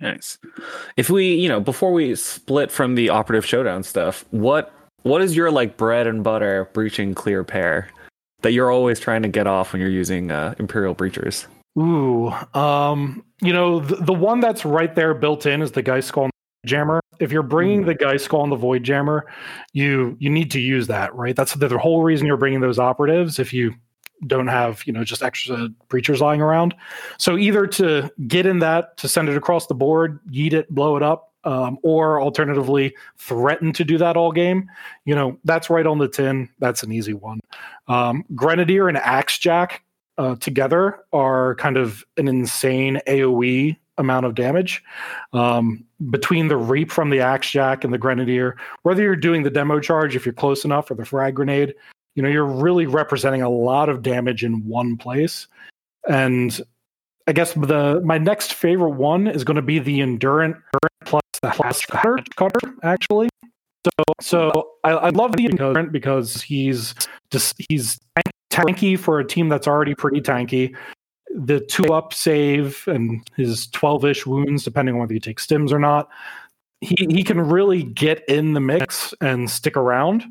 Nice. 0.00 0.38
If 0.96 1.08
we, 1.08 1.34
you 1.34 1.48
know, 1.48 1.60
before 1.60 1.92
we 1.92 2.14
split 2.16 2.70
from 2.70 2.94
the 2.94 3.10
operative 3.10 3.46
showdown 3.46 3.82
stuff, 3.82 4.24
what 4.30 4.72
what 5.02 5.22
is 5.22 5.36
your 5.36 5.50
like 5.50 5.76
bread 5.76 6.06
and 6.06 6.24
butter 6.24 6.68
breaching 6.72 7.14
clear 7.14 7.44
pair 7.44 7.88
that 8.44 8.52
you're 8.52 8.70
always 8.70 9.00
trying 9.00 9.22
to 9.22 9.28
get 9.28 9.48
off 9.48 9.72
when 9.72 9.82
you're 9.82 9.90
using 9.90 10.30
uh, 10.30 10.54
Imperial 10.58 10.94
breachers? 10.94 11.46
Ooh, 11.76 12.30
um, 12.54 13.24
you 13.42 13.52
know, 13.52 13.80
the, 13.80 13.96
the 13.96 14.12
one 14.12 14.38
that's 14.38 14.64
right 14.64 14.94
there 14.94 15.12
built 15.12 15.44
in 15.44 15.60
is 15.60 15.72
the 15.72 15.82
Geist 15.82 16.08
Skull 16.08 16.30
Jammer. 16.64 17.00
If 17.18 17.32
you're 17.32 17.42
bringing 17.42 17.84
the 17.84 17.94
Geist 17.94 18.26
Skull 18.26 18.44
and 18.44 18.52
the 18.52 18.56
Void 18.56 18.84
Jammer, 18.84 19.26
you 19.72 20.16
you 20.20 20.30
need 20.30 20.50
to 20.52 20.60
use 20.60 20.86
that, 20.86 21.14
right? 21.14 21.34
That's 21.34 21.54
the, 21.54 21.68
the 21.68 21.78
whole 21.78 22.02
reason 22.02 22.26
you're 22.26 22.36
bringing 22.36 22.60
those 22.60 22.78
operatives. 22.78 23.38
If 23.38 23.52
you 23.52 23.74
don't 24.26 24.46
have, 24.46 24.86
you 24.86 24.92
know, 24.92 25.04
just 25.04 25.22
extra 25.22 25.68
breachers 25.88 26.20
lying 26.20 26.40
around, 26.40 26.74
so 27.18 27.36
either 27.36 27.66
to 27.66 28.10
get 28.28 28.46
in 28.46 28.60
that 28.60 28.96
to 28.98 29.08
send 29.08 29.28
it 29.28 29.36
across 29.36 29.66
the 29.66 29.74
board, 29.74 30.20
yeet 30.30 30.52
it, 30.52 30.70
blow 30.70 30.96
it 30.96 31.02
up, 31.02 31.33
um, 31.44 31.78
or 31.82 32.20
alternatively 32.20 32.94
threaten 33.16 33.72
to 33.72 33.84
do 33.84 33.98
that 33.98 34.16
all 34.16 34.32
game. 34.32 34.68
You 35.04 35.14
know, 35.14 35.38
that's 35.44 35.70
right 35.70 35.86
on 35.86 35.98
the 35.98 36.08
tin. 36.08 36.48
That's 36.58 36.82
an 36.82 36.92
easy 36.92 37.14
one. 37.14 37.40
Um, 37.88 38.24
Grenadier 38.34 38.88
and 38.88 38.98
Axe 38.98 39.38
Jack 39.38 39.84
uh, 40.18 40.36
together 40.36 41.00
are 41.12 41.54
kind 41.56 41.76
of 41.76 42.04
an 42.16 42.28
insane 42.28 43.00
AoE 43.06 43.76
amount 43.98 44.26
of 44.26 44.34
damage. 44.34 44.82
Um, 45.32 45.84
between 46.10 46.48
the 46.48 46.56
Reap 46.56 46.90
from 46.90 47.10
the 47.10 47.20
Axe 47.20 47.50
Jack 47.50 47.84
and 47.84 47.92
the 47.92 47.98
Grenadier, 47.98 48.56
whether 48.82 49.02
you're 49.02 49.16
doing 49.16 49.42
the 49.42 49.50
demo 49.50 49.80
charge, 49.80 50.16
if 50.16 50.26
you're 50.26 50.32
close 50.32 50.64
enough, 50.64 50.90
or 50.90 50.94
the 50.94 51.04
frag 51.04 51.34
grenade, 51.34 51.74
you 52.14 52.22
know, 52.22 52.28
you're 52.28 52.44
really 52.44 52.86
representing 52.86 53.42
a 53.42 53.48
lot 53.48 53.88
of 53.88 54.02
damage 54.02 54.44
in 54.44 54.66
one 54.66 54.96
place. 54.96 55.46
And 56.08 56.60
I 57.26 57.32
guess 57.32 57.54
the 57.54 58.00
my 58.04 58.18
next 58.18 58.54
favorite 58.54 58.90
one 58.90 59.26
is 59.26 59.44
going 59.44 59.56
to 59.56 59.62
be 59.62 59.78
the 59.78 60.00
Endurant 60.00 60.60
plus 61.04 61.22
the 61.40 61.50
Hatch 61.50 61.86
Cutter, 61.88 62.18
cutter 62.36 62.74
actually. 62.82 63.28
So, 63.84 64.04
so 64.20 64.70
I, 64.84 64.90
I 64.90 65.08
love 65.10 65.36
the 65.36 65.46
Endurant 65.46 65.92
because 65.92 66.42
he's 66.42 66.94
just 67.30 67.60
he's 67.68 67.98
tanky 68.50 68.98
for 68.98 69.20
a 69.20 69.24
team 69.26 69.48
that's 69.48 69.66
already 69.66 69.94
pretty 69.94 70.20
tanky. 70.20 70.74
The 71.34 71.60
two 71.60 71.92
up 71.92 72.14
save 72.14 72.84
and 72.86 73.20
his 73.36 73.66
12 73.68 74.04
ish 74.04 74.26
wounds, 74.26 74.62
depending 74.62 74.94
on 74.94 75.00
whether 75.00 75.14
you 75.14 75.20
take 75.20 75.40
stims 75.40 75.72
or 75.72 75.78
not, 75.78 76.08
he, 76.80 76.94
he 77.10 77.24
can 77.24 77.40
really 77.40 77.82
get 77.82 78.22
in 78.28 78.52
the 78.52 78.60
mix 78.60 79.14
and 79.20 79.50
stick 79.50 79.76
around. 79.76 80.24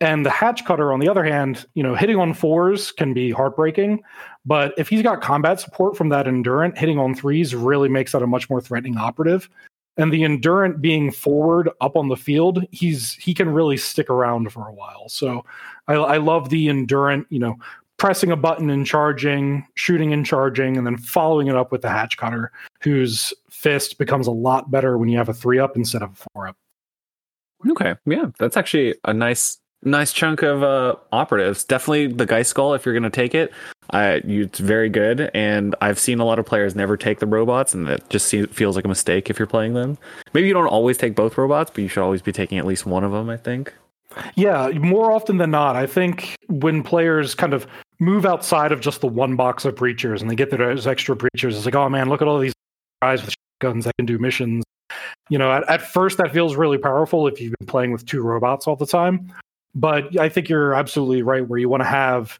And 0.00 0.26
the 0.26 0.30
hatch 0.30 0.64
cutter, 0.64 0.92
on 0.92 1.00
the 1.00 1.08
other 1.08 1.24
hand, 1.24 1.64
you 1.74 1.82
know, 1.82 1.94
hitting 1.94 2.16
on 2.16 2.34
fours 2.34 2.92
can 2.92 3.14
be 3.14 3.30
heartbreaking. 3.30 4.02
But 4.44 4.74
if 4.76 4.88
he's 4.88 5.02
got 5.02 5.22
combat 5.22 5.58
support 5.58 5.96
from 5.96 6.10
that 6.10 6.26
endurant, 6.26 6.76
hitting 6.76 6.98
on 6.98 7.14
threes 7.14 7.54
really 7.54 7.88
makes 7.88 8.12
that 8.12 8.22
a 8.22 8.26
much 8.26 8.50
more 8.50 8.60
threatening 8.60 8.98
operative. 8.98 9.48
And 9.96 10.12
the 10.12 10.22
endurant 10.22 10.80
being 10.80 11.10
forward 11.10 11.70
up 11.80 11.96
on 11.96 12.08
the 12.08 12.16
field, 12.16 12.64
he's 12.70 13.14
he 13.14 13.34
can 13.34 13.48
really 13.48 13.76
stick 13.76 14.08
around 14.08 14.52
for 14.52 14.68
a 14.68 14.72
while. 14.72 15.08
So 15.08 15.44
I, 15.88 15.94
I 15.94 16.16
love 16.18 16.48
the 16.50 16.68
endurant, 16.68 17.26
you 17.28 17.38
know, 17.38 17.56
pressing 17.98 18.30
a 18.30 18.36
button 18.36 18.70
and 18.70 18.86
charging, 18.86 19.66
shooting 19.74 20.12
and 20.12 20.24
charging, 20.24 20.76
and 20.76 20.86
then 20.86 20.96
following 20.96 21.48
it 21.48 21.56
up 21.56 21.72
with 21.72 21.82
the 21.82 21.90
hatch 21.90 22.16
cutter, 22.16 22.50
whose 22.80 23.34
fist 23.50 23.98
becomes 23.98 24.26
a 24.26 24.32
lot 24.32 24.70
better 24.70 24.96
when 24.96 25.08
you 25.08 25.18
have 25.18 25.28
a 25.28 25.34
three 25.34 25.58
up 25.58 25.76
instead 25.76 26.02
of 26.02 26.12
a 26.12 26.28
four 26.32 26.48
up. 26.48 26.56
Okay, 27.68 27.94
yeah, 28.06 28.26
that's 28.38 28.56
actually 28.56 28.94
a 29.04 29.12
nice 29.12 29.58
nice 29.82 30.12
chunk 30.12 30.42
of 30.42 30.62
uh, 30.62 30.96
operatives. 31.12 31.64
Definitely 31.64 32.08
the 32.08 32.26
Geist 32.26 32.50
Skull 32.50 32.74
if 32.74 32.84
you're 32.84 32.94
going 32.94 33.02
to 33.04 33.10
take 33.10 33.34
it. 33.34 33.52
I, 33.90 34.22
you, 34.24 34.42
it's 34.42 34.60
very 34.60 34.88
good, 34.88 35.30
and 35.34 35.74
I've 35.80 35.98
seen 35.98 36.20
a 36.20 36.24
lot 36.24 36.38
of 36.38 36.46
players 36.46 36.76
never 36.76 36.96
take 36.96 37.18
the 37.18 37.26
robots, 37.26 37.74
and 37.74 37.88
it 37.88 38.08
just 38.08 38.28
seems, 38.28 38.48
feels 38.50 38.76
like 38.76 38.84
a 38.84 38.88
mistake 38.88 39.30
if 39.30 39.38
you're 39.38 39.48
playing 39.48 39.74
them. 39.74 39.98
Maybe 40.32 40.46
you 40.46 40.54
don't 40.54 40.68
always 40.68 40.96
take 40.96 41.16
both 41.16 41.36
robots, 41.36 41.72
but 41.74 41.82
you 41.82 41.88
should 41.88 42.02
always 42.02 42.22
be 42.22 42.30
taking 42.30 42.58
at 42.58 42.66
least 42.66 42.86
one 42.86 43.02
of 43.02 43.10
them. 43.12 43.28
I 43.28 43.36
think. 43.36 43.74
Yeah, 44.34 44.68
more 44.70 45.12
often 45.12 45.38
than 45.38 45.50
not, 45.50 45.76
I 45.76 45.86
think 45.86 46.36
when 46.48 46.82
players 46.82 47.34
kind 47.34 47.54
of 47.54 47.66
move 48.00 48.26
outside 48.26 48.72
of 48.72 48.80
just 48.80 49.00
the 49.00 49.06
one 49.06 49.36
box 49.36 49.64
of 49.64 49.74
breachers 49.74 50.20
and 50.20 50.30
they 50.30 50.34
get 50.34 50.50
those 50.50 50.86
extra 50.86 51.16
breachers, 51.16 51.56
it's 51.56 51.64
like, 51.64 51.76
oh 51.76 51.88
man, 51.88 52.08
look 52.08 52.22
at 52.22 52.28
all 52.28 52.38
these 52.38 52.54
guys 53.02 53.24
with 53.24 53.34
guns 53.60 53.84
that 53.84 53.96
can 53.98 54.06
do 54.06 54.18
missions. 54.18 54.64
You 55.28 55.38
know, 55.38 55.52
at, 55.52 55.68
at 55.68 55.82
first 55.82 56.18
that 56.18 56.32
feels 56.32 56.56
really 56.56 56.78
powerful 56.78 57.28
if 57.28 57.40
you've 57.40 57.54
been 57.60 57.68
playing 57.68 57.92
with 57.92 58.04
two 58.04 58.22
robots 58.22 58.66
all 58.66 58.74
the 58.74 58.86
time. 58.86 59.32
But 59.74 60.18
I 60.18 60.28
think 60.28 60.48
you're 60.48 60.74
absolutely 60.74 61.22
right 61.22 61.46
where 61.46 61.58
you 61.58 61.68
want 61.68 61.82
to 61.82 61.88
have 61.88 62.38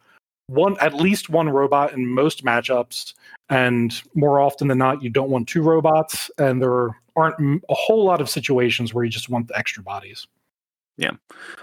one 0.51 0.77
at 0.81 0.95
least 0.95 1.31
one 1.31 1.49
robot 1.49 1.93
in 1.93 2.07
most 2.07 2.45
matchups 2.45 3.15
and 3.49 4.03
more 4.15 4.41
often 4.41 4.67
than 4.67 4.79
not 4.79 5.01
you 5.01 5.09
don't 5.09 5.31
want 5.31 5.49
two 5.49 5.63
robots 5.63 6.29
and 6.39 6.61
there 6.61 6.89
aren't 7.15 7.63
a 7.69 7.75
whole 7.75 8.05
lot 8.05 8.21
of 8.21 8.29
situations 8.29 8.93
where 8.93 9.05
you 9.05 9.11
just 9.11 9.29
want 9.29 9.47
the 9.47 9.57
extra 9.57 9.83
bodies. 9.83 10.27
Yeah. 10.97 11.13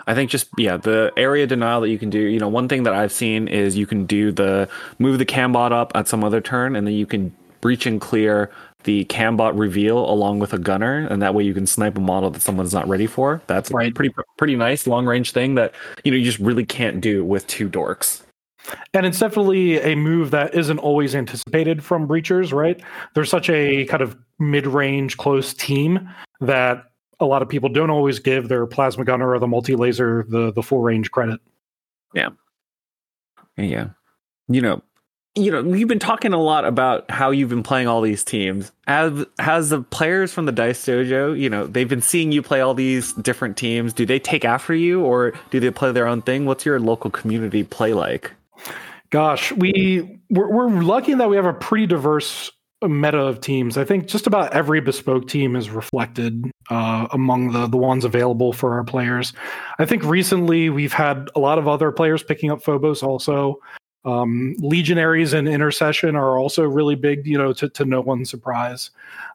I 0.07 0.15
think 0.15 0.31
just 0.31 0.47
yeah, 0.57 0.77
the 0.77 1.11
area 1.17 1.45
denial 1.45 1.81
that 1.81 1.89
you 1.89 1.99
can 1.99 2.09
do, 2.09 2.19
you 2.19 2.39
know, 2.39 2.47
one 2.47 2.67
thing 2.69 2.83
that 2.83 2.93
I've 2.93 3.11
seen 3.11 3.47
is 3.47 3.77
you 3.77 3.85
can 3.85 4.05
do 4.05 4.31
the 4.31 4.69
move 4.99 5.19
the 5.19 5.25
cambot 5.25 5.71
up 5.71 5.91
at 5.93 6.07
some 6.07 6.23
other 6.23 6.41
turn 6.41 6.75
and 6.75 6.87
then 6.87 6.93
you 6.93 7.05
can 7.05 7.35
breach 7.59 7.85
and 7.85 7.99
clear 7.99 8.49
the 8.83 9.05
cambot 9.05 9.57
reveal 9.57 10.09
along 10.09 10.39
with 10.39 10.53
a 10.53 10.57
gunner, 10.57 11.07
and 11.07 11.21
that 11.21 11.33
way 11.33 11.43
you 11.43 11.53
can 11.53 11.67
snipe 11.67 11.97
a 11.97 12.01
model 12.01 12.29
that 12.31 12.41
someone's 12.41 12.73
not 12.73 12.87
ready 12.87 13.07
for. 13.07 13.41
That's 13.47 13.71
right. 13.71 13.93
pretty 13.93 14.13
pretty 14.37 14.55
nice 14.55 14.87
long 14.87 15.05
range 15.05 15.31
thing 15.31 15.55
that 15.55 15.73
you 16.03 16.11
know 16.11 16.17
you 16.17 16.25
just 16.25 16.39
really 16.39 16.65
can't 16.65 17.01
do 17.01 17.25
with 17.25 17.45
two 17.47 17.69
dorks. 17.69 18.21
And 18.93 19.05
it's 19.05 19.19
definitely 19.19 19.79
a 19.79 19.95
move 19.95 20.31
that 20.31 20.53
isn't 20.53 20.79
always 20.79 21.15
anticipated 21.15 21.83
from 21.83 22.07
breachers, 22.07 22.51
right? 22.51 22.81
There's 23.13 23.29
such 23.29 23.49
a 23.49 23.85
kind 23.85 24.03
of 24.03 24.17
mid-range 24.39 25.15
close 25.15 25.53
team 25.53 26.09
that 26.41 26.83
a 27.19 27.25
lot 27.25 27.41
of 27.41 27.49
people 27.49 27.69
don't 27.69 27.89
always 27.89 28.19
give 28.19 28.49
their 28.49 28.65
plasma 28.65 29.05
gunner 29.05 29.31
or 29.31 29.39
the 29.39 29.47
multi 29.47 29.75
laser 29.75 30.25
the 30.29 30.51
the 30.51 30.61
full 30.61 30.81
range 30.81 31.11
credit. 31.11 31.39
Yeah. 32.13 32.29
Yeah. 33.57 33.89
You 34.47 34.61
know, 34.61 34.81
you 35.37 35.51
know, 35.51 35.73
you've 35.73 35.87
been 35.87 35.99
talking 35.99 36.33
a 36.33 36.41
lot 36.41 36.65
about 36.65 37.09
how 37.11 37.31
you've 37.31 37.49
been 37.49 37.63
playing 37.63 37.87
all 37.87 38.01
these 38.01 38.23
teams. 38.23 38.71
As 38.87 39.25
has 39.39 39.69
the 39.69 39.81
players 39.81 40.33
from 40.33 40.45
the 40.45 40.51
Dice 40.51 40.85
Dojo, 40.85 41.37
you 41.39 41.49
know, 41.49 41.67
they've 41.67 41.87
been 41.87 42.01
seeing 42.01 42.31
you 42.31 42.41
play 42.41 42.61
all 42.61 42.73
these 42.73 43.13
different 43.13 43.57
teams. 43.57 43.93
Do 43.93 44.05
they 44.05 44.19
take 44.19 44.43
after 44.45 44.73
you, 44.73 45.01
or 45.01 45.33
do 45.51 45.59
they 45.59 45.71
play 45.71 45.91
their 45.91 46.07
own 46.07 46.21
thing? 46.21 46.45
What's 46.45 46.65
your 46.65 46.79
local 46.79 47.11
community 47.11 47.63
play 47.63 47.93
like? 47.93 48.31
Gosh, 49.09 49.51
we 49.53 50.19
we're, 50.29 50.51
we're 50.51 50.81
lucky 50.81 51.13
that 51.13 51.29
we 51.29 51.35
have 51.35 51.45
a 51.45 51.53
pretty 51.53 51.85
diverse 51.85 52.51
meta 52.81 53.19
of 53.19 53.41
teams. 53.41 53.77
I 53.77 53.85
think 53.85 54.07
just 54.07 54.27
about 54.27 54.53
every 54.53 54.81
bespoke 54.81 55.27
team 55.27 55.55
is 55.55 55.69
reflected 55.69 56.45
uh, 56.69 57.07
among 57.11 57.51
the 57.51 57.67
the 57.67 57.77
ones 57.77 58.05
available 58.05 58.53
for 58.53 58.73
our 58.73 58.83
players. 58.83 59.33
I 59.79 59.85
think 59.85 60.03
recently 60.03 60.69
we've 60.69 60.93
had 60.93 61.29
a 61.35 61.39
lot 61.39 61.57
of 61.57 61.67
other 61.67 61.91
players 61.91 62.23
picking 62.23 62.51
up 62.51 62.61
Phobos 62.61 63.01
also. 63.01 63.59
Um, 64.05 64.55
legionaries 64.59 65.33
and 65.33 65.49
intercession 65.49 66.15
are 66.15 66.37
also 66.37 66.63
really 66.63 66.95
big, 66.95 67.27
you 67.27 67.37
know, 67.37 67.51
to, 67.53 67.67
to 67.69 67.83
no 67.83 67.99
one's 67.99 68.29
surprise. 68.29 68.91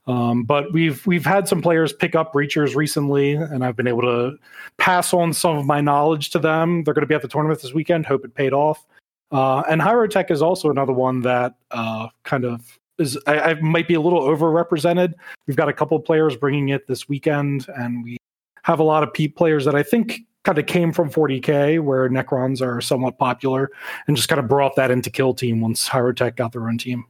Um, 0.06 0.44
but 0.44 0.72
we've 0.72 1.06
we've 1.06 1.26
had 1.26 1.46
some 1.46 1.60
players 1.60 1.92
pick 1.92 2.14
up 2.14 2.32
breachers 2.32 2.74
recently, 2.74 3.32
and 3.32 3.64
I've 3.64 3.76
been 3.76 3.86
able 3.86 4.02
to 4.02 4.36
pass 4.78 5.12
on 5.12 5.32
some 5.32 5.56
of 5.56 5.66
my 5.66 5.80
knowledge 5.80 6.30
to 6.30 6.38
them. 6.38 6.84
They're 6.84 6.94
going 6.94 7.02
to 7.02 7.06
be 7.06 7.14
at 7.14 7.22
the 7.22 7.28
tournament 7.28 7.60
this 7.60 7.74
weekend. 7.74 8.06
Hope 8.06 8.24
it 8.24 8.34
paid 8.34 8.52
off. 8.52 8.86
Uh, 9.30 9.62
and 9.68 9.80
Hierotek 9.80 10.30
is 10.30 10.42
also 10.42 10.70
another 10.70 10.92
one 10.92 11.22
that 11.22 11.54
uh, 11.70 12.08
kind 12.24 12.44
of 12.44 12.78
is 12.98 13.18
I, 13.26 13.40
I, 13.40 13.54
might 13.54 13.88
be 13.88 13.94
a 13.94 14.00
little 14.00 14.20
overrepresented. 14.22 15.14
We've 15.46 15.56
got 15.56 15.68
a 15.68 15.72
couple 15.72 15.98
players 16.00 16.36
bringing 16.36 16.68
it 16.68 16.86
this 16.86 17.08
weekend, 17.08 17.66
and 17.76 18.04
we 18.04 18.18
have 18.62 18.78
a 18.78 18.82
lot 18.82 19.02
of 19.02 19.12
Pete 19.12 19.34
players 19.34 19.64
that 19.64 19.74
I 19.74 19.82
think 19.82 20.20
kind 20.44 20.58
of 20.58 20.66
came 20.66 20.92
from 20.92 21.10
40k 21.10 21.80
where 21.80 22.08
necrons 22.08 22.60
are 22.60 22.80
somewhat 22.80 23.18
popular 23.18 23.70
and 24.06 24.16
just 24.16 24.28
kind 24.28 24.40
of 24.40 24.48
brought 24.48 24.76
that 24.76 24.90
into 24.90 25.10
kill 25.10 25.34
team 25.34 25.60
once 25.60 25.88
Hierotek 25.88 26.36
got 26.36 26.52
their 26.52 26.68
own 26.68 26.78
team. 26.78 27.04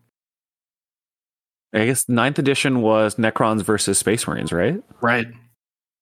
I 1.75 1.87
guess 1.87 2.09
ninth 2.09 2.39
edition 2.39 2.83
was 2.83 3.17
necrons 3.17 3.63
versus 3.63 3.99
space 3.99 4.27
marines 4.27 4.53
right? 4.53 4.83
Right. 5.01 5.27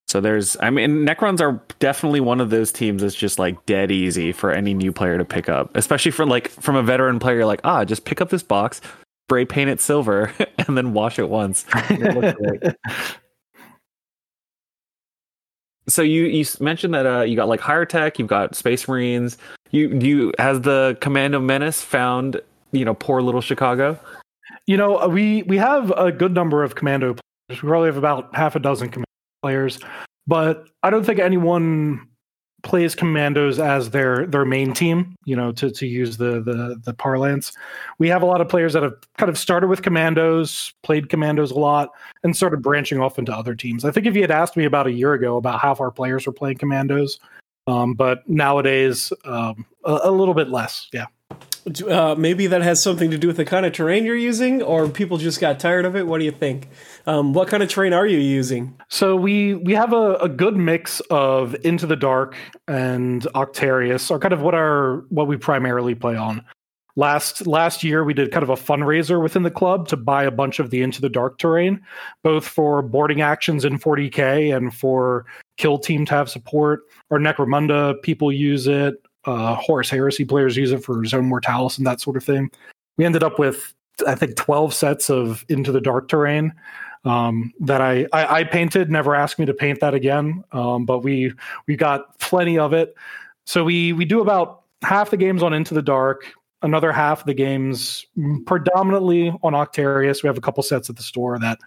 So 0.09 0.21
there's 0.21 0.57
i 0.59 0.71
mean 0.71 1.07
necrons 1.07 1.41
are 1.41 1.63
definitely 1.79 2.19
one 2.19 2.41
of 2.41 2.51
those 2.51 2.73
teams 2.73 3.03
that's 3.03 3.15
just 3.15 3.39
like 3.39 3.65
dead 3.67 3.93
easy 3.93 4.33
for 4.33 4.51
any 4.51 4.75
new 4.75 4.91
player 4.91 5.17
to 5.17 5.25
pick 5.25 5.49
up 5.49 5.71
especially 5.77 6.11
from 6.11 6.29
like 6.29 6.49
from 6.49 6.75
a 6.75 6.83
veteran 6.83 7.21
player 7.21 7.47
like 7.47 7.61
ah 7.63 7.85
just 7.85 8.05
pick 8.05 8.21
up 8.21 8.29
this 8.29 8.43
box 8.43 8.81
spray 9.31 9.45
paint 9.45 9.71
it 9.71 9.81
silver 9.81 10.33
and 10.67 10.77
then 10.77 10.93
wash 10.93 11.21
it 11.21 11.29
once. 11.29 11.65
It 11.91 12.77
so 15.89 16.03
you 16.03 16.25
you 16.25 16.45
mentioned 16.61 16.95
that 16.95 17.07
uh, 17.07 17.23
you 17.23 17.37
got 17.37 17.49
like 17.49 17.61
Hierotek, 17.61 18.19
you've 18.19 18.29
got 18.29 18.55
space 18.55 18.87
marines. 18.87 19.39
You 19.71 19.89
you 20.01 20.33
has 20.39 20.61
the 20.63 20.97
Commando 21.01 21.41
Menace 21.41 21.83
found 21.83 22.41
you 22.73 22.85
know 22.85 22.95
poor 22.95 23.23
little 23.23 23.41
Chicago. 23.41 23.99
You 24.67 24.77
know 24.77 25.09
we 25.09 25.43
we 25.45 25.57
have 25.57 25.91
a 25.93 26.13
good 26.13 26.35
number 26.35 26.63
of 26.63 26.75
commando 26.75 27.15
players. 27.49 27.63
We 27.63 27.69
probably 27.69 27.89
have 27.89 27.97
about 27.97 28.35
half 28.35 28.57
a 28.57 28.61
dozen 28.61 28.89
commando 28.89 29.07
players, 29.43 29.79
but 30.27 30.67
I 30.83 30.91
don't 30.91 31.05
think 31.05 31.19
anyone 31.19 32.07
plays 32.63 32.95
commandos 32.95 33.59
as 33.59 33.91
their 33.91 34.27
their 34.27 34.45
main 34.45 34.73
team 34.73 35.17
you 35.25 35.35
know 35.35 35.53
to 35.53 35.71
to 35.71 35.87
use 35.87 36.17
the 36.17 36.43
the 36.43 36.81
the 36.85 36.95
parlance. 36.95 37.53
We 37.99 38.09
have 38.09 38.23
a 38.23 38.27
lot 38.27 38.41
of 38.41 38.49
players 38.49 38.73
that 38.73 38.83
have 38.83 38.95
kind 39.17 39.31
of 39.31 39.39
started 39.39 39.69
with 39.69 39.83
commandos 39.83 40.73
played 40.83 41.09
commandos 41.09 41.51
a 41.51 41.59
lot 41.59 41.91
and 42.23 42.37
started 42.37 42.63
branching 42.63 43.01
off 43.01 43.19
into 43.19 43.35
other 43.35 43.55
teams. 43.55 43.85
I 43.85 43.91
think 43.91 44.07
if 44.07 44.15
you 44.15 44.23
had 44.23 44.31
asked 44.31 44.57
me 44.57 44.65
about 44.65 44.87
a 44.87 44.93
year 44.93 45.15
ago 45.15 45.37
about 45.37 45.61
half 45.61 45.81
our 45.81 45.91
players 45.91 46.27
were 46.27 46.33
playing 46.33 46.59
commandos 46.59 47.19
um, 47.67 47.95
but 47.95 48.29
nowadays 48.29 49.13
um, 49.25 49.67
a, 49.85 50.01
a 50.05 50.11
little 50.11 50.35
bit 50.35 50.49
less 50.49 50.89
yeah 50.93 51.07
uh, 51.89 52.15
maybe 52.17 52.47
that 52.47 52.63
has 52.63 52.83
something 52.83 53.11
to 53.11 53.19
do 53.19 53.27
with 53.27 53.37
the 53.37 53.45
kind 53.45 53.67
of 53.67 53.73
terrain 53.73 54.05
you're 54.05 54.17
using, 54.17 54.63
or 54.63 54.89
people 54.89 55.19
just 55.19 55.41
got 55.41 55.61
tired 55.61 55.85
of 55.85 55.97
it. 55.97 56.07
What 56.07 56.19
do 56.19 56.25
you 56.25 56.31
think? 56.31 56.69
Um, 57.07 57.33
what 57.33 57.49
kind 57.49 57.63
of 57.63 57.69
terrain 57.69 57.93
are 57.93 58.07
you 58.07 58.19
using? 58.19 58.79
So 58.89 59.17
we 59.17 59.55
we 59.55 59.75
have 59.75 59.93
a, 59.93 60.15
a 60.17 60.29
good 60.29 60.57
mix 60.57 61.01
of 61.11 61.55
Into 61.65 61.87
the 61.87 61.97
Dark 61.97 62.37
and 62.69 63.23
Octarius, 63.35 64.11
are 64.11 64.19
kind 64.19 64.33
of 64.33 64.43
what 64.43 64.55
our 64.55 65.05
what 65.09 65.27
we 65.27 65.37
primarily 65.37 65.95
play 65.95 66.17
on. 66.17 66.45
Last 66.97 67.47
last 67.47 67.85
year, 67.85 68.05
we 68.05 68.15
did 68.15 68.33
kind 68.33 68.43
of 68.43 68.51
a 68.51 68.55
fundraiser 68.55 69.23
within 69.23 69.43
the 69.43 69.51
club 69.51 69.89
to 69.89 69.97
buy 69.97 70.25
a 70.25 70.31
bunch 70.31 70.59
of 70.59 70.71
the 70.71 70.83
Into 70.83 71.01
the 71.01 71.09
Dark 71.09 71.39
terrain, 71.39 71.81
both 72.23 72.47
for 72.47 72.83
boarding 72.83 73.21
actions 73.21 73.65
in 73.65 73.79
40k 73.79 74.55
and 74.57 74.75
for 74.75 75.25
Kill 75.57 75.79
Team 75.79 76.05
to 76.07 76.15
have 76.15 76.29
support. 76.29 76.83
Our 77.11 77.19
Necromunda 77.19 78.01
people 78.03 78.33
use 78.33 78.67
it 78.67 78.95
uh, 79.25 79.55
Horus 79.55 79.91
Heresy 79.91 80.25
players 80.25 80.57
use 80.57 80.73
it 80.73 80.85
for 80.85 81.05
Zone 81.05 81.27
Mortalis 81.27 81.79
and 81.79 81.87
that 81.87 82.01
sort 82.01 82.17
of 82.17 82.25
thing. 82.25 82.51
We 82.97 83.05
ended 83.05 83.23
up 83.23 83.39
with, 83.39 83.75
I 84.07 84.15
think, 84.15 84.37
12 84.37 84.75
sets 84.75 85.11
of 85.11 85.45
Into 85.49 85.73
the 85.73 85.81
Dark 85.81 86.09
terrain 86.09 86.53
um, 87.05 87.53
that 87.61 87.81
I, 87.81 88.07
I, 88.13 88.41
I 88.41 88.45
painted. 88.45 88.91
Never 88.91 89.15
asked 89.15 89.39
me 89.39 89.47
to 89.47 89.55
paint 89.55 89.81
that 89.81 89.95
again, 89.95 90.45
um, 90.53 90.85
but 90.85 91.01
we 91.01 91.33
we 91.67 91.77
got 91.77 92.19
plenty 92.19 92.59
of 92.59 92.73
it. 92.73 92.95
So 93.47 93.65
we 93.65 93.93
we 93.93 94.05
do 94.05 94.21
about 94.21 94.63
half 94.83 95.11
the 95.11 95.17
games 95.17 95.43
on 95.43 95.53
Into 95.53 95.75
the 95.75 95.83
Dark, 95.83 96.25
another 96.63 96.93
half 96.93 97.21
of 97.21 97.27
the 97.27 97.35
games 97.35 98.05
predominantly 98.47 99.31
on 99.43 99.53
Octarius. 99.55 100.23
We 100.23 100.27
have 100.27 100.39
a 100.39 100.43
couple 100.43 100.63
sets 100.63 100.91
at 100.91 100.97
the 100.97 101.03
store 101.03 101.39
that 101.39 101.59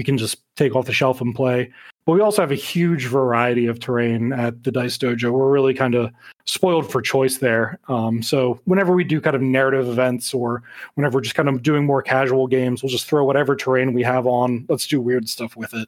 we 0.00 0.04
can 0.04 0.16
just 0.16 0.38
take 0.56 0.74
off 0.74 0.86
the 0.86 0.94
shelf 0.94 1.20
and 1.20 1.34
play. 1.34 1.70
But 2.06 2.12
we 2.12 2.22
also 2.22 2.40
have 2.40 2.50
a 2.50 2.54
huge 2.54 3.04
variety 3.04 3.66
of 3.66 3.80
terrain 3.80 4.32
at 4.32 4.64
the 4.64 4.72
Dice 4.72 4.96
Dojo. 4.96 5.30
We're 5.30 5.50
really 5.50 5.74
kind 5.74 5.94
of 5.94 6.10
spoiled 6.46 6.90
for 6.90 7.02
choice 7.02 7.36
there. 7.36 7.78
Um, 7.88 8.22
so 8.22 8.58
whenever 8.64 8.94
we 8.94 9.04
do 9.04 9.20
kind 9.20 9.36
of 9.36 9.42
narrative 9.42 9.86
events 9.90 10.32
or 10.32 10.62
whenever 10.94 11.18
we're 11.18 11.20
just 11.20 11.34
kind 11.34 11.50
of 11.50 11.62
doing 11.62 11.84
more 11.84 12.00
casual 12.00 12.46
games, 12.46 12.82
we'll 12.82 12.88
just 12.88 13.08
throw 13.08 13.22
whatever 13.26 13.54
terrain 13.54 13.92
we 13.92 14.02
have 14.02 14.26
on. 14.26 14.64
Let's 14.70 14.86
do 14.86 15.02
weird 15.02 15.28
stuff 15.28 15.54
with 15.54 15.74
it. 15.74 15.86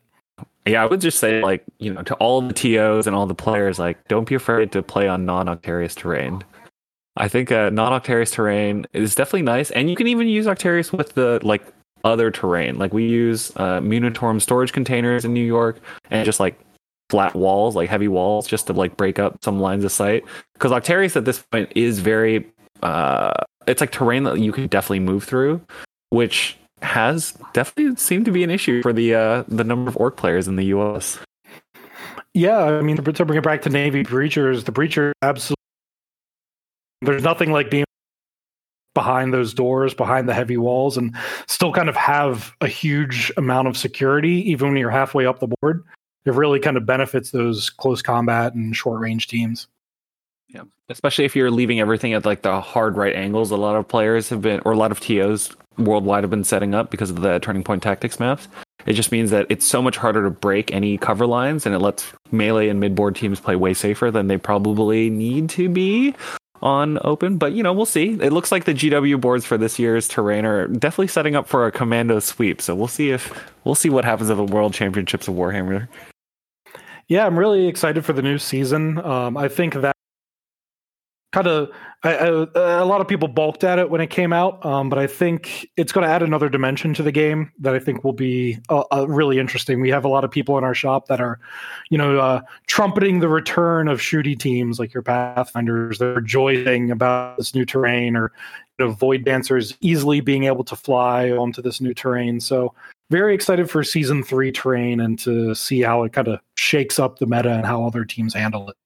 Yeah, 0.66 0.82
I 0.82 0.86
would 0.86 1.00
just 1.00 1.18
say 1.18 1.40
like, 1.40 1.64
you 1.78 1.90
know, 1.90 2.02
to 2.02 2.14
all 2.16 2.42
the 2.42 2.52
TOs 2.52 3.06
and 3.06 3.16
all 3.16 3.24
the 3.24 3.34
players, 3.34 3.78
like, 3.78 3.96
don't 4.08 4.28
be 4.28 4.34
afraid 4.34 4.72
to 4.72 4.82
play 4.82 5.08
on 5.08 5.24
non-Octarius 5.24 5.96
terrain. 5.96 6.44
I 7.16 7.28
think 7.28 7.50
uh, 7.50 7.70
non-Octarius 7.70 8.32
terrain 8.32 8.84
is 8.92 9.14
definitely 9.14 9.42
nice, 9.42 9.70
and 9.70 9.88
you 9.88 9.96
can 9.96 10.06
even 10.06 10.28
use 10.28 10.44
Octarius 10.44 10.92
with 10.92 11.14
the 11.14 11.40
like 11.42 11.64
other 12.04 12.30
terrain. 12.30 12.78
Like 12.78 12.92
we 12.92 13.06
use 13.06 13.50
uh, 13.56 13.80
Munitorum 13.80 14.40
storage 14.40 14.72
containers 14.72 15.24
in 15.24 15.32
New 15.32 15.44
York 15.44 15.78
and 16.10 16.24
just 16.24 16.40
like 16.40 16.58
flat 17.10 17.34
walls, 17.34 17.76
like 17.76 17.88
heavy 17.88 18.08
walls, 18.08 18.46
just 18.46 18.66
to 18.68 18.72
like 18.72 18.96
break 18.96 19.18
up 19.18 19.38
some 19.44 19.60
lines 19.60 19.84
of 19.84 19.92
sight. 19.92 20.24
Because 20.54 20.72
Octarius 20.72 21.16
at 21.16 21.24
this 21.24 21.40
point 21.50 21.70
is 21.74 22.00
very, 22.00 22.46
uh, 22.82 23.32
it's 23.66 23.80
like 23.80 23.92
terrain 23.92 24.24
that 24.24 24.38
you 24.38 24.52
can 24.52 24.66
definitely 24.66 25.00
move 25.00 25.24
through, 25.24 25.60
which 26.10 26.56
has 26.82 27.32
definitely 27.52 27.96
seemed 27.96 28.24
to 28.24 28.32
be 28.32 28.42
an 28.42 28.50
issue 28.50 28.82
for 28.82 28.92
the 28.92 29.14
uh, 29.14 29.44
the 29.48 29.64
number 29.64 29.88
of 29.88 29.96
orc 29.96 30.16
players 30.16 30.48
in 30.48 30.56
the 30.56 30.64
U.S. 30.64 31.18
Yeah, 32.34 32.64
I 32.64 32.80
mean 32.80 32.96
to 32.96 33.02
bring 33.24 33.38
it 33.38 33.44
back 33.44 33.62
to 33.62 33.70
Navy 33.70 34.02
breachers, 34.02 34.64
the 34.64 34.72
breacher 34.72 35.12
absolutely. 35.22 35.56
There's 37.02 37.22
nothing 37.22 37.52
like 37.52 37.70
being 37.70 37.84
behind 38.94 39.32
those 39.32 39.54
doors, 39.54 39.94
behind 39.94 40.28
the 40.28 40.34
heavy 40.34 40.56
walls, 40.56 40.96
and 40.96 41.16
still 41.46 41.72
kind 41.72 41.88
of 41.88 41.96
have 41.96 42.52
a 42.60 42.68
huge 42.68 43.32
amount 43.36 43.68
of 43.68 43.76
security, 43.76 44.50
even 44.50 44.68
when 44.68 44.76
you're 44.76 44.90
halfway 44.90 45.26
up 45.26 45.40
the 45.40 45.48
board. 45.60 45.84
It 46.24 46.34
really 46.34 46.60
kind 46.60 46.76
of 46.76 46.86
benefits 46.86 47.30
those 47.30 47.70
close 47.70 48.02
combat 48.02 48.54
and 48.54 48.76
short 48.76 49.00
range 49.00 49.26
teams. 49.26 49.66
Yeah, 50.48 50.62
especially 50.88 51.24
if 51.24 51.34
you're 51.34 51.50
leaving 51.50 51.80
everything 51.80 52.12
at 52.12 52.26
like 52.26 52.42
the 52.42 52.60
hard 52.60 52.96
right 52.96 53.14
angles. 53.14 53.50
A 53.50 53.56
lot 53.56 53.76
of 53.76 53.88
players 53.88 54.28
have 54.28 54.42
been, 54.42 54.60
or 54.64 54.72
a 54.72 54.76
lot 54.76 54.92
of 54.92 55.00
TOs 55.00 55.50
worldwide 55.78 56.22
have 56.22 56.30
been 56.30 56.44
setting 56.44 56.74
up 56.74 56.90
because 56.90 57.10
of 57.10 57.22
the 57.22 57.38
turning 57.40 57.64
point 57.64 57.82
tactics 57.82 58.20
maps. 58.20 58.48
It 58.84 58.92
just 58.94 59.12
means 59.12 59.30
that 59.30 59.46
it's 59.48 59.66
so 59.66 59.80
much 59.80 59.96
harder 59.96 60.24
to 60.24 60.30
break 60.30 60.72
any 60.72 60.98
cover 60.98 61.26
lines, 61.26 61.66
and 61.66 61.74
it 61.74 61.78
lets 61.78 62.12
melee 62.30 62.68
and 62.68 62.80
midboard 62.80 63.14
teams 63.14 63.40
play 63.40 63.56
way 63.56 63.74
safer 63.74 64.10
than 64.10 64.26
they 64.26 64.36
probably 64.36 65.08
need 65.08 65.48
to 65.50 65.68
be 65.68 66.14
on 66.62 66.98
open. 67.02 67.36
But 67.36 67.52
you 67.52 67.62
know, 67.62 67.72
we'll 67.72 67.86
see. 67.86 68.10
It 68.12 68.32
looks 68.32 68.52
like 68.52 68.64
the 68.64 68.74
GW 68.74 69.20
boards 69.20 69.44
for 69.44 69.58
this 69.58 69.78
year's 69.78 70.08
terrain 70.08 70.44
are 70.44 70.68
definitely 70.68 71.08
setting 71.08 71.36
up 71.36 71.48
for 71.48 71.66
a 71.66 71.72
commando 71.72 72.20
sweep. 72.20 72.62
So 72.62 72.74
we'll 72.74 72.88
see 72.88 73.10
if 73.10 73.50
we'll 73.64 73.74
see 73.74 73.90
what 73.90 74.04
happens 74.04 74.30
at 74.30 74.36
the 74.36 74.44
World 74.44 74.72
Championships 74.72 75.28
of 75.28 75.34
Warhammer. 75.34 75.88
Yeah, 77.08 77.26
I'm 77.26 77.38
really 77.38 77.66
excited 77.66 78.04
for 78.04 78.12
the 78.12 78.22
new 78.22 78.38
season. 78.38 78.98
Um, 79.04 79.36
I 79.36 79.48
think 79.48 79.74
that 79.74 79.96
kind 81.32 81.46
of 81.46 81.70
a 82.04 82.84
lot 82.84 83.00
of 83.00 83.06
people 83.06 83.28
balked 83.28 83.62
at 83.62 83.78
it 83.78 83.88
when 83.88 84.00
it 84.00 84.08
came 84.08 84.32
out, 84.32 84.64
um, 84.66 84.88
but 84.88 84.98
I 84.98 85.06
think 85.06 85.68
it's 85.76 85.92
going 85.92 86.04
to 86.06 86.12
add 86.12 86.22
another 86.22 86.48
dimension 86.48 86.92
to 86.94 87.02
the 87.02 87.12
game 87.12 87.52
that 87.60 87.74
I 87.74 87.78
think 87.78 88.02
will 88.02 88.12
be 88.12 88.58
really 89.06 89.38
interesting. 89.38 89.80
We 89.80 89.90
have 89.90 90.04
a 90.04 90.08
lot 90.08 90.24
of 90.24 90.30
people 90.30 90.58
in 90.58 90.64
our 90.64 90.74
shop 90.74 91.06
that 91.06 91.20
are, 91.20 91.38
you 91.90 91.98
know, 91.98 92.18
uh, 92.18 92.40
trumpeting 92.66 93.20
the 93.20 93.28
return 93.28 93.86
of 93.86 94.00
shooty 94.00 94.36
teams 94.38 94.80
like 94.80 94.92
your 94.92 95.02
Pathfinders. 95.02 95.98
They're 95.98 96.14
rejoicing 96.14 96.90
about 96.90 97.38
this 97.38 97.54
new 97.54 97.64
terrain, 97.64 98.16
or 98.16 98.32
you 98.78 98.86
know, 98.86 98.92
Void 98.92 99.24
Dancers 99.24 99.76
easily 99.80 100.20
being 100.20 100.44
able 100.44 100.64
to 100.64 100.74
fly 100.74 101.30
onto 101.30 101.62
this 101.62 101.80
new 101.80 101.94
terrain. 101.94 102.40
So 102.40 102.74
very 103.10 103.32
excited 103.32 103.70
for 103.70 103.84
season 103.84 104.24
three 104.24 104.50
terrain 104.50 104.98
and 104.98 105.18
to 105.20 105.54
see 105.54 105.82
how 105.82 106.02
it 106.02 106.12
kind 106.12 106.28
of 106.28 106.40
shakes 106.56 106.98
up 106.98 107.20
the 107.20 107.26
meta 107.26 107.52
and 107.52 107.64
how 107.64 107.86
other 107.86 108.04
teams 108.04 108.34
handle 108.34 108.68
it. 108.70 108.76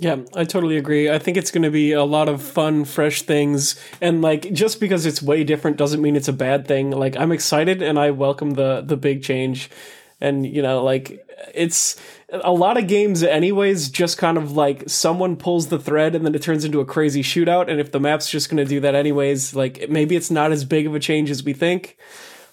Yeah, 0.00 0.16
I 0.34 0.44
totally 0.44 0.78
agree. 0.78 1.10
I 1.10 1.18
think 1.18 1.36
it's 1.36 1.50
going 1.50 1.62
to 1.62 1.70
be 1.70 1.92
a 1.92 2.04
lot 2.04 2.30
of 2.30 2.40
fun, 2.40 2.86
fresh 2.86 3.20
things. 3.20 3.78
And 4.00 4.22
like 4.22 4.50
just 4.50 4.80
because 4.80 5.04
it's 5.04 5.20
way 5.20 5.44
different 5.44 5.76
doesn't 5.76 6.00
mean 6.00 6.16
it's 6.16 6.26
a 6.26 6.32
bad 6.32 6.66
thing. 6.66 6.90
Like 6.90 7.18
I'm 7.18 7.32
excited 7.32 7.82
and 7.82 7.98
I 7.98 8.10
welcome 8.10 8.52
the 8.52 8.80
the 8.80 8.96
big 8.96 9.22
change. 9.22 9.68
And 10.18 10.46
you 10.46 10.62
know, 10.62 10.82
like 10.82 11.22
it's 11.54 12.00
a 12.30 12.50
lot 12.50 12.78
of 12.78 12.86
games 12.86 13.22
anyways 13.22 13.90
just 13.90 14.16
kind 14.16 14.38
of 14.38 14.52
like 14.52 14.88
someone 14.88 15.36
pulls 15.36 15.68
the 15.68 15.78
thread 15.78 16.14
and 16.14 16.24
then 16.24 16.34
it 16.34 16.40
turns 16.40 16.64
into 16.64 16.80
a 16.80 16.86
crazy 16.86 17.22
shootout 17.22 17.68
and 17.70 17.78
if 17.78 17.92
the 17.92 18.00
map's 18.00 18.30
just 18.30 18.48
going 18.48 18.56
to 18.56 18.64
do 18.64 18.80
that 18.80 18.94
anyways, 18.94 19.54
like 19.54 19.90
maybe 19.90 20.16
it's 20.16 20.30
not 20.30 20.50
as 20.50 20.64
big 20.64 20.86
of 20.86 20.94
a 20.94 21.00
change 21.00 21.30
as 21.30 21.44
we 21.44 21.52
think. 21.52 21.98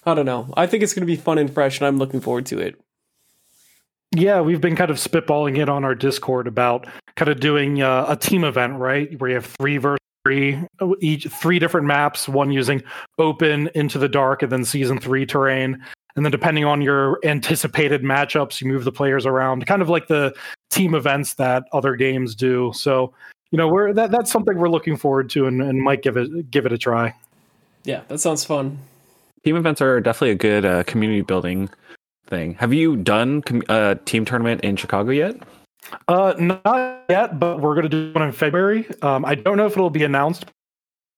I 0.04 0.12
don't 0.12 0.26
know. 0.26 0.52
I 0.54 0.66
think 0.66 0.82
it's 0.82 0.92
going 0.92 1.06
to 1.06 1.06
be 1.06 1.16
fun 1.16 1.38
and 1.38 1.50
fresh 1.50 1.80
and 1.80 1.86
I'm 1.86 1.96
looking 1.96 2.20
forward 2.20 2.44
to 2.46 2.58
it. 2.58 2.78
Yeah, 4.12 4.40
we've 4.40 4.60
been 4.60 4.76
kind 4.76 4.90
of 4.90 4.96
spitballing 4.96 5.58
it 5.58 5.68
on 5.68 5.84
our 5.84 5.94
Discord 5.94 6.46
about 6.46 6.86
kind 7.16 7.30
of 7.30 7.40
doing 7.40 7.82
uh, 7.82 8.06
a 8.08 8.16
team 8.16 8.42
event, 8.42 8.78
right? 8.78 9.18
Where 9.20 9.30
you 9.30 9.36
have 9.36 9.46
three 9.46 9.76
versus 9.76 9.98
three, 10.24 10.58
each 11.00 11.26
three 11.26 11.58
different 11.58 11.86
maps, 11.86 12.28
one 12.28 12.50
using 12.50 12.82
open 13.18 13.68
into 13.74 13.98
the 13.98 14.08
dark, 14.08 14.42
and 14.42 14.50
then 14.50 14.64
season 14.64 14.98
three 14.98 15.26
terrain. 15.26 15.82
And 16.16 16.24
then 16.24 16.32
depending 16.32 16.64
on 16.64 16.80
your 16.80 17.18
anticipated 17.22 18.02
matchups, 18.02 18.60
you 18.60 18.66
move 18.66 18.84
the 18.84 18.92
players 18.92 19.26
around, 19.26 19.66
kind 19.66 19.82
of 19.82 19.88
like 19.88 20.08
the 20.08 20.34
team 20.70 20.94
events 20.94 21.34
that 21.34 21.64
other 21.72 21.94
games 21.94 22.34
do. 22.34 22.72
So, 22.74 23.12
you 23.50 23.58
know, 23.58 23.68
we're 23.68 23.92
that 23.92 24.10
that's 24.10 24.32
something 24.32 24.56
we're 24.56 24.70
looking 24.70 24.96
forward 24.96 25.28
to, 25.30 25.46
and, 25.46 25.62
and 25.62 25.82
might 25.82 26.02
give 26.02 26.16
it 26.16 26.50
give 26.50 26.66
it 26.66 26.72
a 26.72 26.78
try. 26.78 27.14
Yeah, 27.84 28.00
that 28.08 28.18
sounds 28.18 28.44
fun. 28.44 28.78
Team 29.44 29.54
events 29.56 29.80
are 29.80 30.00
definitely 30.00 30.30
a 30.30 30.34
good 30.34 30.64
uh, 30.64 30.82
community 30.84 31.20
building 31.20 31.68
thing. 32.28 32.54
Have 32.54 32.72
you 32.72 32.96
done 32.96 33.42
a 33.68 33.72
uh, 33.72 33.94
team 34.04 34.24
tournament 34.24 34.62
in 34.62 34.76
Chicago 34.76 35.10
yet? 35.10 35.36
Uh, 36.06 36.34
not 36.38 37.04
yet, 37.08 37.38
but 37.38 37.60
we're 37.60 37.74
going 37.74 37.88
to 37.88 37.88
do 37.88 38.12
one 38.12 38.26
in 38.26 38.32
February. 38.32 38.86
Um, 39.02 39.24
I 39.24 39.34
don't 39.34 39.56
know 39.56 39.66
if 39.66 39.72
it'll 39.72 39.90
be 39.90 40.04
announced 40.04 40.46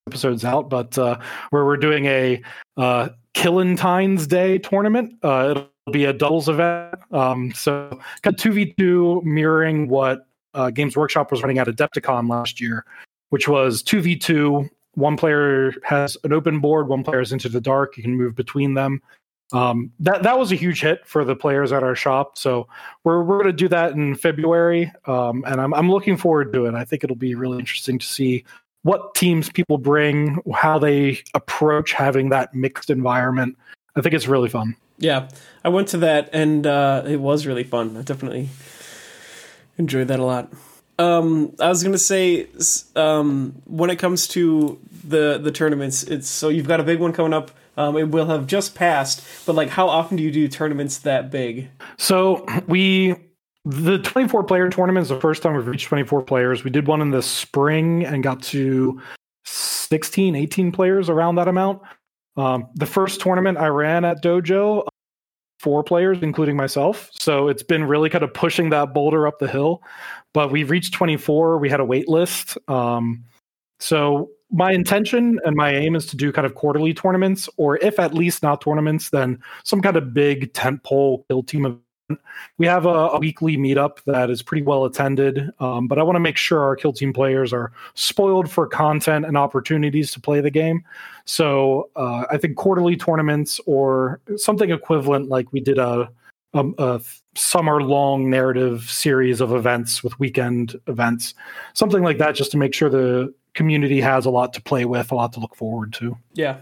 episodes 0.06 0.44
out, 0.44 0.68
but 0.70 0.96
uh, 0.98 1.18
where 1.50 1.64
we're 1.64 1.76
doing 1.76 2.06
a 2.06 2.42
uh, 2.76 3.08
Killentine's 3.34 4.26
Day 4.26 4.58
tournament. 4.58 5.14
Uh, 5.22 5.48
it'll 5.50 5.92
be 5.92 6.04
a 6.04 6.12
doubles 6.12 6.48
event. 6.48 6.94
Um, 7.10 7.52
so 7.52 7.88
kind 8.22 8.34
of 8.34 8.40
two 8.40 8.52
v 8.52 8.74
two, 8.78 9.22
mirroring 9.24 9.88
what 9.88 10.26
uh, 10.54 10.70
Games 10.70 10.96
Workshop 10.96 11.30
was 11.30 11.42
running 11.42 11.58
at 11.58 11.66
Adepticon 11.66 12.28
last 12.28 12.60
year, 12.60 12.84
which 13.30 13.48
was 13.48 13.82
two 13.82 14.00
v 14.00 14.16
two. 14.16 14.68
One 14.94 15.16
player 15.16 15.72
has 15.84 16.16
an 16.24 16.32
open 16.32 16.58
board, 16.58 16.88
one 16.88 17.04
player 17.04 17.20
is 17.20 17.32
into 17.32 17.48
the 17.48 17.60
dark. 17.60 17.96
You 17.96 18.02
can 18.02 18.16
move 18.16 18.34
between 18.34 18.74
them 18.74 19.00
um, 19.52 19.92
that 20.00 20.22
that 20.22 20.38
was 20.38 20.52
a 20.52 20.56
huge 20.56 20.80
hit 20.80 21.06
for 21.06 21.24
the 21.24 21.34
players 21.34 21.72
at 21.72 21.82
our 21.82 21.94
shop. 21.94 22.38
So 22.38 22.68
we're 23.04 23.22
we're 23.22 23.38
going 23.38 23.46
to 23.46 23.52
do 23.52 23.68
that 23.68 23.92
in 23.92 24.14
February, 24.14 24.92
um, 25.06 25.44
and 25.46 25.60
I'm 25.60 25.74
I'm 25.74 25.90
looking 25.90 26.16
forward 26.16 26.52
to 26.52 26.66
it. 26.66 26.74
I 26.74 26.84
think 26.84 27.04
it'll 27.04 27.16
be 27.16 27.34
really 27.34 27.58
interesting 27.58 27.98
to 27.98 28.06
see 28.06 28.44
what 28.82 29.14
teams 29.14 29.50
people 29.50 29.78
bring, 29.78 30.40
how 30.54 30.78
they 30.78 31.22
approach 31.34 31.92
having 31.92 32.30
that 32.30 32.54
mixed 32.54 32.90
environment. 32.90 33.56
I 33.96 34.00
think 34.00 34.14
it's 34.14 34.28
really 34.28 34.48
fun. 34.48 34.76
Yeah, 34.98 35.28
I 35.64 35.68
went 35.68 35.88
to 35.88 35.98
that 35.98 36.30
and 36.32 36.66
uh, 36.66 37.02
it 37.06 37.16
was 37.16 37.46
really 37.46 37.64
fun. 37.64 37.96
I 37.96 38.02
definitely 38.02 38.48
enjoyed 39.78 40.08
that 40.08 40.20
a 40.20 40.24
lot. 40.24 40.52
Um, 40.98 41.54
I 41.58 41.68
was 41.68 41.82
gonna 41.82 41.98
say 41.98 42.46
um, 42.94 43.54
when 43.64 43.88
it 43.90 43.96
comes 43.96 44.28
to 44.28 44.78
the 45.08 45.38
the 45.42 45.50
tournaments, 45.50 46.02
it's 46.02 46.28
so 46.28 46.50
you've 46.50 46.68
got 46.68 46.80
a 46.80 46.84
big 46.84 47.00
one 47.00 47.12
coming 47.12 47.32
up 47.32 47.50
um, 47.80 47.96
it 47.96 48.10
will 48.10 48.26
have 48.26 48.46
just 48.46 48.74
passed, 48.74 49.24
but 49.46 49.54
like, 49.54 49.70
how 49.70 49.88
often 49.88 50.18
do 50.18 50.22
you 50.22 50.30
do 50.30 50.46
tournaments 50.48 50.98
that 50.98 51.30
big? 51.30 51.70
So 51.96 52.44
we 52.66 53.16
the 53.64 53.98
24 53.98 54.44
player 54.44 54.68
tournament 54.68 55.04
is 55.04 55.08
the 55.08 55.20
first 55.20 55.42
time 55.42 55.54
we've 55.54 55.66
reached 55.66 55.88
24 55.88 56.22
players. 56.22 56.62
We 56.62 56.70
did 56.70 56.86
one 56.86 57.00
in 57.00 57.10
the 57.10 57.22
spring 57.22 58.04
and 58.04 58.22
got 58.22 58.42
to 58.44 59.00
16, 59.44 60.34
18 60.34 60.72
players 60.72 61.08
around 61.08 61.36
that 61.36 61.48
amount. 61.48 61.80
Um, 62.36 62.68
the 62.74 62.86
first 62.86 63.20
tournament 63.20 63.56
I 63.56 63.68
ran 63.68 64.04
at 64.04 64.22
Dojo, 64.22 64.86
four 65.58 65.82
players, 65.82 66.18
including 66.22 66.56
myself. 66.56 67.10
So 67.12 67.48
it's 67.48 67.62
been 67.62 67.84
really 67.84 68.10
kind 68.10 68.24
of 68.24 68.32
pushing 68.34 68.70
that 68.70 68.92
boulder 68.92 69.26
up 69.26 69.38
the 69.38 69.48
hill. 69.48 69.82
But 70.34 70.50
we've 70.50 70.70
reached 70.70 70.92
24. 70.94 71.58
We 71.58 71.70
had 71.70 71.80
a 71.80 71.84
wait 71.84 72.08
list. 72.08 72.58
Um, 72.68 73.24
so 73.78 74.30
my 74.50 74.72
intention 74.72 75.38
and 75.44 75.56
my 75.56 75.74
aim 75.74 75.94
is 75.94 76.06
to 76.06 76.16
do 76.16 76.32
kind 76.32 76.46
of 76.46 76.54
quarterly 76.54 76.92
tournaments, 76.92 77.48
or 77.56 77.76
if 77.78 77.98
at 77.98 78.14
least 78.14 78.42
not 78.42 78.60
tournaments, 78.60 79.10
then 79.10 79.38
some 79.64 79.80
kind 79.80 79.96
of 79.96 80.12
big 80.12 80.52
tentpole 80.52 81.26
kill 81.28 81.42
team 81.42 81.66
event. 81.66 81.80
We 82.58 82.66
have 82.66 82.86
a, 82.86 82.88
a, 82.88 83.18
weekly 83.20 83.56
meetup 83.56 84.02
that 84.06 84.30
is 84.30 84.42
pretty 84.42 84.62
well 84.62 84.84
attended, 84.84 85.48
um, 85.60 85.86
but 85.86 85.96
I 85.96 86.02
want 86.02 86.16
to 86.16 86.20
make 86.20 86.36
sure 86.36 86.60
our 86.60 86.74
kill 86.74 86.92
team 86.92 87.12
players 87.12 87.52
are 87.52 87.70
spoiled 87.94 88.50
for 88.50 88.66
content 88.66 89.24
and 89.24 89.36
opportunities 89.36 90.10
to 90.12 90.20
play 90.20 90.40
the 90.40 90.50
game. 90.50 90.82
So 91.24 91.88
uh, 91.94 92.24
I 92.28 92.36
think 92.36 92.56
quarterly 92.56 92.96
tournaments 92.96 93.60
or 93.64 94.20
something 94.36 94.72
equivalent, 94.72 95.28
like 95.28 95.52
we 95.52 95.60
did 95.60 95.78
a, 95.78 96.10
a, 96.52 96.64
a 96.78 97.00
summer 97.36 97.80
long 97.80 98.28
narrative 98.28 98.90
series 98.90 99.40
of 99.40 99.52
events 99.52 100.02
with 100.02 100.18
weekend 100.18 100.74
events, 100.88 101.34
something 101.74 102.02
like 102.02 102.18
that, 102.18 102.34
just 102.34 102.50
to 102.50 102.56
make 102.56 102.74
sure 102.74 102.90
the 102.90 103.32
community 103.54 104.00
has 104.00 104.26
a 104.26 104.30
lot 104.30 104.52
to 104.54 104.62
play 104.62 104.84
with, 104.84 105.10
a 105.10 105.14
lot 105.14 105.32
to 105.34 105.40
look 105.40 105.54
forward 105.54 105.92
to. 105.94 106.16
Yeah. 106.34 106.58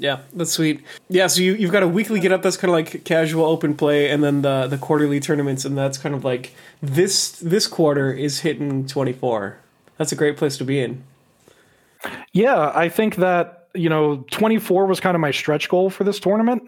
Yeah, 0.00 0.20
that's 0.32 0.52
sweet. 0.52 0.82
Yeah, 1.08 1.26
so 1.26 1.42
you, 1.42 1.54
you've 1.54 1.72
got 1.72 1.82
a 1.82 1.88
weekly 1.88 2.20
get 2.20 2.30
up 2.30 2.40
that's 2.40 2.56
kind 2.56 2.70
of 2.70 2.74
like 2.74 3.04
casual 3.04 3.44
open 3.44 3.74
play, 3.74 4.08
and 4.10 4.22
then 4.22 4.42
the 4.42 4.68
the 4.68 4.78
quarterly 4.78 5.18
tournaments, 5.18 5.64
and 5.64 5.76
that's 5.76 5.98
kind 5.98 6.14
of 6.14 6.24
like 6.24 6.54
this 6.80 7.32
this 7.40 7.66
quarter 7.66 8.12
is 8.12 8.38
hitting 8.40 8.86
twenty 8.86 9.12
four. 9.12 9.58
That's 9.96 10.12
a 10.12 10.14
great 10.14 10.36
place 10.36 10.56
to 10.58 10.64
be 10.64 10.80
in. 10.80 11.02
Yeah, 12.32 12.70
I 12.74 12.88
think 12.88 13.16
that 13.16 13.68
you 13.74 13.88
know 13.88 14.24
twenty 14.30 14.58
four 14.58 14.86
was 14.86 15.00
kind 15.00 15.16
of 15.16 15.20
my 15.20 15.32
stretch 15.32 15.68
goal 15.68 15.90
for 15.90 16.04
this 16.04 16.20
tournament. 16.20 16.62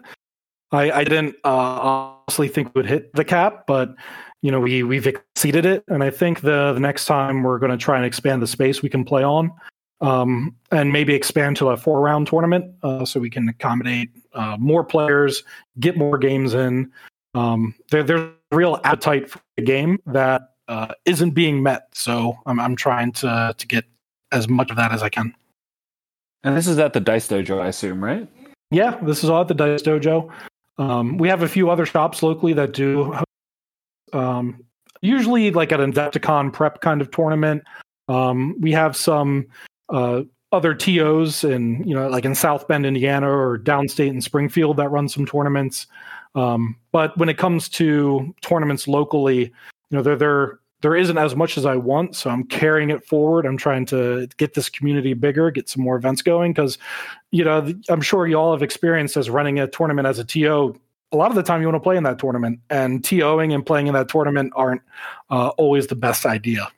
I, 0.73 0.91
I 0.91 1.03
didn't 1.05 1.35
uh, 1.45 2.17
honestly 2.27 2.49
think 2.49 2.73
we 2.73 2.79
would 2.79 2.89
hit 2.89 3.13
the 3.13 3.25
cap, 3.25 3.63
but 3.65 3.95
you 4.41 4.51
know 4.51 4.59
we 4.59 4.83
we've 4.83 5.07
exceeded 5.07 5.65
it. 5.65 5.83
And 5.87 6.03
i 6.03 6.09
think 6.09 6.41
the 6.41 6.73
the 6.73 6.79
next 6.79 7.05
time 7.05 7.43
we're 7.43 7.59
going 7.59 7.71
to 7.71 7.77
try 7.77 7.97
and 7.97 8.05
expand 8.05 8.41
the 8.41 8.47
space 8.47 8.81
we 8.81 8.89
can 8.89 9.03
play 9.03 9.23
on 9.23 9.51
um, 10.01 10.55
and 10.71 10.91
maybe 10.91 11.13
expand 11.13 11.57
to 11.57 11.69
a 11.69 11.77
four 11.77 12.01
round 12.01 12.27
tournament 12.27 12.73
uh, 12.83 13.05
so 13.05 13.19
we 13.19 13.29
can 13.29 13.47
accommodate 13.47 14.09
uh, 14.33 14.57
more 14.59 14.83
players 14.83 15.43
get 15.79 15.95
more 15.95 16.17
games 16.17 16.53
in. 16.53 16.91
Um, 17.33 17.75
there, 17.91 18.03
there's 18.03 18.29
real 18.51 18.81
appetite 18.83 19.29
for 19.29 19.39
the 19.55 19.63
game 19.63 19.99
that 20.07 20.41
uh, 20.67 20.93
not 21.07 21.33
being 21.33 21.63
met. 21.63 21.87
So 21.93 22.37
I'm, 22.45 22.59
I'm 22.59 22.75
trying 22.75 23.13
to 23.13 23.53
to 23.57 23.67
get 23.67 23.85
as 24.31 24.47
much 24.47 24.69
of 24.71 24.77
that 24.77 24.91
as 24.91 25.03
i 25.03 25.09
can. 25.09 25.33
And 26.43 26.57
this 26.57 26.67
is 26.67 26.79
at 26.79 26.93
the 26.93 26.99
dice 26.99 27.27
dojo 27.27 27.61
i 27.61 27.67
assume 27.67 28.03
right? 28.03 28.27
Yeah 28.71 28.97
this 29.03 29.23
is 29.23 29.29
all 29.29 29.41
at 29.41 29.47
the 29.47 29.53
dice 29.53 29.83
dojo. 29.83 30.31
Um, 30.77 31.17
we 31.17 31.27
have 31.27 31.43
a 31.43 31.47
few 31.47 31.69
other 31.69 31.85
shops 31.85 32.23
locally 32.23 32.53
that 32.53 32.73
do 32.73 33.13
um, 34.13 34.63
usually 35.01 35.51
like 35.51 35.71
at 35.71 35.79
an 35.79 35.93
Adepticon 35.93 36.53
prep 36.53 36.81
kind 36.81 37.01
of 37.01 37.11
tournament. 37.11 37.63
Um, 38.07 38.55
we 38.59 38.71
have 38.71 38.95
some 38.95 39.47
uh, 39.89 40.23
other 40.51 40.73
TOs 40.73 41.43
in 41.43 41.83
you 41.87 41.95
know 41.95 42.07
like 42.07 42.25
in 42.25 42.35
South 42.35 42.67
Bend, 42.67 42.85
Indiana, 42.85 43.29
or 43.29 43.57
downstate 43.59 44.09
in 44.09 44.21
Springfield 44.21 44.77
that 44.77 44.89
run 44.89 45.09
some 45.09 45.25
tournaments. 45.25 45.87
Um, 46.35 46.77
but 46.91 47.17
when 47.17 47.29
it 47.29 47.37
comes 47.37 47.67
to 47.69 48.33
tournaments 48.41 48.87
locally, 48.87 49.39
you 49.39 49.51
know 49.91 50.01
there 50.01 50.15
there 50.15 50.59
there 50.81 50.95
isn't 50.95 51.17
as 51.17 51.35
much 51.35 51.57
as 51.57 51.65
I 51.65 51.75
want, 51.75 52.15
so 52.15 52.29
I'm 52.29 52.43
carrying 52.43 52.89
it 52.89 53.05
forward. 53.05 53.45
I'm 53.45 53.57
trying 53.57 53.85
to 53.87 54.27
get 54.37 54.55
this 54.55 54.67
community 54.67 55.13
bigger, 55.13 55.51
get 55.51 55.69
some 55.69 55.83
more 55.83 55.95
events 55.95 56.21
going 56.21 56.53
because 56.53 56.77
you 57.31 57.43
know 57.43 57.73
I'm 57.89 58.01
sure 58.01 58.27
you 58.27 58.35
all 58.35 58.51
have 58.51 58.63
experienced 58.63 59.17
as 59.17 59.29
running 59.29 59.59
a 59.59 59.67
tournament 59.67 60.07
as 60.07 60.19
a 60.19 60.25
TO 60.25 60.75
a 61.11 61.17
lot 61.17 61.29
of 61.29 61.35
the 61.35 61.43
time 61.43 61.61
you 61.61 61.67
want 61.67 61.75
to 61.75 61.81
play 61.81 61.97
in 61.97 62.03
that 62.03 62.19
tournament, 62.19 62.59
and 62.69 63.03
TOing 63.03 63.53
and 63.53 63.65
playing 63.65 63.87
in 63.87 63.93
that 63.93 64.09
tournament 64.09 64.53
aren't 64.55 64.81
uh, 65.29 65.49
always 65.49 65.87
the 65.87 65.95
best 65.95 66.25
idea. 66.25 66.69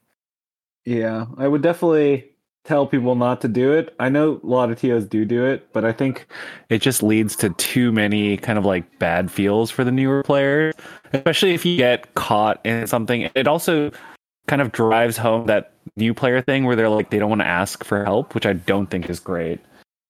Yeah, 0.86 1.28
I 1.38 1.48
would 1.48 1.62
definitely 1.62 2.34
tell 2.66 2.88
people 2.88 3.16
not 3.16 3.42
to 3.42 3.48
do 3.48 3.74
it. 3.74 3.94
I 4.00 4.10
know 4.10 4.40
a 4.42 4.48
lot 4.48 4.72
of 4.72 4.80
TOs 4.80 5.06
do 5.06 5.26
do 5.26 5.46
it, 5.46 5.72
but 5.74 5.84
I 5.84 5.92
think 5.92 6.28
it 6.70 6.82
just 6.82 7.04
leads 7.04 7.36
to 7.38 7.50
too 7.52 7.92
many 7.92 8.38
kind 8.38 8.58
of 8.58 8.66
like 8.66 9.00
bad 9.00 9.30
feels 9.30 9.70
for 9.70 9.84
the 9.84 9.92
newer 9.92 10.24
players, 10.24 10.74
especially 11.12 11.54
if 11.54 11.66
you 11.66 11.78
get 11.78 12.14
caught 12.14 12.66
in 12.66 12.88
something. 12.88 13.30
It 13.36 13.48
also 13.48 13.92
kind 14.48 14.62
of 14.62 14.72
drives 14.72 15.18
home 15.18 15.48
that 15.48 15.74
new 15.98 16.14
player 16.14 16.42
thing 16.42 16.64
where 16.64 16.76
they're 16.76 16.90
like 16.90 17.10
they 17.10 17.20
don't 17.20 17.30
want 17.30 17.42
to 17.42 17.48
ask 17.48 17.84
for 17.84 18.04
help, 18.04 18.34
which 18.34 18.46
I 18.46 18.54
don't 18.54 18.88
think 18.90 19.10
is 19.10 19.20
great. 19.20 19.60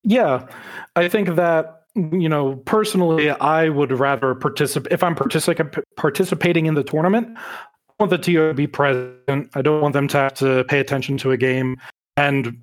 Yeah, 0.03 0.47
I 0.95 1.07
think 1.07 1.35
that 1.35 1.82
you 1.95 2.27
know, 2.27 2.55
personally, 2.65 3.29
I 3.29 3.69
would 3.69 3.91
rather 3.91 4.33
participate 4.33 4.91
if 4.91 5.03
I'm 5.03 5.15
particip- 5.15 5.83
participating 5.95 6.65
in 6.65 6.73
the 6.73 6.83
tournament. 6.83 7.37
I 7.37 7.93
want 7.99 8.09
the 8.09 8.17
TO 8.17 8.47
to 8.47 8.53
be 8.53 8.67
present. 8.67 9.49
I 9.53 9.61
don't 9.61 9.81
want 9.81 9.93
them 9.93 10.07
to 10.09 10.17
have 10.17 10.33
to 10.35 10.63
pay 10.65 10.79
attention 10.79 11.17
to 11.19 11.31
a 11.31 11.37
game. 11.37 11.77
And 12.17 12.57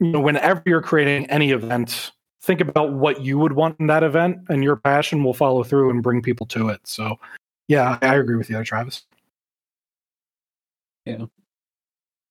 you 0.00 0.12
know, 0.12 0.20
whenever 0.20 0.62
you're 0.66 0.82
creating 0.82 1.28
any 1.30 1.50
event, 1.50 2.12
think 2.42 2.60
about 2.60 2.92
what 2.92 3.22
you 3.22 3.38
would 3.38 3.54
want 3.54 3.78
in 3.80 3.88
that 3.88 4.04
event, 4.04 4.38
and 4.48 4.62
your 4.62 4.76
passion 4.76 5.24
will 5.24 5.34
follow 5.34 5.64
through 5.64 5.90
and 5.90 6.02
bring 6.02 6.22
people 6.22 6.46
to 6.46 6.68
it. 6.68 6.80
So, 6.84 7.18
yeah, 7.66 7.98
I 8.02 8.14
agree 8.14 8.36
with 8.36 8.48
you, 8.48 8.62
Travis. 8.62 9.04
Yeah 11.04 11.26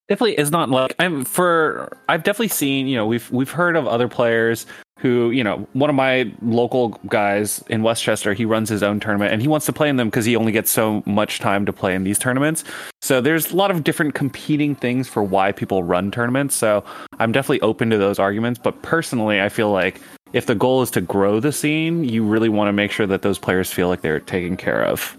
definitely 0.07 0.37
is 0.37 0.51
not 0.51 0.69
like 0.69 0.95
I'm 0.99 1.25
for 1.25 1.97
I've 2.09 2.23
definitely 2.23 2.49
seen, 2.49 2.87
you 2.87 2.95
know, 2.95 3.05
we've 3.05 3.29
we've 3.31 3.49
heard 3.49 3.75
of 3.75 3.87
other 3.87 4.07
players 4.07 4.65
who, 4.99 5.29
you 5.31 5.43
know, 5.43 5.67
one 5.73 5.89
of 5.89 5.95
my 5.95 6.31
local 6.41 6.89
guys 7.07 7.63
in 7.69 7.83
Westchester, 7.83 8.33
he 8.33 8.45
runs 8.45 8.69
his 8.69 8.81
own 8.81 8.99
tournament 8.99 9.33
and 9.33 9.41
he 9.41 9.47
wants 9.47 9.65
to 9.65 9.73
play 9.73 9.89
in 9.89 9.97
them 9.97 10.07
because 10.07 10.25
he 10.25 10.35
only 10.35 10.51
gets 10.51 10.71
so 10.71 11.03
much 11.05 11.39
time 11.39 11.65
to 11.65 11.73
play 11.73 11.93
in 11.93 12.03
these 12.03 12.17
tournaments. 12.17 12.63
So 13.01 13.19
there's 13.19 13.51
a 13.51 13.55
lot 13.55 13.71
of 13.71 13.83
different 13.83 14.13
competing 14.13 14.73
things 14.73 15.07
for 15.07 15.21
why 15.21 15.51
people 15.51 15.83
run 15.83 16.11
tournaments. 16.11 16.55
So 16.55 16.83
I'm 17.19 17.31
definitely 17.31 17.61
open 17.61 17.89
to 17.89 17.97
those 17.97 18.19
arguments, 18.19 18.59
but 18.63 18.81
personally, 18.83 19.41
I 19.41 19.49
feel 19.49 19.71
like 19.71 19.99
if 20.33 20.45
the 20.45 20.55
goal 20.55 20.81
is 20.81 20.91
to 20.91 21.01
grow 21.01 21.39
the 21.39 21.51
scene, 21.51 22.03
you 22.03 22.23
really 22.23 22.49
want 22.49 22.69
to 22.69 22.73
make 22.73 22.91
sure 22.91 23.07
that 23.07 23.21
those 23.21 23.37
players 23.37 23.71
feel 23.71 23.89
like 23.89 24.01
they're 24.01 24.19
taken 24.19 24.57
care 24.57 24.83
of 24.83 25.17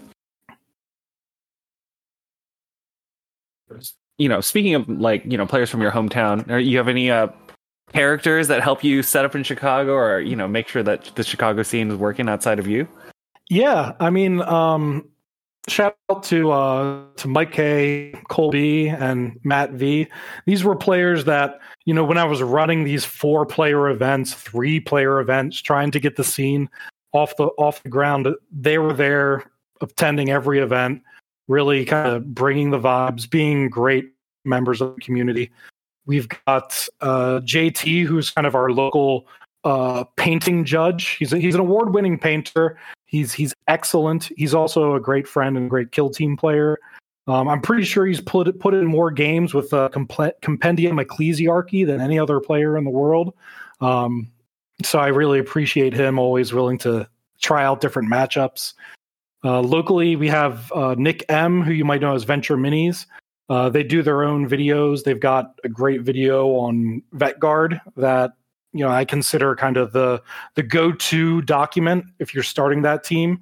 you 4.17 4.27
know, 4.27 4.41
speaking 4.41 4.73
of 4.75 4.89
like 4.89 5.23
you 5.25 5.37
know 5.37 5.45
players 5.45 5.69
from 5.69 5.81
your 5.81 5.91
hometown, 5.91 6.65
you 6.65 6.77
have 6.77 6.87
any 6.87 7.11
uh, 7.11 7.27
characters 7.93 8.47
that 8.47 8.61
help 8.61 8.83
you 8.83 9.03
set 9.03 9.25
up 9.25 9.35
in 9.35 9.43
Chicago, 9.43 9.93
or 9.93 10.19
you 10.19 10.35
know, 10.35 10.47
make 10.47 10.67
sure 10.67 10.83
that 10.83 11.11
the 11.15 11.23
Chicago 11.23 11.63
scene 11.63 11.89
is 11.89 11.95
working 11.95 12.29
outside 12.29 12.59
of 12.59 12.67
you? 12.67 12.87
Yeah, 13.49 13.93
I 13.99 14.09
mean, 14.09 14.41
um, 14.41 15.07
shout 15.67 15.95
out 16.09 16.23
to 16.23 16.51
uh, 16.51 17.03
to 17.17 17.27
Mike 17.27 17.51
K, 17.51 18.13
Colby, 18.29 18.89
and 18.89 19.39
Matt 19.43 19.71
V. 19.71 20.07
These 20.45 20.63
were 20.63 20.75
players 20.75 21.25
that 21.25 21.59
you 21.85 21.93
know 21.93 22.03
when 22.03 22.17
I 22.17 22.25
was 22.25 22.41
running 22.41 22.83
these 22.83 23.05
four 23.05 23.45
player 23.45 23.89
events, 23.89 24.33
three 24.33 24.79
player 24.79 25.19
events, 25.19 25.61
trying 25.61 25.91
to 25.91 25.99
get 25.99 26.15
the 26.15 26.23
scene 26.23 26.69
off 27.13 27.35
the 27.37 27.45
off 27.57 27.83
the 27.83 27.89
ground. 27.89 28.27
They 28.51 28.77
were 28.77 28.93
there 28.93 29.43
attending 29.81 30.29
every 30.29 30.59
event 30.59 31.01
really 31.47 31.85
kind 31.85 32.07
of 32.07 32.33
bringing 32.33 32.71
the 32.71 32.79
vibes, 32.79 33.29
being 33.29 33.69
great 33.69 34.11
members 34.45 34.81
of 34.81 34.95
the 34.95 35.01
community. 35.01 35.51
We've 36.07 36.27
got 36.45 36.87
uh, 37.01 37.41
JT, 37.43 38.05
who's 38.05 38.31
kind 38.31 38.47
of 38.47 38.55
our 38.55 38.71
local 38.71 39.27
uh, 39.63 40.05
painting 40.15 40.63
judge. 40.63 41.17
He's 41.17 41.33
a, 41.33 41.37
he's 41.37 41.53
an 41.53 41.59
award 41.59 41.93
winning 41.93 42.17
painter. 42.17 42.79
He's 43.05 43.33
he's 43.33 43.53
excellent. 43.67 44.31
He's 44.37 44.53
also 44.53 44.95
a 44.95 44.99
great 44.99 45.27
friend 45.27 45.57
and 45.57 45.69
great 45.69 45.91
kill 45.91 46.09
team 46.09 46.37
player. 46.37 46.79
Um, 47.27 47.49
I'm 47.49 47.61
pretty 47.61 47.83
sure 47.83 48.05
he's 48.05 48.21
put 48.21 48.57
put 48.59 48.73
in 48.73 48.85
more 48.85 49.11
games 49.11 49.53
with 49.53 49.73
uh, 49.73 49.89
Compendium 49.89 50.97
Ecclesiarchy 50.97 51.85
than 51.85 51.99
any 51.99 52.17
other 52.17 52.39
player 52.39 52.77
in 52.77 52.85
the 52.85 52.89
world. 52.89 53.33
Um, 53.81 54.31
so 54.83 54.99
I 54.99 55.07
really 55.07 55.39
appreciate 55.39 55.93
him 55.93 56.19
always 56.19 56.53
willing 56.53 56.77
to 56.79 57.07
try 57.41 57.63
out 57.65 57.81
different 57.81 58.09
matchups. 58.09 58.73
Uh, 59.43 59.61
locally, 59.61 60.15
we 60.15 60.29
have 60.29 60.71
uh, 60.71 60.95
Nick 60.97 61.25
M, 61.29 61.61
who 61.61 61.73
you 61.73 61.85
might 61.85 62.01
know 62.01 62.15
as 62.15 62.23
Venture 62.23 62.57
Minis. 62.57 63.05
Uh, 63.49 63.69
they 63.69 63.83
do 63.83 64.01
their 64.01 64.23
own 64.23 64.49
videos. 64.49 65.03
They've 65.03 65.19
got 65.19 65.59
a 65.63 65.69
great 65.69 66.01
video 66.01 66.47
on 66.49 67.01
VetGuard 67.15 67.79
that 67.95 68.33
you 68.73 68.83
know 68.83 68.91
I 68.91 69.05
consider 69.05 69.55
kind 69.55 69.77
of 69.77 69.93
the 69.93 70.21
the 70.55 70.63
go 70.63 70.91
to 70.91 71.41
document 71.43 72.05
if 72.19 72.33
you're 72.33 72.43
starting 72.43 72.81
that 72.83 73.03
team. 73.03 73.39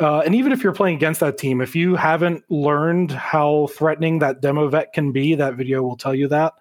Uh, 0.00 0.20
and 0.20 0.34
even 0.34 0.50
if 0.50 0.64
you're 0.64 0.72
playing 0.72 0.96
against 0.96 1.20
that 1.20 1.38
team, 1.38 1.60
if 1.60 1.76
you 1.76 1.94
haven't 1.94 2.42
learned 2.50 3.12
how 3.12 3.68
threatening 3.68 4.18
that 4.18 4.40
demo 4.40 4.68
vet 4.68 4.92
can 4.92 5.12
be, 5.12 5.34
that 5.36 5.54
video 5.54 5.82
will 5.82 5.96
tell 5.96 6.14
you 6.14 6.26
that. 6.26 6.54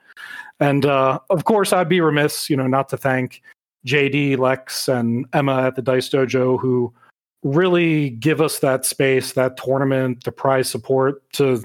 And 0.59 0.85
uh, 0.85 1.17
of 1.31 1.45
course, 1.45 1.73
I'd 1.73 1.89
be 1.89 2.01
remiss, 2.01 2.51
you 2.51 2.55
know, 2.55 2.67
not 2.67 2.87
to 2.89 2.97
thank 2.97 3.41
JD, 3.87 4.37
Lex, 4.37 4.87
and 4.87 5.25
Emma 5.33 5.63
at 5.63 5.75
the 5.75 5.81
Dice 5.81 6.09
Dojo 6.09 6.59
who 6.59 6.93
really 7.41 8.11
give 8.11 8.41
us 8.41 8.59
that 8.59 8.85
space, 8.85 9.33
that 9.33 9.57
tournament, 9.57 10.23
the 10.23 10.31
prize 10.31 10.69
support 10.69 11.27
to 11.33 11.63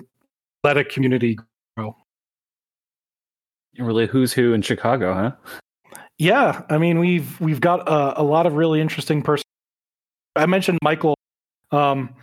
let 0.66 0.76
a 0.76 0.82
community 0.82 1.38
grow. 1.76 1.96
Really, 3.78 4.08
who's 4.08 4.32
who 4.32 4.52
in 4.52 4.62
Chicago, 4.62 5.14
huh? 5.14 5.32
Yeah, 6.18 6.62
I 6.68 6.78
mean 6.78 6.98
we've 6.98 7.40
we've 7.40 7.60
got 7.60 7.88
a, 7.88 8.20
a 8.20 8.24
lot 8.24 8.46
of 8.46 8.54
really 8.54 8.80
interesting 8.80 9.22
person. 9.22 9.44
I 10.34 10.46
mentioned 10.46 10.78
Michael. 10.82 11.14
Um, 11.70 12.14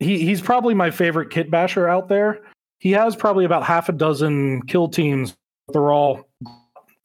he 0.00 0.18
he's 0.18 0.40
probably 0.40 0.74
my 0.74 0.90
favorite 0.90 1.30
kit 1.30 1.48
basher 1.48 1.88
out 1.88 2.08
there. 2.08 2.40
He 2.80 2.90
has 2.90 3.14
probably 3.14 3.44
about 3.44 3.62
half 3.62 3.88
a 3.88 3.92
dozen 3.92 4.62
kill 4.62 4.88
teams. 4.88 5.34
They're 5.72 5.92
all 5.92 6.28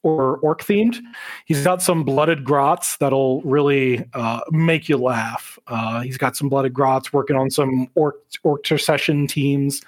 or 0.07 0.37
orc 0.37 0.61
themed. 0.63 0.97
He's 1.45 1.63
got 1.63 1.81
some 1.81 2.03
blooded 2.03 2.43
grots 2.43 2.97
that'll 2.97 3.41
really 3.41 4.03
uh, 4.13 4.41
make 4.51 4.87
you 4.87 4.97
laugh. 4.97 5.59
Uh, 5.67 6.01
he's 6.01 6.17
got 6.17 6.37
some 6.37 6.49
blooded 6.49 6.73
grots 6.73 7.11
working 7.11 7.35
on 7.35 7.49
some 7.49 7.87
orc 7.95 8.15
orc 8.43 8.61
intercession 8.65 9.27
teams. 9.27 9.81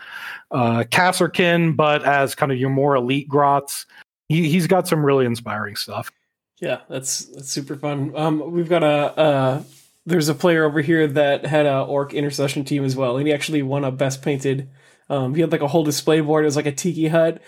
Uh, 0.51 0.84
Kasrkin, 0.89 1.76
but 1.76 2.03
as 2.03 2.36
kind 2.36 2.51
of 2.51 2.57
your 2.57 2.70
more 2.70 2.95
elite 2.95 3.28
grots. 3.28 3.86
He, 4.28 4.49
he's 4.49 4.67
got 4.67 4.88
some 4.88 5.05
really 5.05 5.26
inspiring 5.26 5.76
stuff. 5.76 6.11
Yeah, 6.59 6.82
that's 6.89 7.26
that's 7.26 7.49
super 7.49 7.76
fun. 7.76 8.11
Um, 8.15 8.51
we've 8.51 8.67
got 8.67 8.84
a 8.84 9.17
uh, 9.17 9.63
there's 10.05 10.28
a 10.28 10.36
player 10.36 10.65
over 10.65 10.82
here 10.82 11.07
that 11.07 11.45
had 11.45 11.65
a 11.65 11.82
orc 11.82 12.13
intercession 12.13 12.65
team 12.65 12.84
as 12.84 12.95
well, 12.95 13.17
and 13.17 13.28
he 13.28 13.34
actually 13.34 13.61
won 13.61 13.84
a 13.86 13.91
best 13.91 14.22
painted. 14.22 14.70
Um, 15.09 15.34
he 15.34 15.41
had 15.41 15.51
like 15.51 15.61
a 15.61 15.67
whole 15.67 15.84
display 15.84 16.22
board. 16.22 16.43
It 16.43 16.47
was 16.47 16.55
like 16.55 16.65
a 16.65 16.72
tiki 16.72 17.07
hut. 17.07 17.41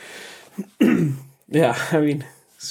yeah, 1.49 1.77
I 1.91 1.99
mean, 1.99 2.25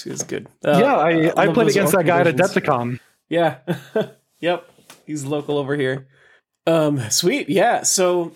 is 0.06 0.22
good. 0.22 0.48
Uh, 0.64 0.78
yeah, 0.78 0.96
I, 0.96 1.10
I, 1.10 1.32
I 1.36 1.52
played 1.52 1.68
against 1.68 1.92
that 1.92 2.06
guy 2.06 2.20
at 2.20 2.26
Adepticon. 2.26 3.00
Yeah. 3.28 3.58
yep. 4.40 4.68
He's 5.06 5.24
local 5.24 5.58
over 5.58 5.76
here. 5.76 6.06
Um, 6.66 7.10
sweet. 7.10 7.48
Yeah. 7.48 7.82
So 7.82 8.32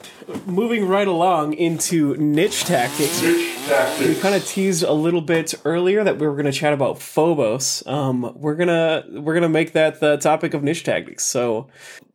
moving 0.46 0.88
right 0.88 1.07
along 1.07 1.55
into 1.55 2.16
niche 2.16 2.64
tactics. 2.64 3.22
Niche 3.22 3.57
tactics. 3.66 4.09
We 4.09 4.14
kind 4.16 4.34
of 4.34 4.46
teased 4.46 4.82
a 4.82 4.92
little 4.92 5.20
bit 5.20 5.55
earlier 5.64 6.02
that 6.02 6.18
we 6.18 6.26
were 6.26 6.32
going 6.32 6.46
to 6.46 6.52
chat 6.52 6.72
about 6.72 7.00
Phobos. 7.00 7.86
Um, 7.86 8.32
we're 8.34 8.57
gonna 8.57 9.05
we're 9.11 9.34
gonna 9.34 9.48
make 9.48 9.72
that 9.72 10.00
the 10.00 10.16
topic 10.16 10.55
of 10.55 10.62
niche 10.62 10.84
tactics. 10.84 11.24
So 11.24 11.68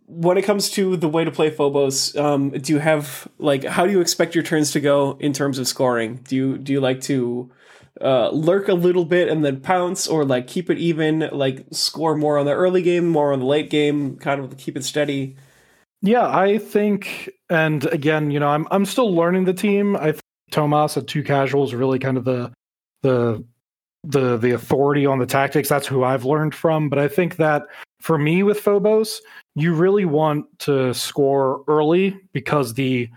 when 0.08 0.38
it 0.38 0.42
comes 0.42 0.72
to 0.72 0.98
the 0.98 1.08
way 1.08 1.24
to 1.24 1.32
play 1.32 1.52
Phobos, 1.52 2.16
um, 2.18 2.50
do 2.50 2.74
you 2.74 2.80
have 2.80 3.28
like 3.38 3.64
how 3.64 3.86
do 3.86 3.92
you 3.92 4.02
expect 4.02 4.34
your 4.34 4.44
turns 4.44 4.72
to 4.72 4.80
go 4.80 5.16
in 5.20 5.32
terms 5.32 5.60
of 5.60 5.68
scoring? 5.68 6.22
Do 6.28 6.36
you 6.36 6.58
do 6.58 6.74
you 6.74 6.82
like 6.82 7.02
to 7.02 7.52
uh, 8.02 8.30
lurk 8.30 8.68
a 8.68 8.74
little 8.74 9.06
bit 9.06 9.28
and 9.30 9.43
then 9.43 9.60
pounce, 9.60 10.08
or 10.08 10.26
like 10.26 10.47
keep 10.47 10.70
it 10.70 10.78
even, 10.78 11.30
like 11.32 11.66
score 11.72 12.16
more 12.16 12.38
on 12.38 12.45
the 12.45 12.54
early 12.54 12.82
game, 12.82 13.08
more 13.08 13.34
on 13.34 13.39
the 13.39 13.45
late 13.45 13.70
game, 13.70 14.18
kind 14.18 14.41
of 14.41 14.58
keep 14.58 14.78
it 14.78 14.84
steady. 14.84 15.36
Yeah, 16.02 16.28
I 16.28 16.58
think, 16.58 17.30
and 17.50 17.86
again, 17.86 18.32
you 18.32 18.39
know, 18.39 18.47
I'm 18.47 18.68
I'm 18.72 18.86
still 18.86 19.14
learning 19.14 19.45
the 19.45 19.54
team. 19.54 19.95
I 19.97 20.14
think 20.14 20.22
Tomas 20.52 20.95
at 20.95 21.08
Two 21.08 21.24
Casuals 21.24 21.74
really 21.74 22.00
kind 22.00 22.18
of 22.18 22.24
the 22.24 22.54
the 23.02 23.43
the 24.04 24.38
the 24.38 24.52
authority 24.52 25.06
on 25.06 25.20
the 25.20 25.26
tactics. 25.26 25.68
That's 25.68 25.88
who 25.88 26.04
I've 26.04 26.26
learned 26.26 26.56
from. 26.56 26.89
But 26.89 27.00
I 27.00 27.08
think 27.08 27.36
that 27.36 27.64
for 28.00 28.18
me 28.18 28.43
with 28.43 28.60
Phobos, 28.60 29.22
you 29.56 29.74
really 29.74 30.06
want 30.06 30.45
to 30.60 30.93
score 30.93 31.64
early 31.68 32.18
because 32.32 32.76
the 32.76 33.10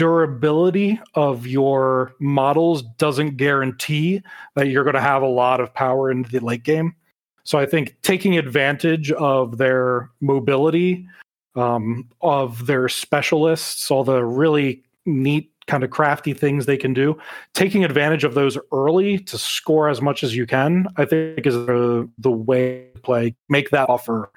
durability 0.00 0.98
of 1.12 1.46
your 1.46 2.14
models 2.20 2.80
doesn't 2.96 3.36
guarantee 3.36 4.22
that 4.54 4.68
you're 4.68 4.82
going 4.82 4.94
to 4.94 5.00
have 5.00 5.20
a 5.20 5.28
lot 5.28 5.60
of 5.60 5.74
power 5.74 6.10
in 6.10 6.22
the 6.22 6.40
late 6.40 6.62
game. 6.62 6.96
So 7.44 7.58
I 7.58 7.66
think 7.66 7.94
taking 8.00 8.38
advantage 8.38 9.12
of 9.12 9.58
their 9.58 10.08
mobility, 10.22 11.06
um, 11.54 12.08
of 12.22 12.64
their 12.66 12.88
specialists, 12.88 13.90
all 13.90 14.02
the 14.02 14.24
really 14.24 14.82
neat 15.04 15.52
kind 15.66 15.84
of 15.84 15.90
crafty 15.90 16.32
things 16.32 16.64
they 16.64 16.78
can 16.78 16.94
do, 16.94 17.18
taking 17.52 17.84
advantage 17.84 18.24
of 18.24 18.32
those 18.32 18.56
early 18.72 19.18
to 19.18 19.36
score 19.36 19.90
as 19.90 20.00
much 20.00 20.24
as 20.24 20.34
you 20.34 20.46
can, 20.46 20.86
I 20.96 21.04
think 21.04 21.46
is 21.46 21.54
the, 21.54 22.08
the 22.16 22.30
way 22.30 22.86
to 22.94 23.00
play. 23.02 23.34
Make 23.50 23.68
that 23.68 23.90
offer. 23.90 24.30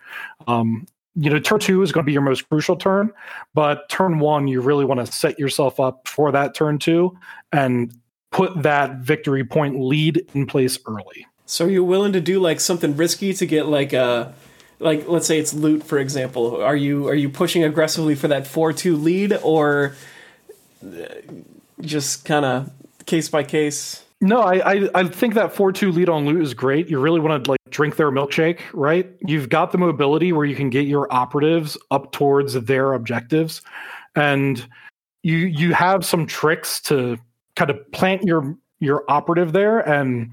Um, 0.45 0.88
you 1.16 1.30
know, 1.30 1.39
turn 1.39 1.59
two 1.59 1.82
is 1.82 1.91
going 1.91 2.03
to 2.03 2.05
be 2.05 2.14
your 2.14 2.22
most 2.22 2.47
crucial 2.49 2.76
turn, 2.76 3.11
but 3.53 3.88
turn 3.89 4.20
one, 4.20 4.47
you 4.47 4.61
really 4.61 4.86
want 4.86 5.05
to 5.05 5.11
set 5.11 5.38
yourself 5.38 5.80
up 5.80 6.07
for 6.07 6.32
that 6.32 6.55
turn 6.55 6.80
two 6.80 7.18
and 7.51 7.93
put 8.32 8.64
that 8.64 8.97
victory 8.97 9.43
point 9.43 9.80
lead 9.80 10.26
in 10.34 10.47
place 10.47 10.80
early. 10.88 11.28
So 11.45 11.66
are 11.66 11.70
you 11.70 11.84
willing 11.84 12.14
to 12.14 12.22
do 12.22 12.39
like 12.39 12.59
something 12.59 12.95
risky 12.95 13.34
to 13.34 13.45
get 13.45 13.68
like 13.68 13.93
a 13.93 14.34
like 14.80 15.07
let's 15.07 15.28
say 15.28 15.39
it's 15.39 15.53
loot 15.53 15.84
for 15.84 15.97
example. 15.97 16.61
Are 16.61 16.76
you 16.76 17.07
are 17.07 17.16
you 17.16 17.30
pushing 17.30 17.64
aggressively 17.64 18.16
for 18.16 18.28
that 18.28 18.43
4-2 18.43 19.01
lead 19.01 19.34
or 19.41 19.95
uh, 20.86 21.05
just 21.82 22.26
kind 22.26 22.45
of 22.45 22.72
case 23.05 23.30
by 23.30 23.43
case? 23.43 24.03
No, 24.24 24.40
I, 24.40 24.74
I, 24.74 24.90
I 24.96 25.04
think 25.04 25.34
that 25.34 25.54
four 25.54 25.74
two 25.74 25.92
lead 25.92 26.08
on 26.08 26.26
loot 26.26 26.42
is 26.42 26.54
great. 26.54 26.90
You 26.90 26.98
really 26.98 27.20
want 27.20 27.44
to 27.44 27.52
like 27.52 27.60
drink 27.72 27.98
their 27.98 28.10
milkshake, 28.10 28.62
right? 28.72 29.12
You've 29.28 29.50
got 29.50 29.74
the 29.74 29.78
mobility 29.78 30.32
where 30.32 30.46
you 30.46 30.56
can 30.56 30.70
get 30.70 30.88
your 30.88 31.12
operatives 31.12 31.78
up 31.92 32.14
towards 32.14 32.54
their 32.54 32.94
objectives, 32.94 33.62
and 34.16 34.66
you 35.24 35.36
you 35.36 35.74
have 35.74 36.06
some 36.06 36.26
tricks 36.26 36.80
to 36.84 37.18
kind 37.58 37.70
of 37.70 37.92
plant 37.92 38.24
your 38.24 38.56
your 38.80 39.04
operative 39.10 39.52
there 39.52 39.80
and 39.80 40.32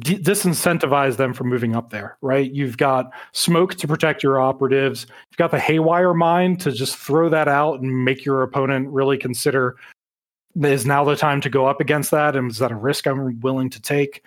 de- 0.00 0.18
disincentivize 0.18 1.16
them 1.16 1.32
from 1.32 1.48
moving 1.48 1.76
up 1.76 1.90
there, 1.90 2.18
right? 2.20 2.50
You've 2.50 2.76
got 2.76 3.12
smoke 3.30 3.76
to 3.76 3.86
protect 3.86 4.24
your 4.24 4.40
operatives. 4.40 5.06
You've 5.30 5.38
got 5.38 5.52
the 5.52 5.60
haywire 5.60 6.12
mine 6.12 6.56
to 6.56 6.72
just 6.72 6.96
throw 6.96 7.28
that 7.28 7.46
out 7.46 7.82
and 7.82 8.04
make 8.04 8.24
your 8.24 8.42
opponent 8.42 8.88
really 8.88 9.16
consider 9.16 9.76
is 10.64 10.86
now 10.86 11.04
the 11.04 11.16
time 11.16 11.40
to 11.42 11.50
go 11.50 11.66
up 11.66 11.80
against 11.80 12.10
that 12.10 12.36
and 12.36 12.50
is 12.50 12.58
that 12.58 12.72
a 12.72 12.76
risk 12.76 13.06
i'm 13.06 13.40
willing 13.40 13.70
to 13.70 13.80
take? 13.80 14.24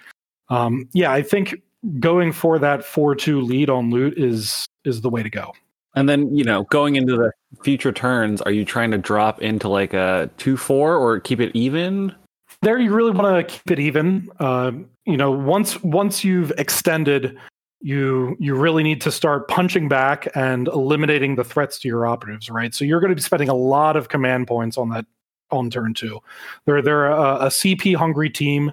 Um, 0.49 0.89
yeah 0.93 1.11
i 1.11 1.21
think 1.21 1.61
going 1.99 2.31
for 2.31 2.59
that 2.59 2.81
4-2 2.81 3.45
lead 3.47 3.69
on 3.69 3.89
loot 3.89 4.17
is 4.17 4.67
is 4.83 5.01
the 5.01 5.09
way 5.09 5.23
to 5.23 5.29
go. 5.29 5.53
And 5.95 6.07
then 6.07 6.33
you 6.35 6.43
know 6.43 6.63
going 6.65 6.95
into 6.95 7.15
the 7.17 7.31
future 7.63 7.91
turns 7.91 8.41
are 8.41 8.51
you 8.51 8.63
trying 8.63 8.91
to 8.91 8.97
drop 8.97 9.41
into 9.41 9.67
like 9.67 9.93
a 9.93 10.29
2-4 10.37 10.69
or 10.69 11.19
keep 11.19 11.39
it 11.39 11.55
even? 11.55 12.15
There 12.61 12.77
you 12.77 12.93
really 12.93 13.11
want 13.11 13.47
to 13.47 13.53
keep 13.53 13.71
it 13.71 13.79
even. 13.79 14.29
Uh, 14.39 14.71
you 15.05 15.17
know 15.17 15.31
once 15.31 15.81
once 15.83 16.23
you've 16.23 16.51
extended 16.57 17.37
you 17.81 18.37
you 18.39 18.53
really 18.53 18.83
need 18.83 19.01
to 19.01 19.11
start 19.11 19.47
punching 19.47 19.89
back 19.89 20.27
and 20.35 20.67
eliminating 20.67 21.35
the 21.35 21.43
threats 21.43 21.79
to 21.79 21.87
your 21.87 22.05
operatives 22.05 22.49
right? 22.49 22.73
So 22.73 22.85
you're 22.85 22.99
going 22.99 23.09
to 23.09 23.15
be 23.15 23.21
spending 23.21 23.49
a 23.49 23.55
lot 23.55 23.97
of 23.97 24.09
command 24.09 24.47
points 24.47 24.77
on 24.77 24.89
that 24.89 25.05
on 25.51 25.69
turn 25.69 25.93
two. 25.93 26.19
They're 26.65 26.81
they're 26.81 27.07
a, 27.07 27.35
a 27.35 27.47
CP 27.47 27.95
hungry 27.95 28.29
team, 28.29 28.71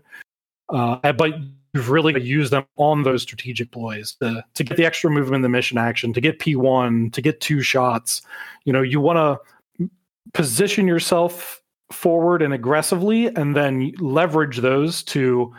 uh, 0.71 1.13
but 1.13 1.33
you've 1.75 1.91
really 1.91 2.21
used 2.21 2.53
them 2.53 2.65
on 2.77 3.03
those 3.03 3.23
strategic 3.23 3.71
ploys 3.71 4.15
to 4.21 4.45
to 4.55 4.65
get 4.65 4.77
the 4.77 4.87
extra 4.87 5.11
movement 5.11 5.37
in 5.37 5.43
the 5.43 5.49
mission 5.49 5.79
action, 5.79 6.13
to 6.13 6.21
get 6.21 6.39
P 6.39 6.57
one, 6.57 7.11
to 7.11 7.21
get 7.21 7.41
two 7.41 7.63
shots. 7.63 8.23
You 8.65 8.73
know, 8.73 8.83
you 8.83 9.01
want 9.01 9.17
to 9.17 9.89
position 10.35 10.87
yourself 10.87 11.63
forward 11.93 12.43
and 12.43 12.53
aggressively, 12.53 13.27
and 13.27 13.57
then 13.57 13.93
leverage 13.99 14.59
those 14.59 15.03
to 15.05 15.55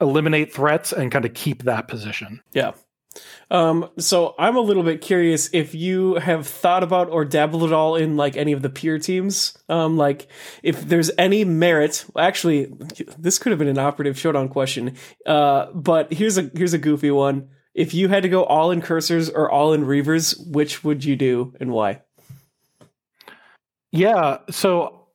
eliminate 0.00 0.52
threats 0.52 0.92
and 0.92 1.10
kind 1.10 1.24
of 1.24 1.32
keep 1.34 1.62
that 1.62 1.88
position. 1.88 2.40
Yeah. 2.52 2.72
Um, 3.50 3.88
so 3.98 4.34
I'm 4.38 4.56
a 4.56 4.60
little 4.60 4.82
bit 4.82 5.00
curious 5.00 5.48
if 5.52 5.74
you 5.74 6.14
have 6.16 6.46
thought 6.46 6.82
about 6.82 7.10
or 7.10 7.24
dabbled 7.24 7.64
at 7.64 7.72
all 7.72 7.96
in 7.96 8.16
like 8.16 8.36
any 8.36 8.52
of 8.52 8.62
the 8.62 8.70
peer 8.70 8.98
teams. 8.98 9.56
Um, 9.68 9.96
like 9.96 10.28
if 10.62 10.82
there's 10.82 11.10
any 11.18 11.44
merit. 11.44 12.04
Actually, 12.18 12.72
this 13.18 13.38
could 13.38 13.50
have 13.50 13.58
been 13.58 13.68
an 13.68 13.78
operative 13.78 14.18
showdown 14.18 14.48
question. 14.48 14.96
Uh, 15.24 15.66
but 15.72 16.12
here's 16.12 16.38
a 16.38 16.50
here's 16.54 16.74
a 16.74 16.78
goofy 16.78 17.10
one. 17.10 17.48
If 17.74 17.92
you 17.92 18.08
had 18.08 18.22
to 18.22 18.28
go 18.28 18.44
all 18.44 18.70
incursors 18.70 19.28
or 19.28 19.50
all 19.50 19.74
in 19.74 19.84
reavers, 19.84 20.34
which 20.50 20.82
would 20.82 21.04
you 21.04 21.14
do 21.14 21.54
and 21.60 21.70
why? 21.70 22.02
Yeah, 23.92 24.38
so 24.50 25.08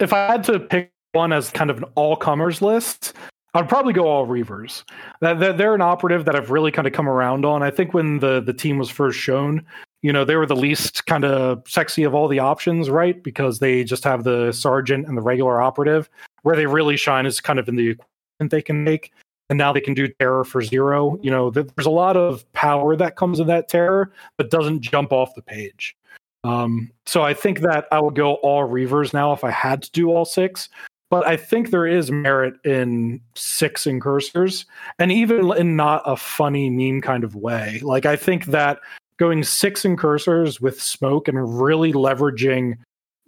if 0.00 0.12
I 0.12 0.26
had 0.26 0.44
to 0.44 0.60
pick 0.60 0.92
one 1.12 1.32
as 1.32 1.50
kind 1.50 1.70
of 1.70 1.78
an 1.78 1.84
all 1.94 2.16
comers 2.16 2.62
list, 2.62 3.14
I'd 3.54 3.68
probably 3.68 3.92
go 3.92 4.06
all 4.06 4.26
Reavers. 4.26 4.84
They're 5.20 5.74
an 5.74 5.80
operative 5.80 6.24
that 6.26 6.36
I've 6.36 6.50
really 6.50 6.70
kind 6.70 6.86
of 6.86 6.92
come 6.92 7.08
around 7.08 7.44
on. 7.44 7.62
I 7.62 7.70
think 7.70 7.94
when 7.94 8.18
the 8.18 8.40
the 8.40 8.52
team 8.52 8.78
was 8.78 8.90
first 8.90 9.18
shown, 9.18 9.64
you 10.02 10.12
know, 10.12 10.24
they 10.24 10.36
were 10.36 10.46
the 10.46 10.56
least 10.56 11.06
kind 11.06 11.24
of 11.24 11.62
sexy 11.66 12.04
of 12.04 12.14
all 12.14 12.28
the 12.28 12.38
options, 12.38 12.90
right? 12.90 13.22
Because 13.22 13.58
they 13.58 13.84
just 13.84 14.04
have 14.04 14.24
the 14.24 14.52
sergeant 14.52 15.06
and 15.06 15.16
the 15.16 15.22
regular 15.22 15.60
operative. 15.60 16.10
Where 16.42 16.56
they 16.56 16.66
really 16.66 16.96
shine 16.96 17.26
is 17.26 17.40
kind 17.40 17.58
of 17.58 17.68
in 17.68 17.76
the 17.76 17.90
equipment 17.90 18.50
they 18.50 18.62
can 18.62 18.84
make. 18.84 19.12
And 19.50 19.56
now 19.56 19.72
they 19.72 19.80
can 19.80 19.94
do 19.94 20.08
terror 20.20 20.44
for 20.44 20.62
zero. 20.62 21.18
You 21.22 21.30
know, 21.30 21.50
there's 21.50 21.86
a 21.86 21.90
lot 21.90 22.18
of 22.18 22.50
power 22.52 22.96
that 22.96 23.16
comes 23.16 23.40
in 23.40 23.46
that 23.46 23.68
terror, 23.68 24.12
but 24.36 24.50
doesn't 24.50 24.82
jump 24.82 25.10
off 25.10 25.34
the 25.34 25.42
page. 25.42 25.96
Um, 26.44 26.90
so 27.06 27.22
I 27.22 27.32
think 27.32 27.60
that 27.60 27.88
I 27.90 27.98
would 27.98 28.14
go 28.14 28.34
all 28.34 28.68
Reavers 28.68 29.14
now 29.14 29.32
if 29.32 29.44
I 29.44 29.50
had 29.50 29.82
to 29.82 29.90
do 29.90 30.10
all 30.10 30.26
six 30.26 30.68
but 31.10 31.26
I 31.26 31.36
think 31.36 31.70
there 31.70 31.86
is 31.86 32.10
merit 32.10 32.54
in 32.64 33.20
six 33.34 33.86
incursors, 33.86 34.66
and 34.98 35.10
even 35.10 35.50
in 35.56 35.76
not 35.76 36.02
a 36.04 36.16
funny 36.16 36.68
meme 36.70 37.00
kind 37.00 37.24
of 37.24 37.34
way. 37.34 37.80
Like 37.82 38.06
I 38.06 38.16
think 38.16 38.46
that 38.46 38.78
going 39.18 39.42
six 39.42 39.84
incursors 39.84 40.60
with 40.60 40.80
smoke 40.80 41.28
and 41.28 41.60
really 41.60 41.92
leveraging 41.92 42.76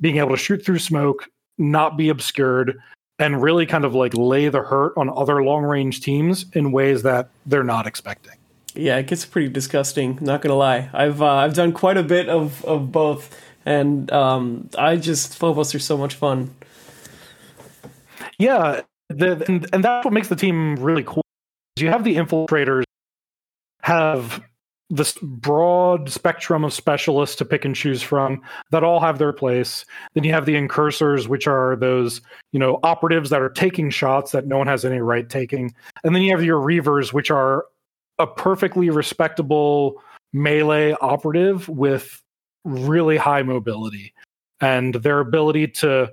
being 0.00 0.18
able 0.18 0.30
to 0.30 0.36
shoot 0.36 0.64
through 0.64 0.78
smoke, 0.78 1.28
not 1.58 1.96
be 1.96 2.08
obscured, 2.08 2.78
and 3.18 3.42
really 3.42 3.66
kind 3.66 3.84
of 3.84 3.94
like 3.94 4.14
lay 4.14 4.48
the 4.48 4.62
hurt 4.62 4.92
on 4.96 5.10
other 5.10 5.42
long 5.42 5.62
range 5.62 6.00
teams 6.00 6.46
in 6.54 6.72
ways 6.72 7.02
that 7.02 7.28
they're 7.46 7.64
not 7.64 7.86
expecting. 7.86 8.34
Yeah, 8.74 8.98
it 8.98 9.08
gets 9.08 9.26
pretty 9.26 9.48
disgusting. 9.48 10.18
Not 10.20 10.42
gonna 10.42 10.54
lie, 10.54 10.88
I've 10.92 11.20
uh, 11.20 11.26
I've 11.26 11.54
done 11.54 11.72
quite 11.72 11.96
a 11.96 12.02
bit 12.02 12.28
of 12.28 12.64
of 12.64 12.92
both, 12.92 13.36
and 13.66 14.10
um, 14.12 14.70
I 14.78 14.96
just 14.96 15.42
are 15.42 15.64
so 15.64 15.96
much 15.96 16.14
fun. 16.14 16.54
Yeah, 18.40 18.80
the, 19.10 19.44
and, 19.46 19.68
and 19.72 19.84
that's 19.84 20.04
what 20.04 20.14
makes 20.14 20.28
the 20.28 20.36
team 20.36 20.76
really 20.76 21.04
cool. 21.04 21.22
You 21.76 21.88
have 21.88 22.04
the 22.04 22.16
infiltrators 22.16 22.84
have 23.82 24.42
this 24.88 25.16
broad 25.22 26.10
spectrum 26.10 26.64
of 26.64 26.72
specialists 26.72 27.36
to 27.36 27.44
pick 27.44 27.64
and 27.64 27.76
choose 27.76 28.02
from 28.02 28.42
that 28.70 28.82
all 28.82 28.98
have 28.98 29.18
their 29.18 29.32
place. 29.32 29.84
Then 30.14 30.24
you 30.24 30.32
have 30.32 30.46
the 30.46 30.56
incursors, 30.56 31.28
which 31.28 31.46
are 31.46 31.76
those, 31.76 32.22
you 32.52 32.58
know, 32.58 32.80
operatives 32.82 33.28
that 33.30 33.42
are 33.42 33.50
taking 33.50 33.90
shots 33.90 34.32
that 34.32 34.46
no 34.46 34.56
one 34.56 34.66
has 34.66 34.84
any 34.84 35.00
right 35.00 35.28
taking. 35.28 35.74
And 36.02 36.14
then 36.14 36.22
you 36.22 36.32
have 36.32 36.42
your 36.42 36.60
reavers, 36.60 37.12
which 37.12 37.30
are 37.30 37.66
a 38.18 38.26
perfectly 38.26 38.90
respectable 38.90 40.02
melee 40.32 40.92
operative 41.00 41.68
with 41.68 42.22
really 42.64 43.18
high 43.18 43.42
mobility 43.42 44.14
and 44.60 44.94
their 44.94 45.20
ability 45.20 45.68
to 45.68 46.10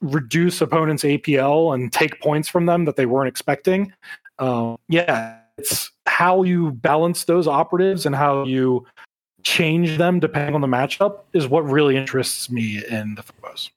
reduce 0.00 0.60
opponents' 0.60 1.04
APL 1.04 1.74
and 1.74 1.92
take 1.92 2.20
points 2.20 2.48
from 2.48 2.66
them 2.66 2.84
that 2.84 2.96
they 2.96 3.06
weren't 3.06 3.28
expecting. 3.28 3.92
Uh, 4.38 4.76
yeah, 4.88 5.38
it's 5.58 5.90
how 6.06 6.42
you 6.42 6.72
balance 6.72 7.24
those 7.24 7.46
operatives 7.46 8.06
and 8.06 8.14
how 8.14 8.44
you 8.44 8.86
change 9.42 9.98
them 9.98 10.20
depending 10.20 10.54
on 10.54 10.60
the 10.60 10.66
matchup 10.66 11.20
is 11.32 11.48
what 11.48 11.64
really 11.64 11.96
interests 11.96 12.50
me 12.50 12.82
in 12.88 13.14
the 13.14 13.22
Phobos. 13.22 13.70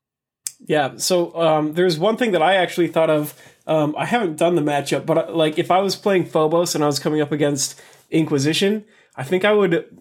Yeah, 0.65 0.95
so 0.97 1.35
um, 1.39 1.73
there's 1.73 1.99
one 1.99 2.15
thing 2.15 2.31
that 2.31 2.41
I 2.41 2.55
actually 2.55 2.87
thought 2.87 3.09
of. 3.09 3.33
Um, 3.67 3.95
I 3.97 4.05
haven't 4.05 4.37
done 4.37 4.55
the 4.55 4.61
matchup, 4.61 5.05
but 5.05 5.17
uh, 5.29 5.33
like 5.33 5.57
if 5.57 5.71
I 5.71 5.79
was 5.79 5.95
playing 5.95 6.25
Phobos 6.25 6.75
and 6.75 6.83
I 6.83 6.87
was 6.87 6.99
coming 6.99 7.21
up 7.21 7.31
against 7.31 7.79
Inquisition, 8.11 8.85
I 9.15 9.23
think 9.23 9.43
I 9.43 9.51
would 9.51 9.99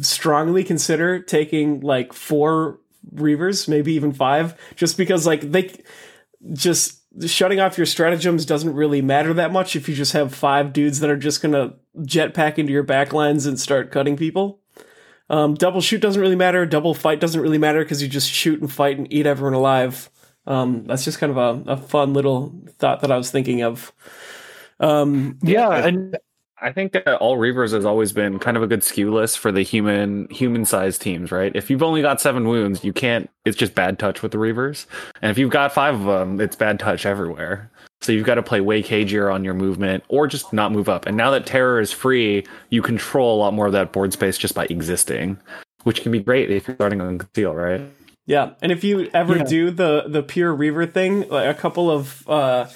strongly 0.00 0.64
consider 0.64 1.20
taking 1.20 1.80
like 1.80 2.12
four 2.12 2.78
Reavers, 3.14 3.68
maybe 3.68 3.92
even 3.94 4.12
five, 4.12 4.54
just 4.76 4.96
because 4.96 5.26
like 5.26 5.40
they 5.42 5.72
just 6.52 7.00
shutting 7.26 7.60
off 7.60 7.76
your 7.76 7.86
stratagems 7.86 8.46
doesn't 8.46 8.74
really 8.74 9.02
matter 9.02 9.34
that 9.34 9.52
much 9.52 9.74
if 9.76 9.88
you 9.88 9.94
just 9.94 10.12
have 10.12 10.34
five 10.34 10.72
dudes 10.72 11.00
that 11.00 11.10
are 11.10 11.16
just 11.16 11.42
gonna 11.42 11.74
jetpack 11.98 12.58
into 12.58 12.72
your 12.72 12.84
backlines 12.84 13.46
and 13.46 13.58
start 13.58 13.90
cutting 13.90 14.16
people. 14.16 14.60
Um, 15.28 15.54
double 15.54 15.80
shoot 15.80 16.00
doesn't 16.00 16.20
really 16.20 16.36
matter. 16.36 16.66
Double 16.66 16.94
fight 16.94 17.20
doesn't 17.20 17.40
really 17.40 17.58
matter 17.58 17.82
because 17.82 18.02
you 18.02 18.08
just 18.08 18.30
shoot 18.30 18.60
and 18.60 18.70
fight 18.70 18.98
and 18.98 19.12
eat 19.12 19.26
everyone 19.26 19.54
alive. 19.54 20.10
Um, 20.46 20.84
that's 20.84 21.04
just 21.04 21.18
kind 21.18 21.30
of 21.30 21.36
a, 21.36 21.72
a 21.72 21.76
fun 21.76 22.14
little 22.14 22.52
thought 22.78 23.00
that 23.00 23.12
I 23.12 23.16
was 23.16 23.30
thinking 23.30 23.62
of. 23.62 23.92
Um, 24.80 25.38
yeah, 25.42 25.70
and 25.86 26.16
I 26.62 26.72
think 26.72 26.94
uh, 26.94 27.14
all 27.20 27.38
Reavers 27.38 27.72
has 27.72 27.84
always 27.84 28.12
been 28.12 28.38
kind 28.38 28.56
of 28.56 28.62
a 28.62 28.66
good 28.66 28.84
skew 28.84 29.12
list 29.12 29.38
for 29.38 29.50
the 29.50 29.62
human 29.62 30.28
human 30.30 30.64
sized 30.64 31.00
teams, 31.00 31.32
right? 31.32 31.54
If 31.54 31.70
you've 31.70 31.82
only 31.82 32.02
got 32.02 32.20
seven 32.20 32.46
wounds, 32.48 32.84
you 32.84 32.92
can't. 32.92 33.30
It's 33.44 33.56
just 33.56 33.74
bad 33.74 33.98
touch 33.98 34.22
with 34.22 34.32
the 34.32 34.38
Reavers, 34.38 34.86
and 35.22 35.30
if 35.30 35.38
you've 35.38 35.50
got 35.50 35.72
five 35.72 35.94
of 35.94 36.04
them, 36.04 36.40
it's 36.40 36.56
bad 36.56 36.78
touch 36.78 37.06
everywhere. 37.06 37.70
So 38.02 38.12
you've 38.12 38.26
got 38.26 38.36
to 38.36 38.42
play 38.42 38.60
way 38.62 38.82
cagier 38.82 39.32
on 39.32 39.44
your 39.44 39.54
movement, 39.54 40.04
or 40.08 40.26
just 40.26 40.52
not 40.52 40.72
move 40.72 40.88
up. 40.88 41.06
And 41.06 41.16
now 41.16 41.30
that 41.32 41.44
Terror 41.46 41.80
is 41.80 41.92
free, 41.92 42.46
you 42.70 42.80
control 42.82 43.36
a 43.36 43.38
lot 43.40 43.52
more 43.54 43.66
of 43.66 43.72
that 43.72 43.92
board 43.92 44.12
space 44.12 44.38
just 44.38 44.54
by 44.54 44.64
existing, 44.70 45.38
which 45.84 46.02
can 46.02 46.10
be 46.12 46.18
great 46.20 46.50
if 46.50 46.66
you're 46.66 46.76
starting 46.76 47.00
on 47.00 47.18
conceal, 47.18 47.54
right? 47.54 47.82
Yeah, 48.26 48.50
and 48.62 48.70
if 48.70 48.84
you 48.84 49.10
ever 49.12 49.38
Yeah. 49.38 49.44
do 49.44 49.70
the 49.70 50.04
the 50.06 50.22
pure 50.22 50.54
Reaver 50.54 50.86
thing, 50.86 51.28
like 51.28 51.48
a 51.48 51.58
couple 51.58 51.90
of 51.90 52.26
uh, 52.28 52.66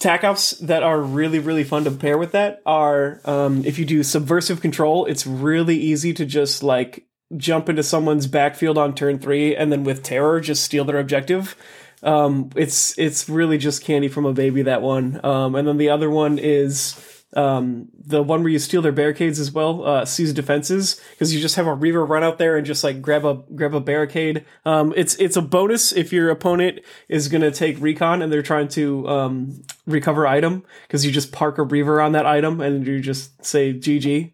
tac 0.00 0.24
ops 0.24 0.52
that 0.52 0.82
are 0.82 1.00
really 1.00 1.38
really 1.38 1.62
fun 1.62 1.84
to 1.84 1.90
pair 1.90 2.18
with 2.18 2.32
that 2.32 2.60
are 2.66 3.20
um, 3.24 3.64
if 3.64 3.78
you 3.78 3.84
do 3.84 4.02
subversive 4.02 4.60
control, 4.60 5.06
it's 5.06 5.26
really 5.26 5.76
easy 5.76 6.12
to 6.14 6.26
just 6.26 6.62
like 6.62 7.04
jump 7.36 7.68
into 7.68 7.82
someone's 7.82 8.26
backfield 8.26 8.76
on 8.76 8.94
turn 8.94 9.20
three, 9.20 9.54
and 9.54 9.70
then 9.70 9.84
with 9.84 10.02
terror 10.02 10.40
just 10.40 10.64
steal 10.64 10.84
their 10.84 10.98
objective. 10.98 11.54
Um, 12.02 12.50
it's 12.56 12.98
it's 12.98 13.28
really 13.28 13.58
just 13.58 13.84
candy 13.84 14.08
from 14.08 14.24
a 14.24 14.32
baby 14.32 14.62
that 14.62 14.82
one. 14.82 15.24
Um, 15.24 15.54
and 15.54 15.68
then 15.68 15.76
the 15.76 15.90
other 15.90 16.10
one 16.10 16.38
is 16.38 16.92
um, 17.34 17.88
the 17.94 18.22
one 18.22 18.42
where 18.42 18.50
you 18.50 18.58
steal 18.58 18.82
their 18.82 18.92
barricades 18.92 19.38
as 19.38 19.52
well, 19.52 19.84
uh, 19.86 20.04
seize 20.04 20.32
defenses, 20.32 21.00
because 21.12 21.34
you 21.34 21.40
just 21.40 21.56
have 21.56 21.66
a 21.66 21.74
Reaver 21.74 22.04
run 22.04 22.24
out 22.24 22.38
there 22.38 22.56
and 22.56 22.66
just 22.66 22.82
like 22.82 23.00
grab 23.00 23.24
a 23.24 23.42
grab 23.54 23.74
a 23.74 23.80
barricade. 23.80 24.44
Um, 24.64 24.92
it's 24.96 25.14
it's 25.16 25.36
a 25.36 25.42
bonus 25.42 25.92
if 25.92 26.12
your 26.12 26.30
opponent 26.30 26.80
is 27.08 27.28
gonna 27.28 27.50
take 27.50 27.80
recon 27.80 28.22
and 28.22 28.32
they're 28.32 28.42
trying 28.42 28.68
to 28.68 29.08
um, 29.08 29.62
recover 29.86 30.26
item, 30.26 30.64
because 30.82 31.06
you 31.06 31.12
just 31.12 31.32
park 31.32 31.58
a 31.58 31.62
Reaver 31.62 32.00
on 32.00 32.12
that 32.12 32.26
item 32.26 32.60
and 32.60 32.86
you 32.86 33.00
just 33.00 33.44
say 33.44 33.72
GG. 33.72 34.32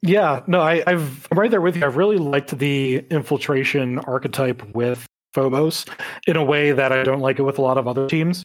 Yeah, 0.00 0.42
no, 0.46 0.60
I, 0.60 0.82
I've 0.86 1.26
I'm 1.30 1.38
right 1.38 1.50
there 1.50 1.60
with 1.60 1.76
you. 1.76 1.84
I've 1.84 1.96
really 1.96 2.18
liked 2.18 2.56
the 2.56 2.98
infiltration 3.10 3.98
archetype 3.98 4.62
with 4.74 5.04
Phobos 5.32 5.84
in 6.26 6.36
a 6.36 6.44
way 6.44 6.70
that 6.72 6.92
I 6.92 7.02
don't 7.02 7.20
like 7.20 7.40
it 7.40 7.42
with 7.42 7.58
a 7.58 7.62
lot 7.62 7.78
of 7.78 7.88
other 7.88 8.06
teams. 8.08 8.44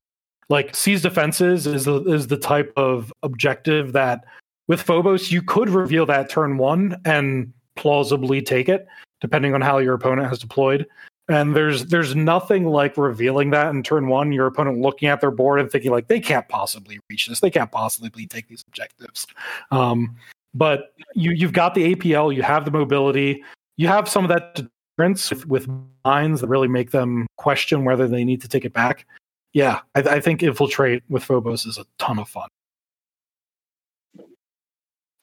Like 0.53 0.75
seize 0.75 1.01
defenses 1.01 1.65
is 1.65 1.85
the 1.85 2.03
is 2.03 2.27
the 2.27 2.37
type 2.37 2.71
of 2.77 3.11
objective 3.23 3.91
that 3.93 4.23
with 4.67 4.83
Phobos 4.83 5.31
you 5.31 5.41
could 5.41 5.67
reveal 5.67 6.05
that 6.05 6.29
turn 6.29 6.59
one 6.59 6.95
and 7.05 7.51
plausibly 7.75 8.39
take 8.39 8.69
it, 8.69 8.85
depending 9.19 9.55
on 9.55 9.61
how 9.61 9.79
your 9.79 9.95
opponent 9.95 10.29
has 10.29 10.37
deployed. 10.37 10.85
And 11.27 11.55
there's 11.55 11.85
there's 11.87 12.15
nothing 12.15 12.67
like 12.67 12.97
revealing 12.97 13.49
that 13.49 13.69
in 13.73 13.81
turn 13.81 14.09
one, 14.09 14.31
your 14.31 14.45
opponent 14.45 14.77
looking 14.77 15.09
at 15.09 15.21
their 15.21 15.31
board 15.31 15.59
and 15.59 15.71
thinking 15.71 15.89
like 15.89 16.07
they 16.07 16.19
can't 16.19 16.47
possibly 16.49 16.99
reach 17.09 17.25
this, 17.25 17.39
they 17.39 17.49
can't 17.49 17.71
possibly 17.71 18.27
take 18.27 18.47
these 18.47 18.63
objectives. 18.67 19.25
Um, 19.71 20.15
but 20.53 20.93
you 21.15 21.31
you've 21.31 21.53
got 21.53 21.73
the 21.73 21.95
APL, 21.95 22.35
you 22.35 22.43
have 22.43 22.63
the 22.65 22.69
mobility, 22.71 23.43
you 23.77 23.87
have 23.87 24.07
some 24.07 24.23
of 24.23 24.29
that 24.29 24.69
deterrence 24.97 25.31
with, 25.31 25.47
with 25.47 25.67
mines 26.05 26.41
that 26.41 26.47
really 26.47 26.67
make 26.67 26.91
them 26.91 27.25
question 27.37 27.85
whether 27.85 28.07
they 28.07 28.23
need 28.23 28.39
to 28.41 28.47
take 28.47 28.65
it 28.65 28.73
back. 28.73 29.07
Yeah, 29.53 29.79
I, 29.95 30.01
I 30.01 30.19
think 30.19 30.43
infiltrate 30.43 31.03
with 31.09 31.23
Phobos 31.23 31.65
is 31.65 31.77
a 31.77 31.85
ton 31.99 32.19
of 32.19 32.27
fun. 32.27 32.49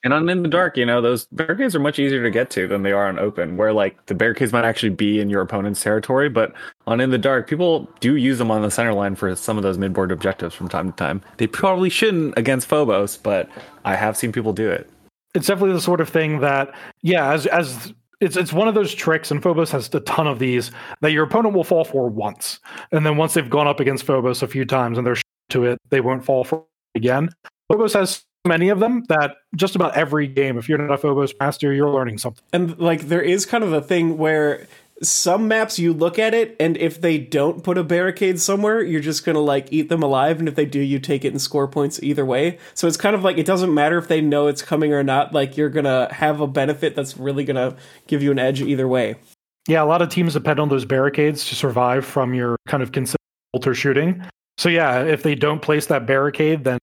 And 0.03 0.15
on 0.15 0.29
in 0.31 0.43
the 0.43 0.49
dark, 0.49 0.79
you 0.79 0.87
know, 0.87 1.03
those 1.03 1.27
barricades 1.27 1.75
are 1.75 1.81
much 1.81 1.99
easier 1.99 2.23
to 2.23 2.31
get 2.31 2.49
to 2.53 2.67
than 2.67 2.85
they 2.85 2.93
are 2.93 3.07
on 3.07 3.19
open, 3.19 3.59
where 3.59 3.73
like 3.73 4.07
the 4.07 4.15
barricades 4.15 4.51
might 4.51 4.65
actually 4.65 4.91
be 4.91 5.21
in 5.21 5.29
your 5.29 5.43
opponent's 5.43 5.83
territory. 5.83 6.31
But 6.31 6.55
on 6.87 7.01
in 7.03 7.11
the 7.11 7.19
dark, 7.19 7.47
people 7.49 7.87
do 8.01 8.17
use 8.17 8.39
them 8.39 8.51
on 8.51 8.63
the 8.63 8.71
center 8.71 8.95
line 8.95 9.15
for 9.15 9.37
some 9.37 9.59
of 9.59 9.63
those 9.63 9.77
midboard 9.77 10.11
objectives 10.11 10.55
from 10.55 10.69
time 10.69 10.91
to 10.91 10.97
time. 10.97 11.21
They 11.37 11.47
probably 11.47 11.91
shouldn't 11.91 12.33
against 12.39 12.67
Phobos, 12.67 13.19
but 13.19 13.51
I 13.85 13.95
have 13.95 14.17
seen 14.17 14.33
people 14.33 14.55
do 14.55 14.71
it. 14.71 14.89
It's 15.35 15.47
definitely 15.47 15.75
the 15.75 15.83
sort 15.83 16.01
of 16.01 16.09
thing 16.09 16.41
that, 16.41 16.75
yeah, 17.03 17.31
as 17.33 17.47
as 17.47 17.93
it's 18.21 18.37
it's 18.37 18.53
one 18.53 18.69
of 18.69 18.75
those 18.75 18.95
tricks, 18.95 19.31
and 19.31 19.43
Phobos 19.43 19.71
has 19.71 19.93
a 19.95 20.01
ton 20.01 20.27
of 20.27 20.39
these 20.39 20.71
that 21.01 21.13
your 21.13 21.25
opponent 21.25 21.55
will 21.55 21.65
fall 21.65 21.85
for 21.85 22.09
once, 22.09 22.61
and 22.93 23.05
then 23.05 23.17
once 23.17 23.35
they've 23.35 23.51
gone 23.51 23.67
up 23.67 23.81
against 23.81 24.05
Phobos 24.05 24.43
a 24.43 24.49
few 24.49 24.65
times 24.65 24.99
and 24.99 25.07
they're 25.07 25.17
to 25.51 25.65
it, 25.65 25.79
they 25.91 26.01
won't 26.01 26.25
fall 26.25 26.45
for 26.45 26.65
it 26.95 26.99
again. 26.99 27.29
Phobos 27.69 27.93
has 27.95 28.25
many 28.47 28.69
of 28.69 28.81
them 28.81 29.05
that 29.09 29.37
just 29.55 29.77
about 29.77 29.97
every 29.97 30.27
game, 30.27 30.57
if 30.57 30.69
you're 30.69 30.79
not 30.79 30.93
a 30.93 30.99
Phobos 30.99 31.35
master, 31.39 31.73
you're 31.73 31.91
learning 31.91 32.19
something. 32.19 32.45
And 32.53 32.79
like 32.79 33.03
there 33.03 33.23
is 33.23 33.47
kind 33.47 33.65
of 33.65 33.73
a 33.73 33.83
thing 33.83 34.17
where 34.17 34.67
some 35.03 35.49
maps 35.49 35.79
you 35.79 35.93
look 35.93 36.19
at 36.19 36.35
it 36.35 36.57
and 36.61 36.77
if 36.77 37.01
they 37.01 37.19
don't 37.19 37.65
put 37.65 37.79
a 37.79 37.85
barricade 37.85 38.41
somewhere, 38.41 38.83
you're 38.83 39.01
just 39.01 39.25
gonna 39.25 39.41
like 39.41 39.73
eat 39.73 39.89
them 39.89 40.03
alive, 40.03 40.39
and 40.39 40.49
if 40.49 40.55
they 40.55 40.67
do, 40.67 40.81
you 40.81 40.99
take 40.99 41.25
it 41.25 41.29
and 41.29 41.41
score 41.41 41.69
points 41.69 42.03
either 42.03 42.25
way. 42.25 42.59
So 42.75 42.87
it's 42.87 42.97
kind 42.97 43.15
of 43.15 43.25
like 43.25 43.39
it 43.39 43.47
doesn't 43.47 43.73
matter 43.73 43.99
if 43.99 44.09
they 44.09 44.21
know 44.21 44.47
it's 44.47 44.63
coming 44.63 44.93
or 44.93 45.03
not, 45.03 45.33
like 45.33 45.57
you're 45.57 45.71
gonna 45.71 46.13
have 46.13 46.41
a 46.41 46.47
benefit 46.47 46.95
that's 46.95 47.17
really 47.17 47.45
gonna 47.45 47.77
give 48.07 48.23
you 48.23 48.31
an 48.31 48.39
edge 48.39 48.61
either 48.61 48.87
way. 48.89 49.17
Yeah, 49.69 49.83
a 49.83 49.85
lot 49.85 50.03
of 50.03 50.09
teams 50.09 50.33
depend 50.33 50.59
on 50.59 50.69
those 50.69 50.85
barricades 50.85 51.49
to 51.49 51.55
survive 51.55 52.05
from 52.05 52.35
your 52.35 52.57
kind 52.67 52.83
of 52.83 52.93
consistent 52.93 53.21
bolter 53.53 53.75
shooting. 53.75 54.25
So 54.59 54.69
yeah, 54.69 55.03
if 55.03 55.23
they 55.23 55.35
don't 55.35 55.63
place 55.63 55.87
that 55.87 56.07
barricade, 56.07 56.65
then 56.65 56.79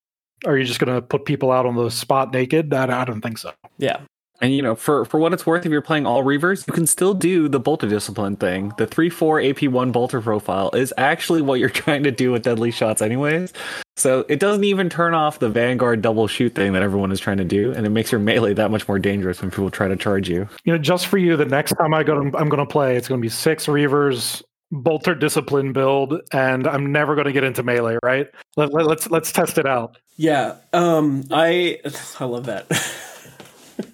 are 0.45 0.57
you 0.57 0.65
just 0.65 0.79
going 0.79 0.93
to 0.93 1.01
put 1.01 1.25
people 1.25 1.51
out 1.51 1.65
on 1.65 1.75
the 1.75 1.89
spot 1.89 2.31
naked? 2.31 2.73
I, 2.73 3.01
I 3.01 3.05
don't 3.05 3.21
think 3.21 3.37
so. 3.37 3.51
Yeah. 3.77 4.01
And 4.39 4.53
you 4.53 4.61
know, 4.61 4.75
for 4.75 5.05
for 5.05 5.19
what 5.19 5.33
it's 5.33 5.45
worth, 5.45 5.65
if 5.65 5.71
you're 5.71 5.81
playing 5.81 6.05
all 6.05 6.23
Reavers, 6.23 6.67
you 6.67 6.73
can 6.73 6.85
still 6.85 7.13
do 7.13 7.49
the 7.49 7.59
Bolter 7.59 7.87
Discipline 7.87 8.35
thing. 8.35 8.71
The 8.77 8.85
three 8.85 9.09
four 9.09 9.41
AP 9.41 9.63
one 9.63 9.91
Bolter 9.91 10.21
profile 10.21 10.69
is 10.73 10.93
actually 10.97 11.41
what 11.41 11.59
you're 11.59 11.69
trying 11.83 12.03
to 12.03 12.11
do 12.11 12.31
with 12.31 12.43
deadly 12.43 12.71
shots, 12.71 13.01
anyways. 13.01 13.51
So 13.95 14.25
it 14.29 14.39
doesn't 14.39 14.63
even 14.63 14.89
turn 14.89 15.15
off 15.15 15.39
the 15.39 15.49
Vanguard 15.49 16.03
double 16.03 16.27
shoot 16.27 16.53
thing 16.53 16.73
that 16.73 16.83
everyone 16.83 17.11
is 17.11 17.19
trying 17.19 17.37
to 17.37 17.45
do, 17.45 17.71
and 17.73 17.85
it 17.85 17.89
makes 17.89 18.11
your 18.11 18.19
melee 18.19 18.53
that 18.53 18.69
much 18.69 18.87
more 18.87 18.99
dangerous 18.99 19.41
when 19.41 19.49
people 19.49 19.71
try 19.71 19.87
to 19.87 19.95
charge 19.95 20.29
you. 20.29 20.47
You 20.65 20.73
know, 20.73 20.77
just 20.77 21.07
for 21.07 21.17
you, 21.17 21.35
the 21.35 21.45
next 21.45 21.73
time 21.73 21.95
I 21.95 22.03
go, 22.03 22.13
to, 22.13 22.37
I'm 22.37 22.49
going 22.49 22.59
to 22.59 22.65
play. 22.65 22.95
It's 22.95 23.07
going 23.07 23.19
to 23.19 23.25
be 23.25 23.29
six 23.29 23.65
Reavers, 23.65 24.43
Bolter 24.71 25.15
Discipline 25.15 25.73
build, 25.73 26.21
and 26.31 26.67
I'm 26.67 26.91
never 26.91 27.15
going 27.15 27.25
to 27.25 27.33
get 27.33 27.43
into 27.43 27.63
melee. 27.63 27.97
Right? 28.03 28.27
Let, 28.55 28.71
let, 28.71 28.85
let's 28.85 29.09
let's 29.09 29.31
test 29.31 29.57
it 29.57 29.65
out. 29.65 29.97
Yeah. 30.15 30.57
Um 30.73 31.23
I 31.31 31.79
I 32.19 32.25
love 32.25 32.45
that. 32.45 32.67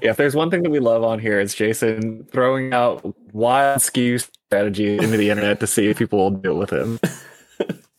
Yeah, 0.00 0.10
if 0.10 0.16
there's 0.16 0.36
one 0.36 0.48
thing 0.48 0.62
that 0.62 0.70
we 0.70 0.78
love 0.78 1.02
on 1.02 1.18
here, 1.18 1.40
it's 1.40 1.54
Jason 1.54 2.24
throwing 2.30 2.72
out 2.72 3.16
wild 3.32 3.82
skew 3.82 4.18
strategies 4.18 5.02
into 5.02 5.16
the 5.16 5.30
internet 5.30 5.58
to 5.58 5.66
see 5.66 5.88
if 5.88 5.98
people 5.98 6.20
will 6.20 6.30
deal 6.30 6.54
with 6.54 6.72
him. 6.72 7.00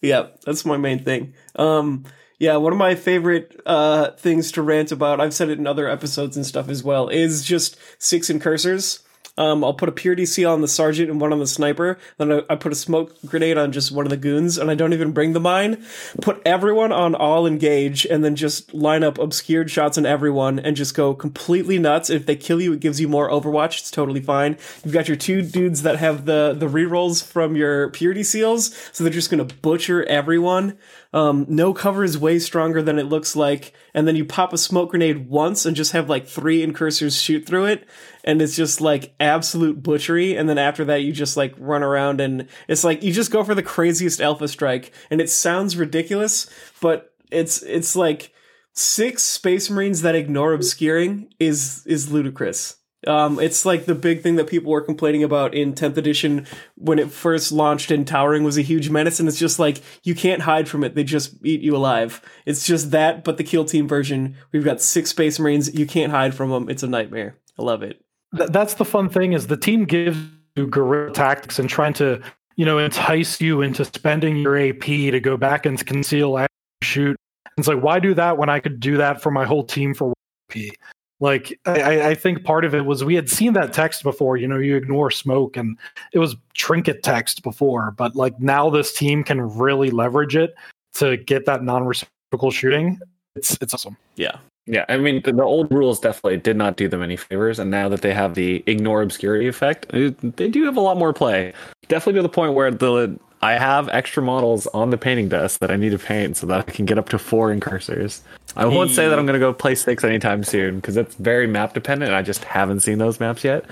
Yeah, 0.02 0.28
that's 0.46 0.66
my 0.66 0.78
main 0.78 1.04
thing. 1.04 1.34
Um, 1.58 2.06
yeah, 2.40 2.56
one 2.56 2.72
of 2.72 2.80
my 2.80 2.96
favorite 2.96 3.60
uh, 3.66 4.12
things 4.12 4.52
to 4.54 4.62
rant 4.62 4.94
about, 4.94 5.20
I've 5.20 5.34
said 5.34 5.50
it 5.50 5.60
in 5.60 5.68
other 5.68 5.90
episodes 5.90 6.38
and 6.38 6.46
stuff 6.46 6.70
as 6.70 6.84
well, 6.84 7.10
is 7.10 7.44
just 7.44 7.78
six 7.98 8.30
incursors. 8.30 9.02
Um, 9.40 9.64
I'll 9.64 9.74
put 9.74 9.90
a 9.90 9.94
purity 9.94 10.26
seal 10.26 10.52
on 10.52 10.62
the 10.62 10.68
sergeant 10.68 11.10
and 11.10 11.20
one 11.20 11.34
on 11.34 11.40
the 11.40 11.48
sniper. 11.48 11.98
Then 12.18 12.32
I, 12.32 12.42
I 12.50 12.56
put 12.56 12.74
a 12.74 12.76
smoke 12.76 13.16
grenade 13.26 13.58
on 13.58 13.72
just 13.72 13.92
one 13.92 14.06
of 14.06 14.10
the 14.10 14.18
goons, 14.18 14.58
and 14.58 14.70
I 14.70 14.76
don't 14.76 14.94
even 14.94 15.12
bring 15.14 15.34
the 15.34 15.40
mine. 15.40 15.84
Put 16.22 16.42
everyone 16.46 16.92
on 16.92 17.16
all 17.16 17.48
engage, 17.48 18.06
and 18.06 18.24
then 18.24 18.36
just 18.36 18.74
line 18.74 19.04
up 19.04 19.18
obscured 19.18 19.72
shots 19.72 19.98
on 19.98 20.06
everyone, 20.06 20.60
and 20.60 20.76
just 20.76 20.94
go 20.94 21.14
completely 21.14 21.80
nuts. 21.80 22.10
If 22.10 22.26
they 22.26 22.36
kill 22.36 22.62
you, 22.62 22.74
it 22.74 22.82
gives 22.82 23.00
you 23.00 23.08
more 23.08 23.30
Overwatch. 23.30 23.80
It's 23.80 23.92
totally 23.92 24.22
fine. 24.22 24.58
You've 24.84 24.94
got 24.94 25.08
your 25.08 25.18
two 25.18 25.42
dudes 25.42 25.84
that 25.84 25.96
have 25.98 26.26
the 26.26 26.54
the 26.58 26.68
rerolls 26.68 27.24
from 27.26 27.56
your 27.56 27.90
purity 27.92 28.24
seals, 28.24 28.76
so 28.92 29.04
they're 29.04 29.14
just 29.14 29.32
gonna 29.32 29.46
butcher 29.46 30.04
everyone. 30.04 30.78
Um, 31.12 31.48
no 31.50 31.74
cover 31.74 32.04
is 32.04 32.20
way 32.20 32.38
stronger 32.38 32.84
than 32.84 33.00
it 33.00 33.08
looks 33.08 33.36
like, 33.36 33.74
and 33.96 34.08
then 34.08 34.16
you 34.16 34.26
pop 34.26 34.54
a 34.54 34.60
smoke 34.60 34.92
grenade 34.92 35.28
once 35.28 35.66
and 35.66 35.76
just 35.76 35.94
have 35.94 36.08
like 36.08 36.28
three 36.28 36.62
incursors 36.62 37.20
shoot 37.20 37.48
through 37.48 37.66
it, 37.66 37.88
and 38.24 38.42
it's 38.42 38.56
just 38.56 38.80
like 38.80 39.16
absolute 39.20 39.82
butchery. 39.82 40.36
And 40.38 40.48
then 40.48 40.60
after 40.60 40.86
that, 40.86 41.02
you 41.02 41.12
just 41.12 41.36
like 41.36 41.56
run 41.58 41.82
around 41.82 42.22
and 42.22 42.48
it's 42.68 42.84
like 42.84 43.02
you 43.02 43.12
just 43.12 43.32
go 43.32 43.44
for 43.44 43.56
the 43.56 43.64
craziest 43.64 44.22
alpha 44.22 44.48
strike, 44.48 44.92
and 45.10 45.20
it 45.20 45.32
sounds 45.32 45.76
ridiculous, 45.76 46.48
but 46.80 47.14
it's 47.32 47.64
it's 47.64 47.96
like 47.96 48.32
six 48.74 49.24
space 49.24 49.70
marines 49.70 50.04
that 50.04 50.16
ignore 50.16 50.54
obscuring 50.54 51.34
is 51.40 51.84
is 51.88 52.12
ludicrous. 52.12 52.79
Um, 53.08 53.40
it's 53.40 53.66
like 53.66 53.86
the 53.86 53.96
big 53.96 54.22
thing 54.22 54.36
that 54.36 54.48
people 54.48 54.72
were 54.72 54.82
complaining 54.82 55.24
about 55.24 55.54
in 55.54 55.74
10th 55.74 55.96
edition 55.96 56.46
when 56.76 57.00
it 57.00 57.12
first 57.12 57.52
launched 57.52 57.92
and 57.92 58.06
Towering 58.06 58.44
was 58.44 58.58
a 58.58 58.62
huge 58.62 58.90
menace, 58.90 59.20
and 59.20 59.30
it's 59.30 59.40
just 59.40 59.60
like 59.60 59.82
you 60.04 60.14
can't 60.14 60.42
hide 60.42 60.68
from 60.68 60.84
it. 60.84 60.96
They 60.96 61.04
just 61.04 61.36
eat 61.44 61.62
you 61.62 61.76
alive. 61.76 62.22
It's 62.46 62.66
just 62.66 62.92
that, 62.92 63.24
but 63.24 63.38
the 63.38 63.44
kill 63.44 63.64
team 63.64 63.88
version. 63.88 64.36
We've 64.52 64.66
got 64.66 64.82
six 64.82 65.12
Space 65.12 65.40
Marines. 65.40 65.74
You 65.74 65.86
can't 65.86 66.12
hide 66.12 66.36
from 66.36 66.50
them. 66.50 66.70
It's 66.70 66.84
a 66.84 66.88
nightmare. 66.88 67.38
I 67.58 67.64
love 67.64 67.84
it. 67.84 68.02
Th- 68.36 68.50
that's 68.50 68.76
the 68.76 68.86
fun 68.86 69.10
thing 69.10 69.34
is 69.34 69.48
the 69.48 69.58
team 69.58 69.86
gives 69.86 70.18
you 70.56 70.68
guerrilla 70.68 71.14
tactics 71.14 71.58
and 71.58 71.70
trying 71.70 71.94
to 71.94 72.22
you 72.58 72.66
know 72.66 72.78
entice 72.78 73.40
you 73.40 73.62
into 73.62 73.86
spending 73.86 74.38
your 74.38 74.58
AP 74.58 74.82
to 74.82 75.20
go 75.20 75.38
back 75.38 75.66
and 75.66 75.84
conceal 75.86 76.38
and 76.38 76.50
shoot. 76.84 77.16
It's 77.58 77.68
like 77.68 77.82
why 77.82 78.00
do 78.00 78.14
that 78.16 78.38
when 78.38 78.50
I 78.50 78.60
could 78.60 78.80
do 78.80 78.98
that 78.98 79.22
for 79.22 79.32
my 79.32 79.46
whole 79.46 79.64
team 79.64 79.94
for 79.94 80.08
one 80.08 80.16
AP? 80.52 80.74
Like 81.20 81.60
I, 81.66 82.10
I 82.10 82.16
think 82.16 82.44
part 82.44 82.64
of 82.64 82.74
it 82.74 82.86
was 82.86 83.04
we 83.04 83.16
had 83.16 83.30
seen 83.30 83.54
that 83.54 83.74
text 83.74 84.04
before. 84.04 84.38
You 84.38 84.48
know, 84.48 84.58
you 84.58 84.76
ignore 84.76 85.12
smoke, 85.12 85.58
and 85.58 85.78
it 86.14 86.20
was 86.20 86.36
trinket 86.54 87.04
text 87.04 87.44
before. 87.44 87.92
But 87.92 88.16
like 88.16 88.40
now, 88.40 88.70
this 88.70 88.94
team 88.94 89.24
can 89.24 89.42
really 89.42 89.92
leverage 89.92 90.36
it 90.36 90.56
to 90.96 91.18
get 91.18 91.46
that 91.46 91.64
non-reciprocal 91.64 92.52
shooting. 92.52 93.00
it's 93.36 93.58
it's 93.62 93.74
awesome. 93.74 93.98
Yeah. 94.16 94.38
Yeah, 94.72 94.86
I 94.88 94.98
mean 94.98 95.22
the, 95.24 95.34
the 95.34 95.44
old 95.44 95.72
rules 95.72 96.00
definitely 96.00 96.38
did 96.38 96.56
not 96.56 96.78
do 96.78 96.88
them 96.88 97.02
any 97.02 97.16
favors, 97.18 97.58
and 97.58 97.72
now 97.72 97.90
that 97.90 98.02
they 98.04 98.14
have 98.14 98.36
the 98.36 98.64
ignore 98.68 99.02
obscurity 99.02 99.48
effect, 99.48 99.88
it- 99.94 100.38
they 100.38 100.48
do 100.48 100.64
have 100.66 100.78
a 100.78 100.82
lot 100.82 100.96
more 100.98 101.12
play. 101.12 101.54
Definitely 101.88 102.20
to 102.20 102.24
the 102.24 102.30
point 102.30 102.54
where 102.54 102.70
the 102.70 103.18
I 103.42 103.54
have 103.54 103.90
extra 103.90 104.22
models 104.22 104.68
on 104.68 104.90
the 104.92 104.98
painting 104.98 105.28
desk 105.30 105.60
that 105.62 105.72
I 105.72 105.76
need 105.78 105.90
to 105.92 105.98
paint 105.98 106.38
so 106.38 106.46
that 106.48 106.60
I 106.68 106.72
can 106.72 106.86
get 106.86 106.98
up 107.00 107.08
to 107.10 107.18
four 107.18 107.52
incursors. 107.52 108.22
I 108.58 108.66
won't 108.66 108.92
say 108.92 109.08
that 109.08 109.18
I'm 109.18 109.26
going 109.26 109.40
to 109.40 109.46
go 109.46 109.54
play 109.54 109.76
six 109.76 110.04
anytime 110.04 110.44
soon 110.44 110.76
because 110.76 110.98
it's 110.98 111.16
very 111.16 111.48
map 111.48 111.74
dependent, 111.74 112.10
and 112.10 112.16
I 112.18 112.22
just 112.22 112.44
haven't 112.44 112.82
seen 112.82 112.98
those 113.00 113.20
maps 113.20 113.44
yet. 113.44 113.66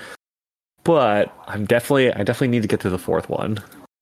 But 0.84 1.34
I'm 1.48 1.66
definitely 1.66 2.12
I 2.14 2.24
definitely 2.24 2.48
need 2.48 2.62
to 2.62 2.68
get 2.68 2.80
to 2.82 2.90
the 2.90 2.98
fourth 2.98 3.30
one. 3.30 3.60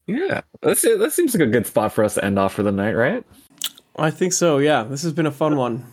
Yeah, 0.08 0.42
that's 0.62 0.84
that 0.84 1.12
seems 1.14 1.34
like 1.34 1.42
a 1.46 1.52
good 1.52 1.66
spot 1.68 1.92
for 1.92 2.04
us 2.04 2.14
to 2.14 2.24
end 2.24 2.38
off 2.40 2.54
for 2.54 2.64
the 2.64 2.72
night, 2.72 2.94
right? 2.94 3.26
I 3.98 4.12
think 4.12 4.34
so. 4.34 4.60
Yeah. 4.60 4.84
This 4.84 5.02
has 5.04 5.14
been 5.14 5.26
a 5.26 5.32
fun 5.32 5.56
one. 5.58 5.84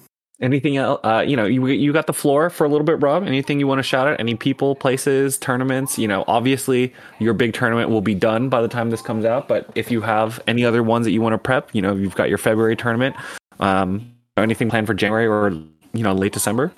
Anything 0.43 0.77
else? 0.77 1.01
Uh, 1.05 1.25
you 1.27 1.37
know, 1.37 1.47
you 1.47 1.65
you 1.69 1.93
got 1.93 2.09
the 2.09 2.13
floor 2.13 2.51
for 2.51 2.65
a 2.65 2.69
little 2.69 2.85
bit, 2.85 3.01
Rob. 3.01 3.23
Anything 3.23 3.61
you 3.61 3.69
want 3.69 3.79
to 3.79 3.85
shout 3.85 4.09
out? 4.09 4.19
Any 4.19 4.35
people, 4.35 4.75
places, 4.75 5.39
tournaments? 5.39 5.99
You 5.99 6.09
know, 6.09 6.25
obviously 6.27 6.93
your 7.21 7.33
big 7.33 7.55
tournament 7.55 7.91
will 7.91 8.01
be 8.01 8.15
done 8.17 8.49
by 8.49 8.61
the 8.61 8.67
time 8.69 8.91
this 8.91 9.01
comes 9.03 9.25
out. 9.25 9.47
But 9.47 9.71
if 9.77 9.91
you 9.91 10.01
have 10.01 10.43
any 10.49 10.65
other 10.65 10.83
ones 10.83 11.07
that 11.07 11.13
you 11.13 11.21
want 11.23 11.35
to 11.35 11.39
prep, 11.39 11.73
you 11.73 11.81
know, 11.81 11.95
you've 11.95 12.17
got 12.17 12.29
your 12.29 12.39
February 12.39 12.75
tournament. 12.75 13.15
Um, 13.61 14.13
anything 14.37 14.69
planned 14.69 14.89
for 14.89 14.95
January 14.95 15.27
or 15.27 15.51
you 15.95 16.03
know 16.03 16.13
late 16.13 16.33
December 16.33 16.73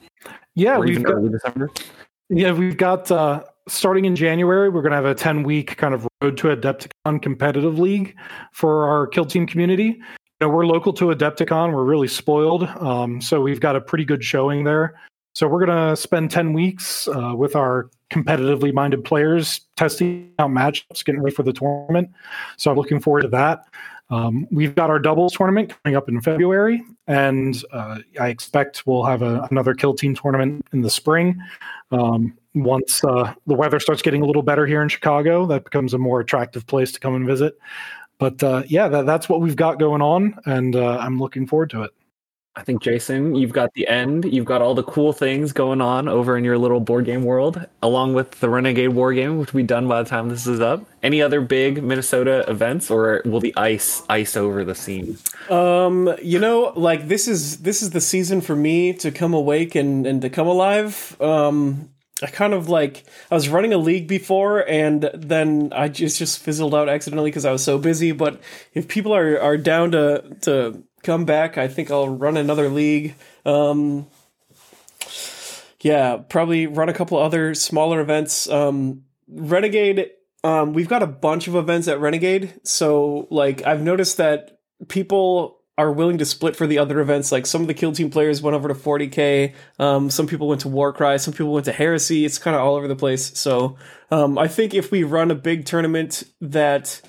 Yeah, 0.55 0.77
or 0.77 0.81
we've 0.81 0.91
even 0.91 1.03
got, 1.05 1.15
early 1.15 1.31
December? 1.31 1.71
yeah 2.29 2.53
we've 2.53 2.77
got 2.77 3.11
uh, 3.11 3.45
starting 3.69 4.05
in 4.05 4.15
January. 4.15 4.69
We're 4.69 4.83
going 4.83 4.91
to 4.91 4.97
have 4.97 5.07
a 5.07 5.15
ten 5.15 5.43
week 5.43 5.77
kind 5.79 5.95
of 5.95 6.07
road 6.21 6.37
to 6.39 6.49
Adepticon 6.49 7.23
competitive 7.23 7.79
league 7.79 8.15
for 8.53 8.89
our 8.89 9.07
kill 9.07 9.25
team 9.25 9.47
community. 9.47 10.03
Know, 10.45 10.51
we're 10.51 10.66
local 10.66 10.92
to 10.92 11.07
Adepticon. 11.07 11.72
We're 11.72 11.84
really 11.84 12.07
spoiled, 12.07 12.64
um, 12.64 13.18
so 13.18 13.40
we've 13.40 13.61
got 13.61 13.76
a 13.76 13.80
pretty 13.80 14.05
good 14.05 14.22
showing 14.22 14.62
there. 14.62 15.01
So 15.34 15.49
we're 15.49 15.64
going 15.64 15.88
to 15.88 15.97
spend 15.97 16.30
ten 16.30 16.53
weeks 16.53 17.09
uh, 17.09 17.32
with 17.34 17.57
our 17.57 17.88
competitively 18.11 18.70
minded 18.70 19.05
players, 19.05 19.62
testing 19.78 20.34
out 20.38 20.51
matchups, 20.51 21.03
getting 21.03 21.22
ready 21.22 21.34
for 21.34 21.45
the 21.45 21.53
tournament. 21.55 22.11
So 22.59 22.70
I'm 22.70 22.76
looking 22.76 23.01
forward 23.01 23.22
to 23.22 23.28
that. 23.28 23.64
Um, 24.11 24.47
we've 24.51 24.74
got 24.74 24.90
our 24.90 24.99
doubles 24.99 25.32
tournament 25.32 25.72
coming 25.82 25.97
up 25.97 26.11
in 26.11 26.20
February, 26.20 26.82
and 27.07 27.64
uh, 27.72 28.01
I 28.20 28.28
expect 28.28 28.86
we'll 28.86 29.05
have 29.05 29.22
a, 29.22 29.49
another 29.51 29.72
kill 29.72 29.95
team 29.95 30.14
tournament 30.14 30.66
in 30.74 30.82
the 30.82 30.90
spring. 30.90 31.40
Um, 31.90 32.36
once 32.55 33.03
uh, 33.03 33.32
the 33.47 33.55
weather 33.55 33.80
starts 33.80 34.03
getting 34.03 34.20
a 34.20 34.26
little 34.26 34.42
better 34.42 34.66
here 34.66 34.82
in 34.82 34.90
Chicago, 34.90 35.47
that 35.47 35.64
becomes 35.64 35.95
a 35.95 35.99
more 35.99 36.20
attractive 36.20 36.66
place 36.66 36.92
to 36.92 37.01
come 37.01 37.14
and 37.14 37.26
visit. 37.26 37.59
But 38.19 38.43
uh, 38.43 38.62
yeah, 38.67 38.89
that, 38.89 39.07
that's 39.07 39.29
what 39.29 39.41
we've 39.41 39.57
got 39.57 39.79
going 39.79 40.03
on, 40.03 40.39
and 40.47 40.77
uh, 40.77 40.99
I'm 40.99 41.19
looking 41.19 41.47
forward 41.47 41.71
to 41.71 41.83
it. 41.83 41.91
I 42.57 42.62
think 42.62 42.83
Jason, 42.83 43.35
you've 43.35 43.53
got 43.53 43.75
the 43.75 43.89
end. 43.89 44.25
You've 44.25 44.45
got 44.45 44.62
all 44.62 44.77
the 44.77 44.85
cool 44.85 45.12
things 45.12 45.53
going 45.53 45.81
on 45.81 46.07
over 46.07 46.39
in 46.39 46.45
your 46.45 46.57
little 46.57 46.79
board 46.79 47.05
game 47.05 47.25
world, 47.25 47.67
along 47.83 48.15
with 48.15 48.39
the 48.39 48.49
Renegade 48.49 48.91
War 48.91 49.12
Game, 49.12 49.39
which 49.39 49.53
will 49.53 49.62
be 49.62 49.67
done 49.67 49.89
by 49.89 50.05
the 50.05 50.09
time 50.09 50.29
this 50.29 50.47
is 50.47 50.61
up. 50.61 50.85
Any 51.03 51.21
other 51.21 51.41
big 51.41 51.83
Minnesota 51.83 52.45
events, 52.49 52.93
or 52.93 53.23
will 53.25 53.41
the 53.41 53.53
ice 53.57 54.05
ice 54.09 54.37
over 54.37 54.62
the 54.65 54.77
scene? 54.77 55.19
Um, 55.51 56.15
you 56.23 56.39
know, 56.39 56.73
like 56.77 57.09
this 57.09 57.27
is 57.27 57.59
this 57.62 57.83
is 57.83 57.91
the 57.91 58.01
season 58.01 58.41
for 58.41 58.55
me 58.55 58.93
to 58.95 59.11
come 59.11 59.35
awake 59.35 59.75
and 59.75 60.07
and 60.07 60.23
to 60.23 60.31
come 60.31 60.47
alive. 60.47 61.21
Um, 61.21 61.91
I 62.25 62.29
kind 62.29 62.55
of 62.55 62.70
like 62.70 63.05
I 63.31 63.35
was 63.35 63.51
running 63.51 63.75
a 63.75 63.79
league 63.79 64.09
before, 64.09 64.66
and 64.66 65.11
then 65.12 65.75
I 65.77 65.89
just 65.89 66.18
just 66.18 66.39
fizzled 66.39 66.75
out 66.75 66.89
accidentally 66.89 67.31
because 67.31 67.45
I 67.45 67.53
was 67.53 67.62
so 67.62 67.77
busy. 67.77 68.12
But 68.12 68.41
if 68.72 68.89
people 68.89 69.14
are 69.14 69.39
are 69.39 69.59
down 69.59 69.91
to 69.91 70.25
to 70.43 70.83
come 71.03 71.27
back, 71.27 71.59
I 71.59 71.68
think 71.68 71.91
I'll 71.91 72.09
run 72.09 72.39
another 72.39 72.70
league. 72.70 73.14
Um, 73.45 74.07
yeah, 75.83 76.16
probably 76.16 76.66
run 76.66 76.89
a 76.89 76.95
couple 76.95 77.18
other 77.18 77.55
smaller 77.55 78.01
events. 78.01 78.49
Um, 78.49 79.03
Renegade, 79.29 80.09
um, 80.43 80.72
we've 80.72 80.89
got 80.89 81.03
a 81.03 81.07
bunch 81.07 81.47
of 81.47 81.57
events 81.57 81.89
at 81.89 82.01
Renegade, 82.01 82.59
so 82.62 83.29
like 83.31 83.66
I've 83.66 83.83
noticed 83.83 84.16
that 84.16 84.61
people 84.89 85.61
are 85.77 85.91
willing 85.91 86.18
to 86.18 86.25
split 86.25 86.55
for 86.55 86.66
the 86.66 86.79
other 86.79 87.01
events. 87.01 87.33
Like 87.33 87.47
some 87.47 87.62
of 87.62 87.66
the 87.66 87.75
kill 87.75 87.93
team 87.93 88.11
players 88.11 88.41
went 88.41 88.55
over 88.55 88.68
to 88.68 88.75
40k. 88.75 89.55
Um, 89.79 90.09
some 90.09 90.27
people 90.27 90.49
went 90.49 90.61
to 90.61 90.68
Warcry. 90.68 91.18
Some 91.18 91.35
people 91.35 91.53
went 91.53 91.64
to 91.64 91.72
Heresy. 91.72 92.25
It's 92.25 92.39
kind 92.39 92.55
of 92.55 92.62
all 92.62 92.77
over 92.77 92.87
the 92.87 92.97
place. 92.97 93.37
So 93.39 93.77
um, 94.11 94.39
I 94.39 94.47
think 94.47 94.75
if 94.75 94.91
we 94.91 95.03
run 95.03 95.31
a 95.31 95.35
big 95.35 95.64
tournament 95.64 96.22
that 96.41 97.01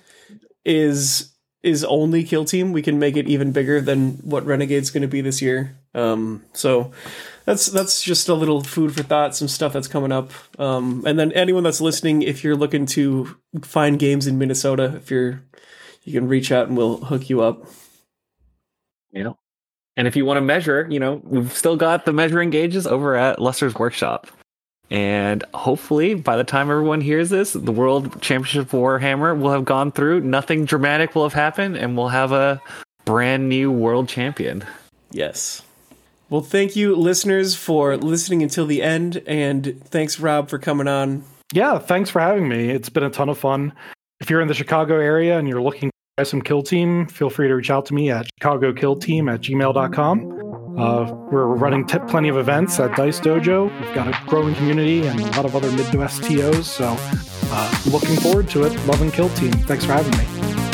is 0.64 1.32
is 1.62 1.84
only 1.84 2.24
kill 2.24 2.46
team, 2.46 2.74
we 2.74 2.82
can 2.84 3.00
make 3.00 3.18
it 3.18 3.28
even 3.28 3.52
bigger 3.52 3.82
than 3.82 4.12
what 4.18 4.46
Renegade's 4.46 4.92
going 4.92 5.02
to 5.02 5.08
be 5.08 5.22
this 5.22 5.42
year. 5.42 5.76
Um, 5.96 6.44
so 6.54 6.92
that's 7.46 7.68
that's 7.68 8.04
just 8.04 8.30
a 8.30 8.36
little 8.36 8.64
food 8.64 8.94
for 8.96 9.02
thought. 9.02 9.36
Some 9.36 9.48
stuff 9.48 9.74
that's 9.74 9.88
coming 9.88 10.12
up. 10.12 10.32
Um, 10.60 11.04
and 11.08 11.18
then 11.18 11.32
anyone 11.32 11.64
that's 11.64 11.82
listening, 11.82 12.22
if 12.22 12.44
you're 12.44 12.56
looking 12.56 12.86
to 12.88 13.36
find 13.62 13.98
games 13.98 14.28
in 14.28 14.38
Minnesota, 14.38 14.94
if 14.96 15.10
you're 15.10 15.42
you 16.04 16.14
can 16.14 16.28
reach 16.28 16.52
out 16.52 16.68
and 16.68 16.78
we'll 16.78 16.98
hook 16.98 17.30
you 17.30 17.42
up. 17.42 17.66
You 19.16 19.24
know, 19.24 19.38
and 19.98 20.08
if 20.08 20.16
you 20.16 20.26
want 20.26 20.38
to 20.38 20.42
measure, 20.42 20.88
you 20.90 21.00
know, 21.00 21.22
we've 21.24 21.52
still 21.52 21.78
got 21.78 22.06
the 22.06 22.14
measuring 22.14 22.50
gauges 22.50 22.86
over 22.86 23.16
at 23.16 23.40
Luster's 23.40 23.74
Workshop. 23.76 24.28
And 24.92 25.44
hopefully, 25.54 26.14
by 26.14 26.38
the 26.38 26.44
time 26.44 26.70
everyone 26.70 27.02
hears 27.02 27.32
this, 27.32 27.54
the 27.54 27.72
World 27.72 28.22
Championship 28.22 28.70
Warhammer 28.70 29.40
will 29.40 29.52
have 29.52 29.66
gone 29.66 29.92
through. 29.92 30.22
Nothing 30.22 30.66
dramatic 30.66 31.16
will 31.16 31.24
have 31.24 31.34
happened, 31.34 31.76
and 31.76 31.98
we'll 31.98 32.10
have 32.10 32.32
a 32.32 32.62
brand 33.04 33.50
new 33.50 33.72
world 33.72 34.08
champion. 34.10 34.64
Yes. 35.12 35.64
Well, 36.30 36.42
thank 36.42 36.76
you, 36.76 36.96
listeners, 36.96 37.56
for 37.56 37.98
listening 37.98 38.44
until 38.44 38.66
the 38.66 38.82
end, 38.82 39.24
and 39.26 39.82
thanks, 39.86 40.20
Rob, 40.20 40.50
for 40.50 40.60
coming 40.60 40.88
on. 40.88 41.24
Yeah, 41.54 41.80
thanks 41.80 42.10
for 42.10 42.20
having 42.20 42.48
me. 42.50 42.70
It's 42.70 42.90
been 42.90 43.04
a 43.04 43.10
ton 43.10 43.30
of 43.30 43.38
fun. 43.38 43.74
If 44.20 44.30
you're 44.30 44.42
in 44.42 44.48
the 44.48 44.54
Chicago 44.54 45.00
area 45.00 45.40
and 45.40 45.48
you're 45.48 45.62
looking 45.62 45.90
for 45.90 45.95
some 46.24 46.42
kill 46.42 46.62
team, 46.62 47.08
feel 47.08 47.30
free 47.30 47.50
to 47.50 47.56
reach 47.56 47.70
out 47.70 47.86
to 47.88 47.94
me 47.94 48.10
at 48.10 48.28
chicagokillteam 48.40 49.34
at 49.34 49.42
gmail.com. 49.42 50.32
Uh, 50.78 51.12
we're 51.32 51.46
running 51.48 51.86
t- 51.86 52.00
plenty 52.08 52.30
of 52.30 52.38
events 52.38 52.80
at 52.80 52.96
Dice 52.96 53.20
Dojo. 53.20 53.66
We've 53.82 53.96
got 53.96 54.08
a 54.08 54.26
growing 54.28 54.56
community 54.56 55.06
and 55.08 55.20
a 55.20 55.24
lot 55.32 55.46
of 55.46 55.56
other 55.56 55.72
Midwest 55.72 56.24
TOs. 56.24 56.70
So, 56.70 56.96
uh, 56.98 57.80
looking 57.92 58.16
forward 58.18 58.50
to 58.50 58.64
it. 58.64 58.74
Love 58.86 59.02
and 59.02 59.12
Kill 59.12 59.30
Team. 59.30 59.52
Thanks 59.52 59.86
for 59.86 59.94
having 59.94 60.12
me. 60.18 60.65